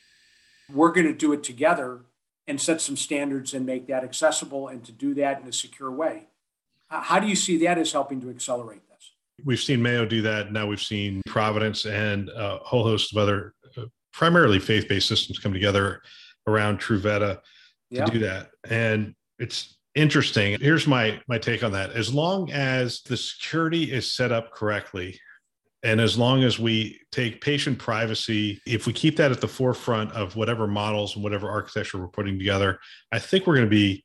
We're 0.71 0.91
going 0.91 1.07
to 1.07 1.13
do 1.13 1.33
it 1.33 1.43
together 1.43 2.01
and 2.47 2.59
set 2.59 2.81
some 2.81 2.97
standards 2.97 3.53
and 3.53 3.65
make 3.65 3.87
that 3.87 4.03
accessible 4.03 4.67
and 4.67 4.83
to 4.85 4.91
do 4.91 5.13
that 5.15 5.41
in 5.41 5.47
a 5.47 5.53
secure 5.53 5.91
way. 5.91 6.27
How 6.89 7.19
do 7.19 7.27
you 7.27 7.35
see 7.35 7.57
that 7.65 7.77
as 7.77 7.91
helping 7.91 8.21
to 8.21 8.29
accelerate 8.29 8.81
this? 8.89 9.11
We've 9.45 9.59
seen 9.59 9.81
Mayo 9.81 10.05
do 10.05 10.21
that. 10.23 10.51
Now 10.51 10.67
we've 10.67 10.81
seen 10.81 11.21
Providence 11.25 11.85
and 11.85 12.29
a 12.29 12.57
whole 12.63 12.83
host 12.83 13.11
of 13.11 13.17
other 13.17 13.53
primarily 14.13 14.59
faith 14.59 14.87
based 14.87 15.07
systems 15.07 15.39
come 15.39 15.53
together 15.53 16.01
around 16.47 16.79
Truveta 16.79 17.39
to 17.93 18.05
do 18.05 18.19
that. 18.19 18.49
And 18.69 19.15
it's 19.37 19.77
interesting. 19.95 20.59
Here's 20.59 20.87
my 20.87 21.21
my 21.27 21.37
take 21.37 21.63
on 21.63 21.71
that. 21.73 21.91
As 21.91 22.13
long 22.13 22.51
as 22.51 23.01
the 23.01 23.17
security 23.17 23.91
is 23.91 24.11
set 24.11 24.31
up 24.31 24.51
correctly, 24.51 25.19
and 25.83 26.01
as 26.01 26.17
long 26.17 26.43
as 26.43 26.59
we 26.59 26.99
take 27.11 27.41
patient 27.41 27.79
privacy, 27.79 28.61
if 28.65 28.85
we 28.85 28.93
keep 28.93 29.15
that 29.17 29.31
at 29.31 29.39
the 29.39 29.47
forefront 29.47 30.11
of 30.11 30.35
whatever 30.35 30.67
models 30.67 31.15
and 31.15 31.23
whatever 31.23 31.49
architecture 31.49 31.97
we're 31.97 32.09
putting 32.09 32.37
together, 32.37 32.79
I 33.11 33.19
think 33.19 33.47
we're 33.47 33.55
going 33.55 33.67
to 33.67 33.69
be, 33.69 34.03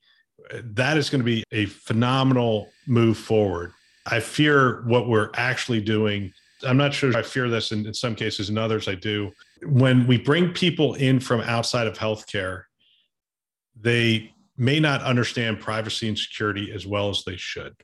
that 0.53 0.97
is 0.97 1.11
going 1.11 1.21
to 1.21 1.25
be 1.25 1.43
a 1.51 1.67
phenomenal 1.67 2.69
move 2.87 3.19
forward. 3.19 3.73
I 4.07 4.21
fear 4.21 4.83
what 4.87 5.09
we're 5.09 5.31
actually 5.35 5.81
doing. 5.81 6.33
I'm 6.65 6.77
not 6.77 6.95
sure 6.95 7.17
I 7.17 7.23
fear 7.23 7.49
this 7.49 7.73
in, 7.73 7.87
in 7.87 7.95
some 7.95 8.15
cases, 8.15 8.51
in 8.51 8.59
others 8.59 8.89
I 8.89 8.95
do. 8.95 9.31
When 9.67 10.07
we 10.07 10.19
bring 10.19 10.53
people 10.53 10.95
in 10.95 11.21
from 11.21 11.41
outside 11.41 11.87
of 11.87 11.99
healthcare, 11.99 12.63
they 13.81 14.33
may 14.57 14.81
not 14.81 15.03
understand 15.03 15.61
privacy 15.61 16.09
and 16.09 16.19
security 16.19 16.73
as 16.73 16.87
well 16.87 17.11
as 17.11 17.25
they 17.25 17.37
should. 17.37 17.75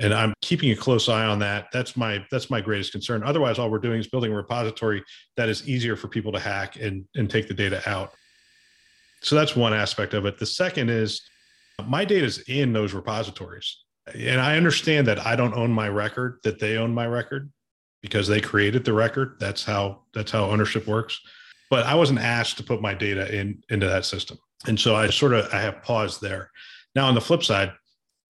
and 0.00 0.12
i'm 0.12 0.34
keeping 0.42 0.70
a 0.72 0.76
close 0.76 1.08
eye 1.08 1.24
on 1.24 1.38
that. 1.38 1.68
That's 1.72 1.96
my 1.96 2.24
that's 2.30 2.50
my 2.50 2.60
greatest 2.60 2.92
concern. 2.92 3.22
Otherwise 3.22 3.58
all 3.58 3.70
we're 3.70 3.78
doing 3.78 4.00
is 4.00 4.08
building 4.08 4.32
a 4.32 4.36
repository 4.36 5.02
that 5.36 5.48
is 5.48 5.66
easier 5.68 5.96
for 5.96 6.08
people 6.08 6.32
to 6.32 6.38
hack 6.38 6.76
and 6.76 7.06
and 7.14 7.30
take 7.30 7.48
the 7.48 7.54
data 7.54 7.80
out. 7.88 8.12
So 9.22 9.34
that's 9.36 9.56
one 9.56 9.72
aspect 9.72 10.12
of 10.12 10.26
it. 10.26 10.38
The 10.38 10.46
second 10.46 10.90
is 10.90 11.22
my 11.86 12.04
data 12.04 12.26
is 12.26 12.38
in 12.48 12.72
those 12.72 12.92
repositories. 12.94 13.84
And 14.14 14.40
i 14.40 14.56
understand 14.56 15.06
that 15.06 15.24
i 15.26 15.34
don't 15.34 15.54
own 15.54 15.70
my 15.72 15.88
record 15.88 16.38
that 16.44 16.58
they 16.58 16.76
own 16.76 16.92
my 16.94 17.06
record 17.06 17.50
because 18.06 18.28
they 18.28 18.40
created 18.40 18.84
the 18.84 18.92
record 18.92 19.36
that's 19.40 19.64
how 19.64 20.02
that's 20.14 20.30
how 20.30 20.44
ownership 20.44 20.86
works 20.86 21.20
but 21.70 21.84
i 21.86 21.94
wasn't 21.94 22.18
asked 22.18 22.56
to 22.56 22.62
put 22.62 22.80
my 22.80 22.94
data 22.94 23.32
in 23.36 23.62
into 23.68 23.86
that 23.86 24.04
system 24.04 24.38
and 24.66 24.78
so 24.78 24.94
i 24.94 25.08
sort 25.10 25.32
of 25.32 25.52
i 25.52 25.60
have 25.60 25.82
paused 25.82 26.20
there 26.20 26.50
now 26.94 27.06
on 27.06 27.14
the 27.14 27.20
flip 27.20 27.42
side 27.42 27.72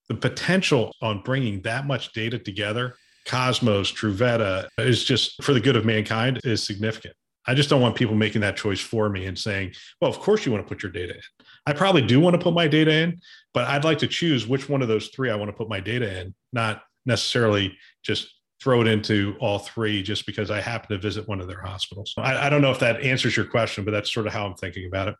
the 0.08 0.14
potential 0.14 0.92
on 1.02 1.22
bringing 1.22 1.60
that 1.62 1.86
much 1.86 2.12
data 2.12 2.38
together, 2.38 2.94
Cosmos, 3.26 3.92
Truveta, 3.92 4.68
is 4.78 5.04
just 5.04 5.42
for 5.42 5.52
the 5.52 5.60
good 5.60 5.76
of 5.76 5.84
mankind 5.84 6.40
is 6.44 6.62
significant. 6.62 7.14
I 7.48 7.54
just 7.54 7.70
don't 7.70 7.80
want 7.80 7.94
people 7.94 8.14
making 8.14 8.40
that 8.40 8.56
choice 8.56 8.80
for 8.80 9.08
me 9.08 9.26
and 9.26 9.38
saying, 9.38 9.72
well, 10.00 10.10
of 10.10 10.18
course 10.18 10.44
you 10.44 10.52
want 10.52 10.64
to 10.64 10.68
put 10.68 10.82
your 10.82 10.90
data 10.90 11.14
in. 11.14 11.20
I 11.64 11.72
probably 11.72 12.02
do 12.02 12.20
want 12.20 12.34
to 12.34 12.42
put 12.42 12.54
my 12.54 12.66
data 12.66 12.92
in, 12.92 13.20
but 13.54 13.68
I'd 13.68 13.84
like 13.84 13.98
to 13.98 14.08
choose 14.08 14.46
which 14.46 14.68
one 14.68 14.82
of 14.82 14.88
those 14.88 15.08
three 15.08 15.30
I 15.30 15.36
want 15.36 15.48
to 15.48 15.56
put 15.56 15.68
my 15.68 15.80
data 15.80 16.20
in, 16.20 16.34
not 16.52 16.82
necessarily 17.04 17.76
just 18.02 18.35
throw 18.66 18.80
it 18.80 18.88
into 18.88 19.36
all 19.38 19.60
three 19.60 20.02
just 20.02 20.26
because 20.26 20.50
I 20.50 20.60
happen 20.60 20.88
to 20.88 21.00
visit 21.00 21.28
one 21.28 21.40
of 21.40 21.46
their 21.46 21.60
hospitals. 21.60 22.12
I, 22.18 22.48
I 22.48 22.50
don't 22.50 22.62
know 22.62 22.72
if 22.72 22.80
that 22.80 23.00
answers 23.00 23.36
your 23.36 23.46
question, 23.46 23.84
but 23.84 23.92
that's 23.92 24.12
sort 24.12 24.26
of 24.26 24.32
how 24.32 24.44
I'm 24.44 24.56
thinking 24.56 24.88
about 24.88 25.06
it. 25.06 25.14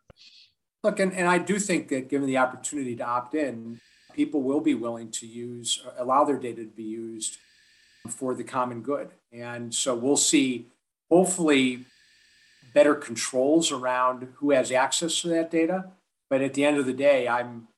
Look, 0.83 0.99
and, 0.99 1.13
and 1.13 1.29
I 1.29 1.37
do 1.37 1.57
think 1.57 1.87
that 1.87 2.09
given 2.09 2.27
the 2.27 2.39
opportunity 2.39 2.93
to 2.97 3.05
opt 3.05 3.35
in, 3.35 3.79
people 4.13 4.41
will 4.41 4.59
be 4.59 4.73
willing 4.73 5.11
to 5.11 5.25
use, 5.25 5.81
allow 5.97 6.25
their 6.25 6.37
data 6.37 6.65
to 6.65 6.69
be 6.69 6.83
used 6.83 7.37
for 8.09 8.35
the 8.35 8.43
common 8.43 8.81
good. 8.81 9.11
And 9.31 9.73
so 9.73 9.95
we'll 9.95 10.17
see, 10.17 10.67
hopefully, 11.09 11.85
better 12.73 12.95
controls 12.95 13.71
around 13.71 14.27
who 14.39 14.51
has 14.51 14.73
access 14.73 15.21
to 15.21 15.29
that 15.29 15.51
data. 15.51 15.85
But 16.29 16.41
at 16.41 16.53
the 16.53 16.65
end 16.65 16.79
of 16.79 16.85
the 16.85 16.91
day, 16.91 17.29
I'm 17.29 17.69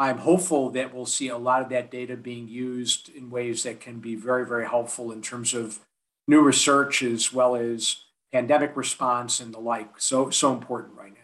I'm 0.00 0.16
hopeful 0.16 0.70
that 0.70 0.94
we'll 0.94 1.04
see 1.04 1.28
a 1.28 1.36
lot 1.36 1.60
of 1.60 1.68
that 1.68 1.90
data 1.90 2.16
being 2.16 2.48
used 2.48 3.10
in 3.10 3.28
ways 3.28 3.64
that 3.64 3.80
can 3.80 4.00
be 4.00 4.14
very, 4.14 4.46
very 4.46 4.66
helpful 4.66 5.12
in 5.12 5.20
terms 5.20 5.52
of 5.52 5.78
new 6.26 6.40
research 6.40 7.02
as 7.02 7.34
well 7.34 7.54
as 7.54 7.96
pandemic 8.32 8.74
response 8.76 9.40
and 9.40 9.52
the 9.52 9.60
like. 9.60 10.00
So 10.00 10.30
so 10.30 10.54
important 10.54 10.96
right 10.96 11.12
now. 11.12 11.18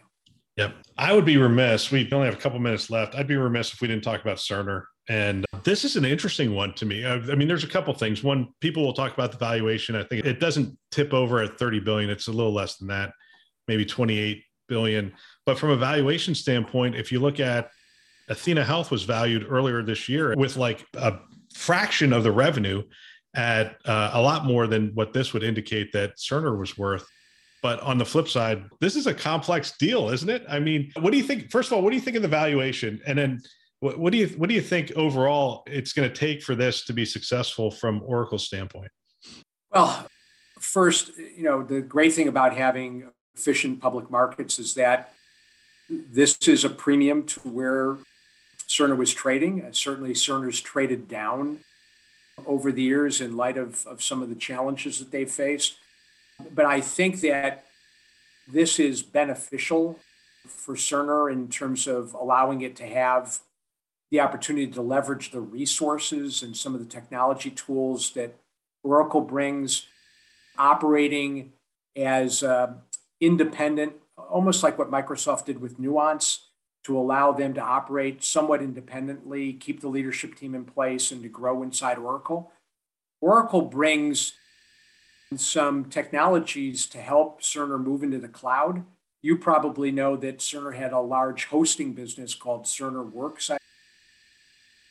Yep. 0.57 0.75
I 0.95 1.13
would 1.13 1.25
be 1.25 1.37
remiss. 1.37 1.89
We 1.89 2.07
only 2.11 2.27
have 2.27 2.35
a 2.35 2.39
couple 2.39 2.59
minutes 2.59 2.91
left. 2.91 3.15
I'd 3.15 3.27
be 3.27 3.35
remiss 3.35 3.73
if 3.73 3.81
we 3.81 3.87
didn't 3.87 4.03
talk 4.03 4.21
about 4.21 4.37
Cerner. 4.37 4.83
And 5.09 5.43
this 5.63 5.83
is 5.83 5.95
an 5.95 6.05
interesting 6.05 6.53
one 6.53 6.73
to 6.75 6.85
me. 6.85 7.03
Uh, 7.03 7.19
I 7.31 7.35
mean, 7.35 7.47
there's 7.47 7.63
a 7.63 7.69
couple 7.69 7.93
things. 7.95 8.23
One, 8.23 8.49
people 8.61 8.83
will 8.83 8.93
talk 8.93 9.11
about 9.13 9.31
the 9.31 9.37
valuation. 9.39 9.95
I 9.95 10.03
think 10.03 10.23
it 10.23 10.39
doesn't 10.39 10.77
tip 10.91 11.13
over 11.13 11.41
at 11.41 11.57
30 11.57 11.79
billion. 11.79 12.11
It's 12.11 12.27
a 12.27 12.31
little 12.31 12.53
less 12.53 12.75
than 12.75 12.89
that, 12.89 13.11
maybe 13.67 13.85
28 13.85 14.43
billion. 14.67 15.13
But 15.47 15.57
from 15.57 15.71
a 15.71 15.77
valuation 15.77 16.35
standpoint, 16.35 16.95
if 16.95 17.11
you 17.11 17.19
look 17.19 17.39
at 17.39 17.71
Athena 18.29 18.63
Health 18.63 18.91
was 18.91 19.03
valued 19.03 19.45
earlier 19.49 19.81
this 19.81 20.09
year 20.09 20.35
with 20.35 20.57
like 20.57 20.85
a 20.95 21.19
fraction 21.53 22.13
of 22.13 22.23
the 22.23 22.31
revenue 22.31 22.83
at 23.35 23.77
uh, 23.85 24.11
a 24.13 24.21
lot 24.21 24.45
more 24.45 24.67
than 24.67 24.89
what 24.95 25.13
this 25.13 25.33
would 25.33 25.43
indicate 25.43 25.91
that 25.93 26.17
Cerner 26.17 26.57
was 26.57 26.77
worth. 26.77 27.05
But 27.63 27.79
on 27.81 27.97
the 27.97 28.05
flip 28.05 28.27
side, 28.27 28.65
this 28.79 28.95
is 28.95 29.07
a 29.07 29.13
complex 29.13 29.77
deal, 29.77 30.09
isn't 30.09 30.29
it? 30.29 30.45
I 30.47 30.59
mean, 30.59 30.91
what 30.99 31.11
do 31.11 31.17
you 31.17 31.23
think? 31.23 31.51
First 31.51 31.71
of 31.71 31.77
all, 31.77 31.81
what 31.81 31.89
do 31.89 31.95
you 31.95 32.01
think 32.01 32.15
of 32.15 32.21
the 32.21 32.27
valuation? 32.27 33.01
And 33.05 33.17
then 33.17 33.41
what, 33.79 33.97
what 33.97 34.11
do 34.11 34.17
you 34.17 34.27
what 34.29 34.49
do 34.49 34.55
you 34.55 34.61
think 34.61 34.91
overall 34.95 35.63
it's 35.67 35.93
going 35.93 36.07
to 36.07 36.15
take 36.15 36.43
for 36.43 36.55
this 36.55 36.85
to 36.85 36.93
be 36.93 37.05
successful 37.05 37.71
from 37.71 38.01
Oracle's 38.05 38.45
standpoint? 38.45 38.91
Well, 39.71 40.07
first, 40.59 41.17
you 41.17 41.43
know, 41.43 41.63
the 41.63 41.81
great 41.81 42.13
thing 42.13 42.27
about 42.27 42.55
having 42.55 43.09
efficient 43.35 43.81
public 43.81 44.09
markets 44.09 44.59
is 44.59 44.73
that 44.75 45.13
this 45.89 46.37
is 46.47 46.65
a 46.65 46.69
premium 46.69 47.23
to 47.23 47.39
where 47.41 47.97
Cerner 48.67 48.97
was 48.97 49.13
trading. 49.13 49.61
And 49.61 49.75
certainly, 49.75 50.13
Cerner's 50.13 50.61
traded 50.61 51.07
down 51.07 51.59
over 52.45 52.71
the 52.71 52.83
years 52.83 53.21
in 53.21 53.35
light 53.35 53.57
of, 53.57 53.85
of 53.87 54.03
some 54.03 54.21
of 54.21 54.29
the 54.29 54.35
challenges 54.35 54.99
that 54.99 55.11
they've 55.11 55.29
faced. 55.29 55.77
But 56.53 56.65
I 56.65 56.81
think 56.81 57.21
that 57.21 57.65
this 58.47 58.79
is 58.79 59.01
beneficial 59.01 59.99
for 60.47 60.75
Cerner 60.75 61.31
in 61.31 61.49
terms 61.49 61.87
of 61.87 62.13
allowing 62.13 62.61
it 62.61 62.75
to 62.77 62.85
have 62.85 63.39
the 64.09 64.21
opportunity 64.21 64.67
to 64.67 64.81
leverage 64.81 65.31
the 65.31 65.41
resources 65.41 66.41
and 66.41 66.55
some 66.55 66.73
of 66.73 66.79
the 66.79 66.85
technology 66.85 67.49
tools 67.49 68.11
that 68.11 68.35
Oracle 68.83 69.21
brings, 69.21 69.87
operating 70.57 71.51
as 71.95 72.41
uh, 72.43 72.73
independent, 73.19 73.93
almost 74.17 74.63
like 74.63 74.77
what 74.77 74.91
Microsoft 74.91 75.45
did 75.45 75.59
with 75.59 75.79
Nuance, 75.79 76.46
to 76.87 76.97
allow 76.97 77.33
them 77.33 77.53
to 77.53 77.59
operate 77.59 78.23
somewhat 78.23 78.61
independently, 78.61 79.51
keep 79.51 79.81
the 79.81 79.89
leadership 79.89 80.35
team 80.35 80.55
in 80.55 80.63
place, 80.63 81.11
and 81.11 81.21
to 81.21 81.27
grow 81.27 81.61
inside 81.61 81.97
Oracle. 81.97 82.49
Oracle 83.19 83.63
brings 83.63 84.31
some 85.35 85.83
technologies 85.83 86.85
to 86.85 86.97
help 86.99 87.41
Cerner 87.41 87.77
move 87.77 88.03
into 88.03 88.19
the 88.19 88.29
cloud. 88.29 88.85
You 89.21 89.37
probably 89.37 89.91
know 89.91 90.15
that 90.15 90.37
Cerner 90.37 90.73
had 90.73 90.93
a 90.93 91.01
large 91.01 91.43
hosting 91.47 91.91
business 91.91 92.33
called 92.33 92.63
Cerner 92.63 93.11
Worksite. 93.11 93.57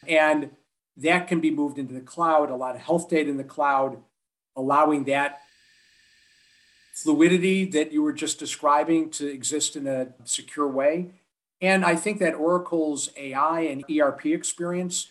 And 0.07 0.51
that 0.99 1.29
can 1.29 1.41
be 1.41 1.51
moved 1.51 1.79
into 1.79 1.95
the 1.95 2.01
cloud, 2.03 2.51
a 2.51 2.57
lot 2.57 2.75
of 2.75 2.83
health 2.83 3.09
data 3.09 3.31
in 3.31 3.39
the 3.39 3.45
cloud, 3.45 3.97
allowing 4.55 5.05
that 5.05 5.41
fluidity 6.93 7.65
that 7.65 7.91
you 7.91 8.03
were 8.03 8.13
just 8.13 8.39
describing 8.39 9.09
to 9.13 9.27
exist 9.27 9.77
in 9.77 9.87
a 9.87 10.09
secure 10.25 10.69
way. 10.69 11.13
And 11.61 11.85
I 11.85 11.97
think 11.97 12.19
that 12.19 12.35
Oracle's 12.35 13.11
AI 13.17 13.61
and 13.61 13.85
ERP 13.91 14.27
experience 14.27 15.09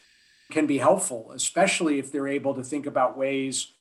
can 0.51 0.67
be 0.67 0.77
helpful, 0.77 1.31
especially 1.33 1.97
if 1.97 2.11
they're 2.11 2.27
able 2.27 2.53
to 2.53 2.63
think 2.63 2.85
about 2.85 3.17
ways 3.17 3.73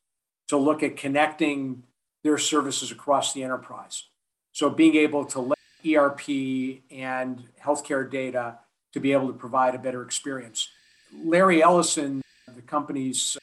to 0.48 0.56
look 0.56 0.82
at 0.82 0.96
connecting 0.96 1.82
their 2.22 2.38
services 2.38 2.90
across 2.90 3.34
the 3.34 3.42
enterprise. 3.42 4.04
So 4.52 4.70
being 4.70 4.94
able 4.96 5.24
to 5.26 5.40
let 5.40 5.58
ERP 5.86 6.80
and 6.90 7.44
healthcare 7.62 8.10
data 8.10 8.58
to 8.92 9.00
be 9.00 9.12
able 9.12 9.26
to 9.26 9.34
provide 9.34 9.74
a 9.74 9.78
better 9.78 10.02
experience. 10.02 10.68
Larry 11.12 11.62
Ellison, 11.62 12.22
the 12.54 12.62
company's 12.62 13.36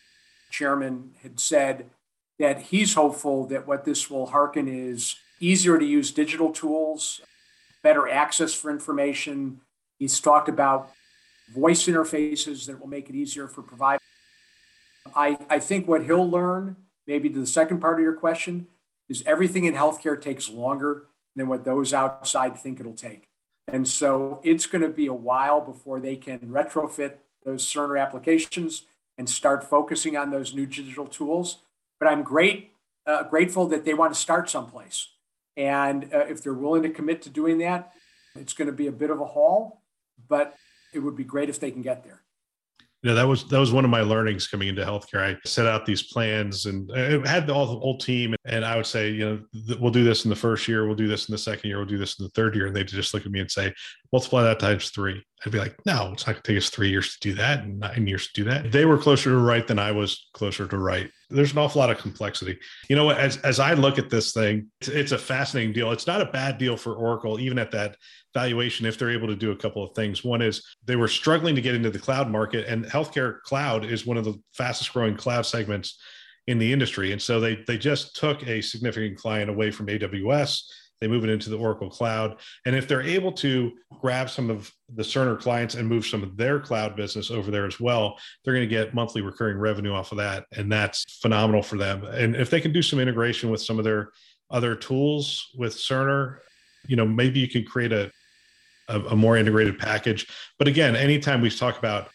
chairman, 0.49 1.11
had 1.21 1.39
said 1.39 1.89
that 2.39 2.61
he's 2.61 2.95
hopeful 2.95 3.45
that 3.47 3.67
what 3.67 3.85
this 3.85 4.09
will 4.09 4.27
hearken 4.27 4.67
is 4.67 5.15
easier 5.39 5.77
to 5.77 5.85
use 5.85 6.11
digital 6.11 6.51
tools, 6.51 7.21
better 7.83 8.07
access 8.07 8.53
for 8.53 8.69
information. 8.69 9.61
He's 9.99 10.19
talked 10.19 10.49
about 10.49 10.91
voice 11.53 11.85
interfaces 11.85 12.65
that 12.67 12.79
will 12.79 12.87
make 12.87 13.09
it 13.09 13.15
easier 13.15 13.47
for 13.47 13.61
providers. 13.61 14.01
I, 15.15 15.37
I 15.49 15.59
think 15.59 15.87
what 15.87 16.05
he'll 16.05 16.29
learn 16.29 16.75
maybe 17.07 17.29
to 17.29 17.39
the 17.39 17.47
second 17.47 17.79
part 17.79 17.99
of 17.99 18.03
your 18.03 18.13
question 18.13 18.67
is 19.09 19.23
everything 19.25 19.65
in 19.65 19.73
healthcare 19.73 20.19
takes 20.19 20.49
longer 20.49 21.07
than 21.35 21.47
what 21.47 21.65
those 21.65 21.93
outside 21.93 22.57
think 22.57 22.79
it'll 22.79 22.93
take. 22.93 23.27
And 23.67 23.87
so 23.87 24.39
it's 24.43 24.65
going 24.65 24.81
to 24.81 24.89
be 24.89 25.07
a 25.07 25.13
while 25.13 25.61
before 25.61 25.99
they 25.99 26.15
can 26.15 26.39
retrofit 26.39 27.15
those 27.43 27.65
Cerner 27.65 28.01
applications 28.01 28.83
and 29.17 29.29
start 29.29 29.63
focusing 29.63 30.17
on 30.17 30.31
those 30.31 30.53
new 30.53 30.65
digital 30.65 31.07
tools. 31.07 31.57
But 31.99 32.09
I'm 32.09 32.23
great, 32.23 32.71
uh, 33.05 33.23
grateful 33.23 33.67
that 33.67 33.85
they 33.85 33.93
want 33.93 34.13
to 34.13 34.19
start 34.19 34.49
someplace. 34.49 35.09
And 35.57 36.05
uh, 36.13 36.25
if 36.29 36.41
they're 36.41 36.53
willing 36.53 36.83
to 36.83 36.89
commit 36.89 37.21
to 37.23 37.29
doing 37.29 37.57
that, 37.59 37.91
it's 38.35 38.53
going 38.53 38.67
to 38.67 38.73
be 38.73 38.87
a 38.87 38.91
bit 38.91 39.09
of 39.09 39.19
a 39.19 39.25
haul, 39.25 39.83
but 40.27 40.55
it 40.93 40.99
would 40.99 41.15
be 41.15 41.23
great 41.23 41.49
if 41.49 41.59
they 41.59 41.71
can 41.71 41.81
get 41.81 42.03
there. 42.03 42.21
You 43.03 43.09
know 43.09 43.15
that 43.15 43.27
was 43.27 43.45
that 43.45 43.59
was 43.59 43.71
one 43.71 43.83
of 43.83 43.89
my 43.89 44.01
learnings 44.01 44.47
coming 44.47 44.67
into 44.67 44.85
healthcare. 44.85 45.35
I 45.35 45.37
set 45.43 45.65
out 45.65 45.87
these 45.87 46.03
plans 46.03 46.67
and 46.67 46.91
I 46.95 47.27
had 47.27 47.47
the 47.47 47.53
whole 47.53 47.97
team 47.97 48.35
and 48.45 48.63
i 48.63 48.75
would 48.75 48.85
say 48.85 49.09
you 49.09 49.25
know 49.25 49.75
we'll 49.79 49.91
do 49.91 50.03
this 50.03 50.23
in 50.23 50.29
the 50.29 50.35
first 50.35 50.67
year 50.67 50.85
we'll 50.85 50.95
do 50.95 51.07
this 51.07 51.27
in 51.27 51.31
the 51.31 51.37
second 51.37 51.67
year 51.67 51.77
we'll 51.77 51.87
do 51.87 51.97
this 51.97 52.19
in 52.19 52.25
the 52.25 52.29
third 52.31 52.55
year. 52.55 52.67
And 52.67 52.75
they'd 52.75 52.87
just 52.87 53.15
look 53.15 53.25
at 53.25 53.31
me 53.31 53.39
and 53.39 53.49
say 53.49 53.73
multiply 54.11 54.43
that 54.43 54.59
times 54.59 54.91
three 54.91 55.23
i'd 55.45 55.51
be 55.51 55.59
like 55.59 55.75
no 55.85 56.11
it's 56.13 56.25
not 56.25 56.33
going 56.33 56.43
to 56.43 56.51
take 56.51 56.57
us 56.57 56.69
three 56.69 56.89
years 56.89 57.13
to 57.13 57.19
do 57.19 57.33
that 57.35 57.63
and 57.63 57.79
nine 57.79 58.07
years 58.07 58.27
to 58.27 58.43
do 58.43 58.49
that. 58.49 58.71
They 58.71 58.85
were 58.85 58.97
closer 58.97 59.29
to 59.29 59.37
right 59.37 59.65
than 59.67 59.79
i 59.79 59.91
was 59.91 60.29
closer 60.33 60.67
to 60.67 60.77
right. 60.77 61.09
There's 61.29 61.53
an 61.53 61.59
awful 61.59 61.79
lot 61.79 61.89
of 61.89 61.97
complexity. 61.97 62.59
You 62.89 62.95
know 62.95 63.09
as, 63.09 63.37
as 63.37 63.59
i 63.59 63.73
look 63.73 63.97
at 63.97 64.09
this 64.09 64.33
thing 64.33 64.67
it's, 64.79 64.89
it's 64.89 65.11
a 65.11 65.17
fascinating 65.17 65.73
deal. 65.73 65.91
It's 65.91 66.07
not 66.07 66.21
a 66.21 66.25
bad 66.25 66.57
deal 66.57 66.77
for 66.77 66.95
oracle 66.95 67.39
even 67.39 67.59
at 67.59 67.71
that 67.71 67.97
valuation 68.33 68.85
if 68.85 68.97
they're 68.97 69.11
able 69.11 69.27
to 69.27 69.35
do 69.35 69.51
a 69.51 69.55
couple 69.55 69.83
of 69.83 69.93
things. 69.95 70.23
One 70.23 70.41
is 70.41 70.63
they 70.85 70.95
were 70.95 71.07
struggling 71.07 71.55
to 71.55 71.61
get 71.61 71.75
into 71.75 71.89
the 71.89 71.99
cloud 71.99 72.29
market, 72.29 72.67
and 72.67 72.85
healthcare 72.85 73.41
cloud 73.41 73.85
is 73.85 74.05
one 74.05 74.17
of 74.17 74.25
the 74.25 74.39
fastest 74.53 74.93
growing 74.93 75.15
cloud 75.15 75.45
segments 75.45 75.99
in 76.47 76.57
the 76.57 76.71
industry. 76.71 77.11
And 77.11 77.21
so 77.21 77.39
they 77.39 77.63
they 77.67 77.77
just 77.77 78.15
took 78.15 78.47
a 78.47 78.61
significant 78.61 79.17
client 79.17 79.49
away 79.49 79.71
from 79.71 79.87
AWS 79.87 80.61
they 81.01 81.07
move 81.07 81.23
it 81.23 81.29
into 81.29 81.49
the 81.49 81.57
Oracle 81.57 81.89
cloud. 81.89 82.37
And 82.65 82.75
if 82.75 82.87
they're 82.87 83.01
able 83.01 83.31
to 83.33 83.71
grab 83.99 84.29
some 84.29 84.49
of 84.49 84.71
the 84.93 85.01
Cerner 85.01 85.37
clients 85.37 85.75
and 85.75 85.87
move 85.87 86.05
some 86.05 86.21
of 86.21 86.37
their 86.37 86.59
cloud 86.59 86.95
business 86.95 87.31
over 87.31 87.49
there 87.49 87.65
as 87.65 87.79
well, 87.79 88.17
they're 88.45 88.53
going 88.53 88.67
to 88.67 88.73
get 88.73 88.93
monthly 88.93 89.21
recurring 89.21 89.57
revenue 89.57 89.91
off 89.91 90.11
of 90.11 90.19
that. 90.19 90.45
And 90.55 90.71
that's 90.71 91.19
phenomenal 91.21 91.63
for 91.63 91.77
them. 91.77 92.05
And 92.05 92.35
if 92.35 92.49
they 92.51 92.61
can 92.61 92.71
do 92.71 92.83
some 92.83 92.99
integration 92.99 93.49
with 93.49 93.61
some 93.61 93.79
of 93.79 93.83
their 93.83 94.11
other 94.51 94.75
tools 94.75 95.49
with 95.57 95.75
Cerner, 95.75 96.37
you 96.87 96.95
know, 96.95 97.05
maybe 97.05 97.39
you 97.39 97.47
can 97.47 97.65
create 97.65 97.91
a, 97.91 98.11
a, 98.87 98.99
a 98.99 99.15
more 99.15 99.37
integrated 99.37 99.79
package. 99.79 100.27
But 100.59 100.67
again, 100.67 100.95
anytime 100.95 101.41
we 101.41 101.49
talk 101.49 101.79
about 101.79 102.09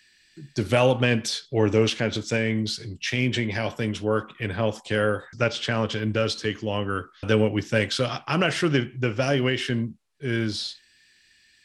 development 0.54 1.42
or 1.50 1.70
those 1.70 1.94
kinds 1.94 2.16
of 2.16 2.26
things 2.26 2.80
and 2.80 3.00
changing 3.00 3.48
how 3.48 3.70
things 3.70 4.02
work 4.02 4.40
in 4.40 4.50
healthcare 4.50 5.22
that's 5.38 5.58
challenging 5.58 6.02
and 6.02 6.12
does 6.12 6.40
take 6.40 6.62
longer 6.62 7.10
than 7.22 7.40
what 7.40 7.52
we 7.52 7.62
think. 7.62 7.92
So 7.92 8.14
i'm 8.26 8.40
not 8.40 8.52
sure 8.52 8.68
the, 8.68 8.92
the 8.98 9.10
valuation 9.10 9.96
is 10.20 10.76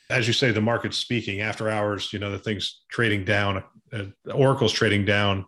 as 0.09 0.27
you 0.27 0.33
say 0.33 0.51
the 0.51 0.61
market's 0.61 0.97
speaking. 0.97 1.41
After 1.41 1.69
hours 1.69 2.13
you 2.13 2.19
know 2.19 2.31
the 2.31 2.39
thing's 2.39 2.81
trading 2.89 3.25
down 3.25 3.63
uh, 3.93 4.05
oracle's 4.33 4.73
trading 4.73 5.05
down 5.05 5.45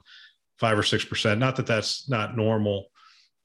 five 0.58 0.78
or 0.78 0.84
six 0.84 1.06
percent. 1.06 1.40
Not 1.40 1.56
that 1.58 1.68
that's 1.68 2.10
not 2.10 2.36
normal. 2.36 2.88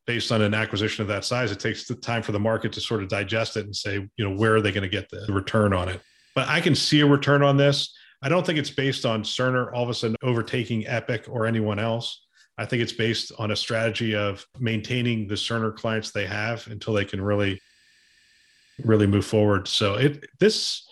Based 0.07 0.33
on 0.33 0.41
an 0.41 0.55
acquisition 0.55 1.03
of 1.03 1.09
that 1.09 1.25
size 1.25 1.53
it 1.53 1.61
takes 1.61 1.87
the 1.87 1.95
time 1.95 2.23
for 2.23 2.33
the 2.33 2.41
market 2.41 2.73
to 2.73 2.81
sort 2.81 3.03
of 3.03 3.09
digest 3.09 3.57
it 3.57 3.67
and 3.67 3.77
say 3.77 3.95
you 4.17 4.29
know 4.29 4.35
where 4.35 4.57
are 4.57 4.61
they 4.61 4.73
going 4.73 4.83
to 4.83 4.89
get 4.89 5.09
the 5.11 5.27
return 5.33 5.73
on 5.73 5.89
it? 5.89 6.01
But 6.35 6.49
i 6.49 6.61
can 6.61 6.75
see 6.75 7.01
a 7.01 7.07
return 7.07 7.43
on 7.43 7.57
this 7.57 7.93
I 8.23 8.29
don't 8.29 8.45
think 8.45 8.59
it's 8.59 8.71
based 8.71 9.07
on 9.07 9.23
Cerner 9.23 9.73
all 9.73 9.85
of 9.85 9.89
a 9.89 9.95
sudden 9.95 10.17
overtaking 10.23 10.87
Epic 10.87 11.27
or 11.29 11.47
anyone 11.47 11.79
else. 11.79 12.27
I 12.57 12.65
think 12.65 12.83
it's 12.83 12.93
based 12.93 13.31
on 13.39 13.53
a 13.53 13.57
strategy 13.57 14.17
of 14.17 14.45
maintaining 14.59 15.29
the 15.29 15.37
Cerner 15.37 15.75
clients 15.75 16.11
they 16.11 16.27
have 16.27 16.67
until 16.67 16.95
they 16.95 17.05
can 17.05 17.21
really, 17.21 17.61
really 18.85 19.07
move 19.07 19.25
forward. 19.25 19.69
So 19.69 19.95
it 19.95 20.25
this 20.41 20.85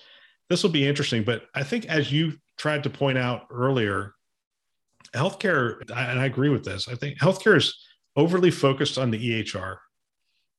this 0.49 0.63
will 0.63 0.71
be 0.71 0.87
interesting. 0.87 1.25
But 1.25 1.43
I 1.55 1.65
think 1.65 1.87
as 1.87 2.13
you 2.13 2.35
tried 2.57 2.85
to 2.85 2.91
point 2.91 3.19
out 3.19 3.47
earlier, 3.51 4.15
healthcare, 5.13 5.81
and 5.91 6.21
I 6.21 6.27
agree 6.27 6.49
with 6.49 6.65
this. 6.65 6.89
I 6.89 6.95
think 6.95 7.19
healthcare 7.19 7.57
is 7.57 7.77
overly 8.15 8.51
focused 8.51 8.99
on 8.99 9.11
the 9.11 9.43
EHR. 9.43 9.77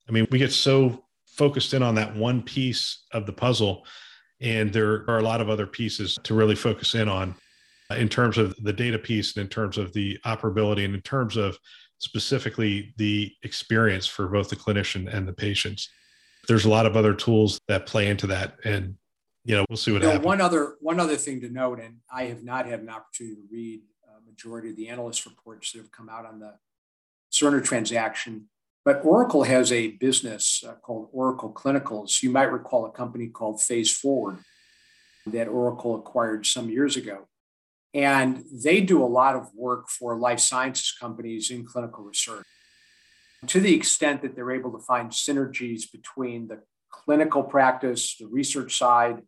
I 0.08 0.12
mean, 0.12 0.28
we 0.30 0.40
get 0.40 0.52
so 0.52 1.06
focused 1.26 1.74
in 1.74 1.84
on 1.84 1.96
that 1.96 2.16
one 2.16 2.42
piece 2.42 3.06
of 3.12 3.26
the 3.26 3.34
puzzle 3.34 3.86
and 4.42 4.72
there 4.72 5.10
are 5.10 5.18
a 5.18 5.24
lot 5.24 5.42
of 5.42 5.50
other 5.50 5.68
pieces 5.68 6.18
to 6.24 6.34
really 6.34 6.56
focus 6.56 6.96
in 6.96 7.10
on 7.10 7.36
uh, 7.90 7.96
in 7.96 8.10
terms 8.10 8.38
of 8.38 8.56
the 8.64 8.74
data 8.74 9.00
piece 9.00 9.36
and 9.36 9.44
in 9.44 9.50
terms 9.50 9.78
of 9.78 9.94
the 9.94 10.18
operability 10.26 10.86
and 10.86 10.94
in 10.94 11.02
terms 11.02 11.38
of 11.38 11.58
specifically 12.00 12.94
the 12.98 13.32
experience 13.44 14.06
for 14.06 14.28
both 14.28 14.50
the 14.50 14.56
clinician 14.56 15.12
and 15.12 15.28
the 15.28 15.34
patients. 15.34 15.90
There's 16.48 16.66
a 16.66 16.70
lot 16.70 16.86
of 16.86 16.96
other 16.96 17.14
tools 17.14 17.60
that 17.68 17.86
play 17.86 18.08
into 18.08 18.28
that. 18.28 18.56
And 18.64 18.96
you 19.44 19.56
know, 19.56 19.66
we'll 19.70 19.78
see 19.78 19.92
what 19.92 20.02
you 20.02 20.08
know, 20.08 20.14
happens. 20.14 20.26
One 20.26 20.42
other 20.42 20.76
one 20.82 21.00
other 21.00 21.16
thing 21.16 21.42
to 21.42 21.50
note, 21.50 21.80
and 21.80 21.98
I 22.12 22.26
have 22.26 22.44
not 22.44 22.66
had 22.66 22.82
an 22.82 22.90
opportunity 22.90 23.36
to 23.36 23.42
read 23.50 23.82
a 24.06 24.30
majority 24.30 24.70
of 24.70 24.76
the 24.76 24.90
analyst 24.90 25.26
reports 25.26 25.72
that 25.72 25.80
have 25.80 25.92
come 25.92 26.10
out 26.10 26.26
on 26.26 26.40
the 26.40 26.56
Cerner 27.32 27.64
transaction. 27.64 28.50
But 28.88 29.04
Oracle 29.04 29.44
has 29.44 29.74
a 29.74 29.90
business 29.90 30.64
uh, 30.66 30.76
called 30.76 31.10
Oracle 31.12 31.52
Clinicals. 31.52 32.24
You 32.24 32.30
might 32.30 32.54
recall 32.54 32.86
a 32.86 32.90
company 32.90 33.28
called 33.28 33.62
Phase 33.62 33.92
Forward 33.92 34.38
that 35.26 35.50
Oracle 35.50 35.98
acquired 35.98 36.46
some 36.46 36.70
years 36.70 36.96
ago. 36.96 37.28
And 37.94 38.46
they 38.50 38.80
do 38.80 39.04
a 39.04 39.06
lot 39.06 39.36
of 39.36 39.54
work 39.54 39.90
for 39.90 40.16
life 40.16 40.40
sciences 40.40 40.96
companies 40.98 41.52
in 41.52 41.66
clinical 41.66 42.06
research. 42.06 42.46
To 43.48 43.60
the 43.60 43.76
extent 43.76 44.22
that 44.22 44.38
they're 44.38 44.54
able 44.54 44.72
to 44.72 44.80
find 44.80 45.12
synergies 45.12 45.92
between 45.92 46.48
the 46.48 46.62
clinical 46.90 47.44
practice, 47.44 48.16
the 48.18 48.28
research 48.28 48.78
side 48.78 49.22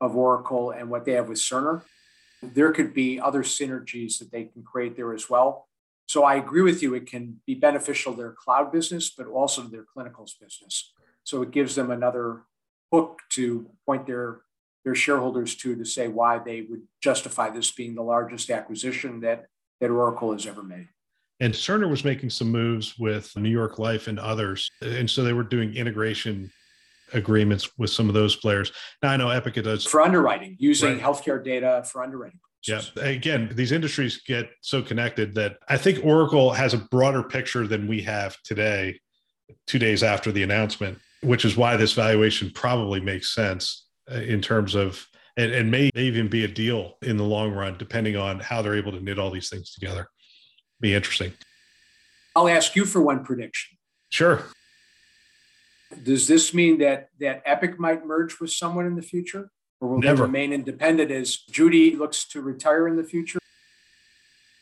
of 0.00 0.16
Oracle, 0.16 0.70
and 0.70 0.88
what 0.88 1.04
they 1.04 1.12
have 1.12 1.28
with 1.28 1.36
Cerner, 1.36 1.82
there 2.42 2.72
could 2.72 2.94
be 2.94 3.20
other 3.20 3.42
synergies 3.42 4.18
that 4.20 4.32
they 4.32 4.44
can 4.44 4.62
create 4.62 4.96
there 4.96 5.12
as 5.12 5.28
well. 5.28 5.68
So 6.06 6.24
I 6.24 6.36
agree 6.36 6.62
with 6.62 6.82
you. 6.82 6.94
It 6.94 7.06
can 7.06 7.40
be 7.46 7.54
beneficial 7.54 8.12
to 8.12 8.18
their 8.18 8.32
cloud 8.32 8.70
business, 8.72 9.10
but 9.16 9.26
also 9.26 9.62
to 9.62 9.68
their 9.68 9.84
clinicals 9.96 10.32
business. 10.40 10.92
So 11.24 11.42
it 11.42 11.50
gives 11.50 11.74
them 11.74 11.90
another 11.90 12.42
hook 12.92 13.20
to 13.30 13.70
point 13.86 14.06
their 14.06 14.40
their 14.84 14.94
shareholders 14.94 15.54
to 15.56 15.74
to 15.74 15.84
say 15.84 16.08
why 16.08 16.38
they 16.38 16.62
would 16.62 16.82
justify 17.02 17.48
this 17.48 17.70
being 17.70 17.94
the 17.94 18.02
largest 18.02 18.50
acquisition 18.50 19.20
that 19.20 19.46
that 19.80 19.90
Oracle 19.90 20.32
has 20.32 20.46
ever 20.46 20.62
made. 20.62 20.88
And 21.40 21.52
Cerner 21.52 21.90
was 21.90 22.04
making 22.04 22.30
some 22.30 22.50
moves 22.50 22.96
with 22.98 23.34
New 23.36 23.48
York 23.48 23.78
Life 23.78 24.06
and 24.06 24.18
others, 24.18 24.70
and 24.82 25.10
so 25.10 25.24
they 25.24 25.32
were 25.32 25.42
doing 25.42 25.74
integration 25.74 26.52
agreements 27.12 27.68
with 27.78 27.90
some 27.90 28.08
of 28.08 28.14
those 28.14 28.36
players. 28.36 28.72
Now 29.02 29.10
I 29.10 29.16
know 29.16 29.30
Epic 29.30 29.54
does 29.54 29.84
for 29.84 30.02
underwriting, 30.02 30.56
using 30.58 30.92
right. 30.92 31.00
healthcare 31.02 31.42
data 31.42 31.84
for 31.90 32.02
underwriting. 32.02 32.40
Yeah. 32.66 32.82
Again, 32.96 33.50
these 33.54 33.72
industries 33.72 34.22
get 34.22 34.48
so 34.60 34.82
connected 34.82 35.34
that 35.34 35.58
I 35.68 35.76
think 35.76 36.04
Oracle 36.04 36.50
has 36.52 36.72
a 36.72 36.78
broader 36.78 37.22
picture 37.22 37.66
than 37.66 37.86
we 37.86 38.02
have 38.02 38.36
today, 38.42 39.00
two 39.66 39.78
days 39.78 40.02
after 40.02 40.32
the 40.32 40.42
announcement, 40.42 40.98
which 41.22 41.44
is 41.44 41.56
why 41.56 41.76
this 41.76 41.92
valuation 41.92 42.50
probably 42.54 43.00
makes 43.00 43.34
sense 43.34 43.86
uh, 44.10 44.16
in 44.16 44.40
terms 44.40 44.74
of, 44.74 45.06
and, 45.36 45.52
and 45.52 45.70
may 45.70 45.90
even 45.94 46.28
be 46.28 46.44
a 46.44 46.48
deal 46.48 46.96
in 47.02 47.16
the 47.16 47.24
long 47.24 47.52
run, 47.52 47.76
depending 47.76 48.16
on 48.16 48.40
how 48.40 48.62
they're 48.62 48.76
able 48.76 48.92
to 48.92 49.00
knit 49.00 49.18
all 49.18 49.30
these 49.30 49.50
things 49.50 49.72
together. 49.72 50.08
Be 50.80 50.94
interesting. 50.94 51.32
I'll 52.36 52.48
ask 52.48 52.74
you 52.76 52.84
for 52.84 53.00
one 53.02 53.24
prediction. 53.24 53.76
Sure. 54.10 54.44
Does 56.02 56.26
this 56.26 56.52
mean 56.52 56.78
that 56.78 57.08
that 57.20 57.42
Epic 57.44 57.78
might 57.78 58.04
merge 58.04 58.40
with 58.40 58.50
someone 58.50 58.86
in 58.86 58.96
the 58.96 59.02
future? 59.02 59.50
Or 59.84 59.88
will 59.88 60.00
Never. 60.00 60.16
they 60.16 60.22
remain 60.22 60.52
independent 60.52 61.10
as 61.10 61.36
Judy 61.36 61.94
looks 61.94 62.24
to 62.28 62.40
retire 62.40 62.88
in 62.88 62.96
the 62.96 63.04
future? 63.04 63.38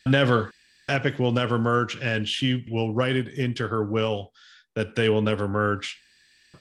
Never. 0.05 0.51
Epic 0.89 1.20
will 1.20 1.31
never 1.31 1.61
merge, 1.61 1.97
and 1.97 2.29
she 2.29 2.66
will 2.68 2.93
write 2.93 3.14
it 3.14 3.29
into 3.29 3.68
her 3.68 3.85
will 3.85 4.33
that 4.75 4.97
they 4.97 5.09
will 5.09 5.23
never 5.23 5.47
merge 5.47 5.97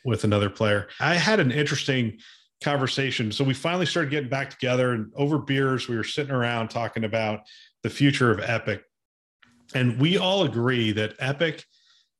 with 0.05 0.24
another 0.24 0.49
player. 0.49 0.88
I 0.99 1.16
had 1.16 1.39
an 1.39 1.51
interesting 1.51 2.20
conversation. 2.64 3.32
So 3.32 3.43
we 3.43 3.55
finally 3.55 3.88
started 3.88 4.12
getting 4.12 4.30
back 4.30 4.51
together, 4.51 4.91
and 4.91 5.12
over 5.16 5.39
beers, 5.39 5.88
we 5.88 5.97
were 5.97 6.03
sitting 6.03 6.32
around 6.32 6.68
talking 6.68 7.03
about 7.03 7.39
the 7.82 7.89
future 7.89 8.30
of 8.30 8.39
Epic. 8.39 8.84
And 9.74 9.99
we 9.99 10.20
all 10.20 10.43
agree 10.43 10.91
that 10.91 11.16
Epic 11.18 11.66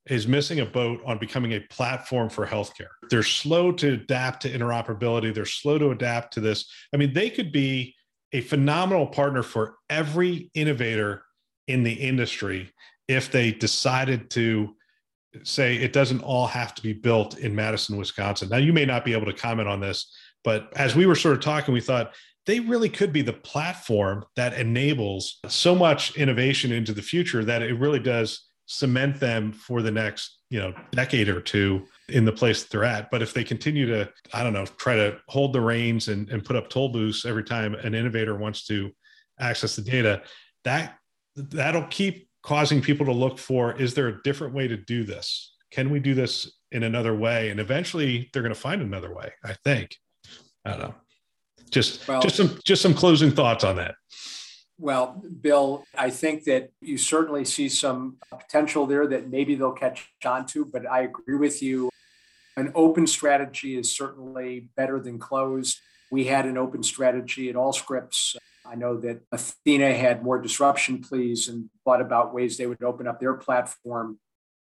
is 0.06 0.26
missing 0.26 0.60
a 0.60 0.66
boat 0.66 1.00
on 1.04 1.18
becoming 1.18 1.52
a 1.52 1.60
platform 1.60 2.28
for 2.28 2.46
healthcare. 2.46 2.88
They're 3.08 3.22
slow 3.22 3.70
to 3.72 3.94
adapt 3.94 4.42
to 4.42 4.50
interoperability. 4.50 5.32
They're 5.32 5.44
slow 5.44 5.78
to 5.78 5.90
adapt 5.90 6.34
to 6.34 6.40
this. 6.40 6.70
I 6.92 6.96
mean, 6.96 7.12
they 7.12 7.30
could 7.30 7.52
be 7.52 7.94
a 8.32 8.40
phenomenal 8.40 9.06
partner 9.06 9.42
for 9.42 9.76
every 9.88 10.50
innovator 10.54 11.22
in 11.68 11.84
the 11.84 11.92
industry 11.92 12.72
if 13.06 13.30
they 13.30 13.52
decided 13.52 14.30
to 14.30 14.74
say 15.44 15.76
it 15.76 15.92
doesn't 15.92 16.22
all 16.22 16.46
have 16.46 16.74
to 16.74 16.82
be 16.82 16.92
built 16.92 17.38
in 17.38 17.54
Madison, 17.54 17.96
Wisconsin. 17.96 18.48
Now, 18.48 18.58
you 18.58 18.72
may 18.72 18.84
not 18.84 19.04
be 19.04 19.12
able 19.12 19.26
to 19.26 19.32
comment 19.32 19.68
on 19.68 19.80
this, 19.80 20.12
but 20.44 20.72
as 20.76 20.94
we 20.94 21.06
were 21.06 21.14
sort 21.14 21.34
of 21.34 21.40
talking, 21.40 21.72
we 21.72 21.80
thought 21.80 22.14
they 22.46 22.60
really 22.60 22.88
could 22.88 23.12
be 23.12 23.22
the 23.22 23.32
platform 23.32 24.24
that 24.36 24.54
enables 24.54 25.38
so 25.46 25.74
much 25.74 26.16
innovation 26.16 26.72
into 26.72 26.92
the 26.92 27.02
future 27.02 27.44
that 27.44 27.62
it 27.62 27.78
really 27.78 28.00
does 28.00 28.48
cement 28.66 29.18
them 29.18 29.52
for 29.52 29.82
the 29.82 29.90
next 29.90 30.38
you 30.50 30.58
know 30.58 30.72
decade 30.92 31.28
or 31.28 31.40
two 31.40 31.84
in 32.08 32.24
the 32.24 32.32
place 32.32 32.62
that 32.62 32.70
they're 32.70 32.84
at. 32.84 33.10
But 33.10 33.22
if 33.22 33.34
they 33.34 33.44
continue 33.44 33.86
to 33.86 34.10
i 34.32 34.42
don't 34.42 34.52
know 34.52 34.66
try 34.66 34.96
to 34.96 35.18
hold 35.28 35.52
the 35.52 35.60
reins 35.60 36.08
and, 36.08 36.28
and 36.30 36.44
put 36.44 36.56
up 36.56 36.68
toll 36.68 36.88
booths 36.90 37.24
every 37.24 37.44
time 37.44 37.74
an 37.74 37.94
innovator 37.94 38.36
wants 38.36 38.66
to 38.66 38.90
access 39.40 39.76
the 39.76 39.82
data 39.82 40.22
that 40.64 40.96
that'll 41.36 41.86
keep 41.86 42.28
causing 42.42 42.80
people 42.80 43.06
to 43.06 43.12
look 43.12 43.38
for 43.38 43.74
is 43.80 43.94
there 43.94 44.08
a 44.08 44.22
different 44.22 44.54
way 44.54 44.68
to 44.68 44.76
do 44.76 45.04
this? 45.04 45.54
Can 45.70 45.90
we 45.90 46.00
do 46.00 46.14
this 46.14 46.52
in 46.70 46.82
another 46.82 47.14
way? 47.14 47.50
And 47.50 47.60
eventually 47.60 48.30
they're 48.32 48.42
going 48.42 48.54
to 48.54 48.60
find 48.60 48.82
another 48.82 49.14
way 49.14 49.32
i 49.44 49.54
think. 49.64 49.96
I 50.64 50.70
don't 50.70 50.80
know. 50.80 50.94
Just 51.70 52.06
well, 52.06 52.20
just 52.20 52.36
some 52.36 52.58
just 52.64 52.82
some 52.82 52.94
closing 52.94 53.30
thoughts 53.30 53.64
on 53.64 53.76
that 53.76 53.94
well, 54.82 55.22
Bill, 55.40 55.84
I 55.96 56.10
think 56.10 56.42
that 56.44 56.72
you 56.80 56.98
certainly 56.98 57.44
see 57.44 57.68
some 57.68 58.16
potential 58.30 58.84
there 58.84 59.06
that 59.06 59.30
maybe 59.30 59.54
they'll 59.54 59.70
catch 59.70 60.10
on 60.24 60.44
to, 60.46 60.64
but 60.64 60.90
I 60.90 61.02
agree 61.02 61.36
with 61.36 61.62
you. 61.62 61.88
An 62.56 62.72
open 62.74 63.06
strategy 63.06 63.78
is 63.78 63.94
certainly 63.96 64.70
better 64.76 64.98
than 64.98 65.20
closed. 65.20 65.78
We 66.10 66.24
had 66.24 66.46
an 66.46 66.58
open 66.58 66.82
strategy 66.82 67.48
at 67.48 67.54
Allscripts. 67.54 68.34
I 68.66 68.74
know 68.74 68.96
that 68.98 69.20
Athena 69.30 69.94
had 69.94 70.24
more 70.24 70.42
disruption 70.42 71.00
pleas 71.00 71.48
and 71.48 71.70
thought 71.84 72.00
about 72.00 72.34
ways 72.34 72.56
they 72.56 72.66
would 72.66 72.82
open 72.82 73.06
up 73.06 73.20
their 73.20 73.34
platform. 73.34 74.18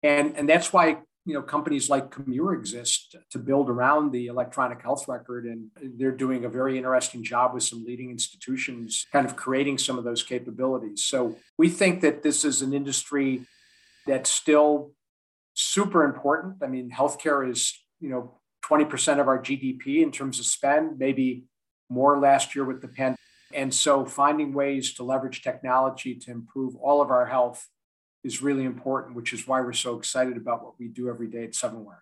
And, 0.01 0.35
and 0.35 0.49
that's 0.49 0.73
why 0.73 0.97
you 1.25 1.33
know 1.33 1.41
companies 1.41 1.89
like 1.89 2.11
Commure 2.11 2.57
exist 2.57 3.15
to 3.31 3.37
build 3.37 3.69
around 3.69 4.11
the 4.11 4.27
electronic 4.27 4.81
health 4.81 5.07
record, 5.07 5.45
and 5.45 5.69
they're 5.97 6.11
doing 6.11 6.45
a 6.45 6.49
very 6.49 6.77
interesting 6.77 7.23
job 7.23 7.53
with 7.53 7.63
some 7.63 7.83
leading 7.85 8.09
institutions, 8.09 9.05
kind 9.11 9.25
of 9.25 9.35
creating 9.35 9.77
some 9.77 9.97
of 9.97 10.03
those 10.03 10.23
capabilities. 10.23 11.05
So 11.05 11.35
we 11.57 11.69
think 11.69 12.01
that 12.01 12.23
this 12.23 12.43
is 12.45 12.61
an 12.61 12.73
industry 12.73 13.45
that's 14.07 14.29
still 14.29 14.91
super 15.53 16.03
important. 16.03 16.55
I 16.63 16.67
mean, 16.67 16.89
healthcare 16.89 17.49
is 17.49 17.77
you 17.99 18.09
know 18.09 18.39
20% 18.65 19.19
of 19.19 19.27
our 19.27 19.41
GDP 19.41 20.01
in 20.01 20.11
terms 20.11 20.39
of 20.39 20.45
spend, 20.45 20.99
maybe 20.99 21.45
more 21.89 22.19
last 22.19 22.55
year 22.55 22.65
with 22.65 22.81
the 22.81 22.87
pandemic. 22.87 23.19
And 23.53 23.73
so 23.73 24.05
finding 24.05 24.53
ways 24.53 24.93
to 24.95 25.03
leverage 25.03 25.41
technology 25.41 26.15
to 26.15 26.31
improve 26.31 26.75
all 26.75 27.01
of 27.01 27.09
our 27.09 27.25
health 27.25 27.67
is 28.23 28.41
really 28.41 28.65
important, 28.65 29.15
which 29.15 29.33
is 29.33 29.47
why 29.47 29.61
we're 29.61 29.73
so 29.73 29.97
excited 29.97 30.37
about 30.37 30.63
what 30.63 30.73
we 30.79 30.87
do 30.87 31.09
every 31.09 31.27
day 31.27 31.43
at 31.43 31.51
7wire. 31.51 31.99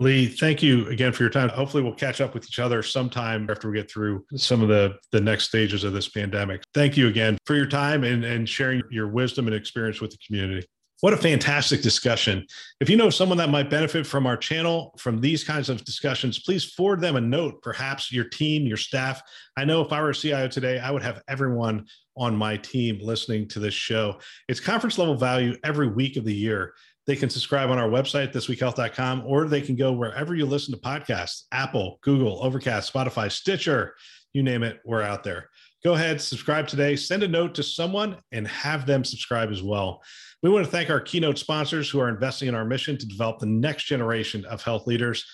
Lee, 0.00 0.26
thank 0.26 0.62
you 0.62 0.86
again 0.88 1.12
for 1.12 1.24
your 1.24 1.30
time. 1.30 1.48
Hopefully, 1.48 1.82
we'll 1.82 1.92
catch 1.92 2.20
up 2.20 2.32
with 2.32 2.44
each 2.44 2.60
other 2.60 2.84
sometime 2.84 3.50
after 3.50 3.68
we 3.68 3.76
get 3.76 3.90
through 3.90 4.24
some 4.36 4.62
of 4.62 4.68
the, 4.68 4.96
the 5.10 5.20
next 5.20 5.44
stages 5.44 5.82
of 5.82 5.92
this 5.92 6.08
pandemic. 6.08 6.62
Thank 6.72 6.96
you 6.96 7.08
again 7.08 7.36
for 7.46 7.56
your 7.56 7.66
time 7.66 8.04
and, 8.04 8.24
and 8.24 8.48
sharing 8.48 8.82
your 8.90 9.08
wisdom 9.08 9.48
and 9.48 9.56
experience 9.56 10.00
with 10.00 10.12
the 10.12 10.18
community. 10.24 10.66
What 11.00 11.12
a 11.12 11.16
fantastic 11.16 11.80
discussion. 11.80 12.44
If 12.80 12.90
you 12.90 12.96
know 12.96 13.08
someone 13.08 13.38
that 13.38 13.50
might 13.50 13.70
benefit 13.70 14.04
from 14.04 14.26
our 14.26 14.36
channel, 14.36 14.94
from 14.98 15.20
these 15.20 15.44
kinds 15.44 15.68
of 15.68 15.84
discussions, 15.84 16.40
please 16.40 16.64
forward 16.64 17.00
them 17.00 17.14
a 17.14 17.20
note, 17.20 17.62
perhaps 17.62 18.12
your 18.12 18.24
team, 18.24 18.66
your 18.66 18.76
staff. 18.76 19.22
I 19.56 19.64
know 19.64 19.80
if 19.80 19.92
I 19.92 20.00
were 20.00 20.10
a 20.10 20.14
CIO 20.14 20.48
today, 20.48 20.80
I 20.80 20.90
would 20.90 21.04
have 21.04 21.22
everyone 21.28 21.86
on 22.18 22.36
my 22.36 22.56
team 22.56 22.98
listening 23.00 23.48
to 23.48 23.60
this 23.60 23.74
show. 23.74 24.18
It's 24.48 24.60
conference 24.60 24.98
level 24.98 25.14
value 25.14 25.56
every 25.64 25.88
week 25.88 26.16
of 26.16 26.24
the 26.24 26.34
year. 26.34 26.74
They 27.06 27.16
can 27.16 27.30
subscribe 27.30 27.70
on 27.70 27.78
our 27.78 27.88
website, 27.88 28.34
thisweekhealth.com, 28.34 29.22
or 29.24 29.48
they 29.48 29.62
can 29.62 29.76
go 29.76 29.92
wherever 29.92 30.34
you 30.34 30.44
listen 30.44 30.74
to 30.74 30.80
podcasts 30.80 31.44
Apple, 31.52 31.98
Google, 32.02 32.42
Overcast, 32.42 32.92
Spotify, 32.92 33.32
Stitcher, 33.32 33.94
you 34.34 34.42
name 34.42 34.62
it, 34.62 34.80
we're 34.84 35.02
out 35.02 35.24
there. 35.24 35.48
Go 35.84 35.94
ahead, 35.94 36.20
subscribe 36.20 36.66
today, 36.66 36.96
send 36.96 37.22
a 37.22 37.28
note 37.28 37.54
to 37.54 37.62
someone, 37.62 38.16
and 38.32 38.46
have 38.48 38.84
them 38.84 39.04
subscribe 39.04 39.50
as 39.50 39.62
well. 39.62 40.02
We 40.42 40.50
want 40.50 40.64
to 40.64 40.70
thank 40.70 40.90
our 40.90 41.00
keynote 41.00 41.38
sponsors 41.38 41.88
who 41.88 42.00
are 42.00 42.08
investing 42.08 42.48
in 42.48 42.54
our 42.54 42.64
mission 42.64 42.98
to 42.98 43.06
develop 43.06 43.38
the 43.38 43.46
next 43.46 43.84
generation 43.84 44.44
of 44.44 44.62
health 44.62 44.86
leaders. 44.86 45.24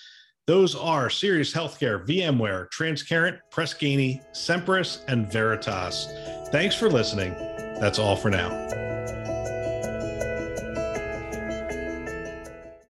Those 0.47 0.75
are 0.75 1.09
Sirius 1.09 1.51
Healthcare, 1.51 2.05
VMware, 2.05 2.69
Transcarent, 2.69 3.39
Press 3.49 3.73
Ganey, 3.73 4.21
Sempris, 4.31 4.99
and 5.07 5.31
Veritas. 5.31 6.07
Thanks 6.51 6.75
for 6.75 6.87
listening. 6.87 7.33
That's 7.79 7.97
all 7.97 8.15
for 8.15 8.29
now. 8.29 8.94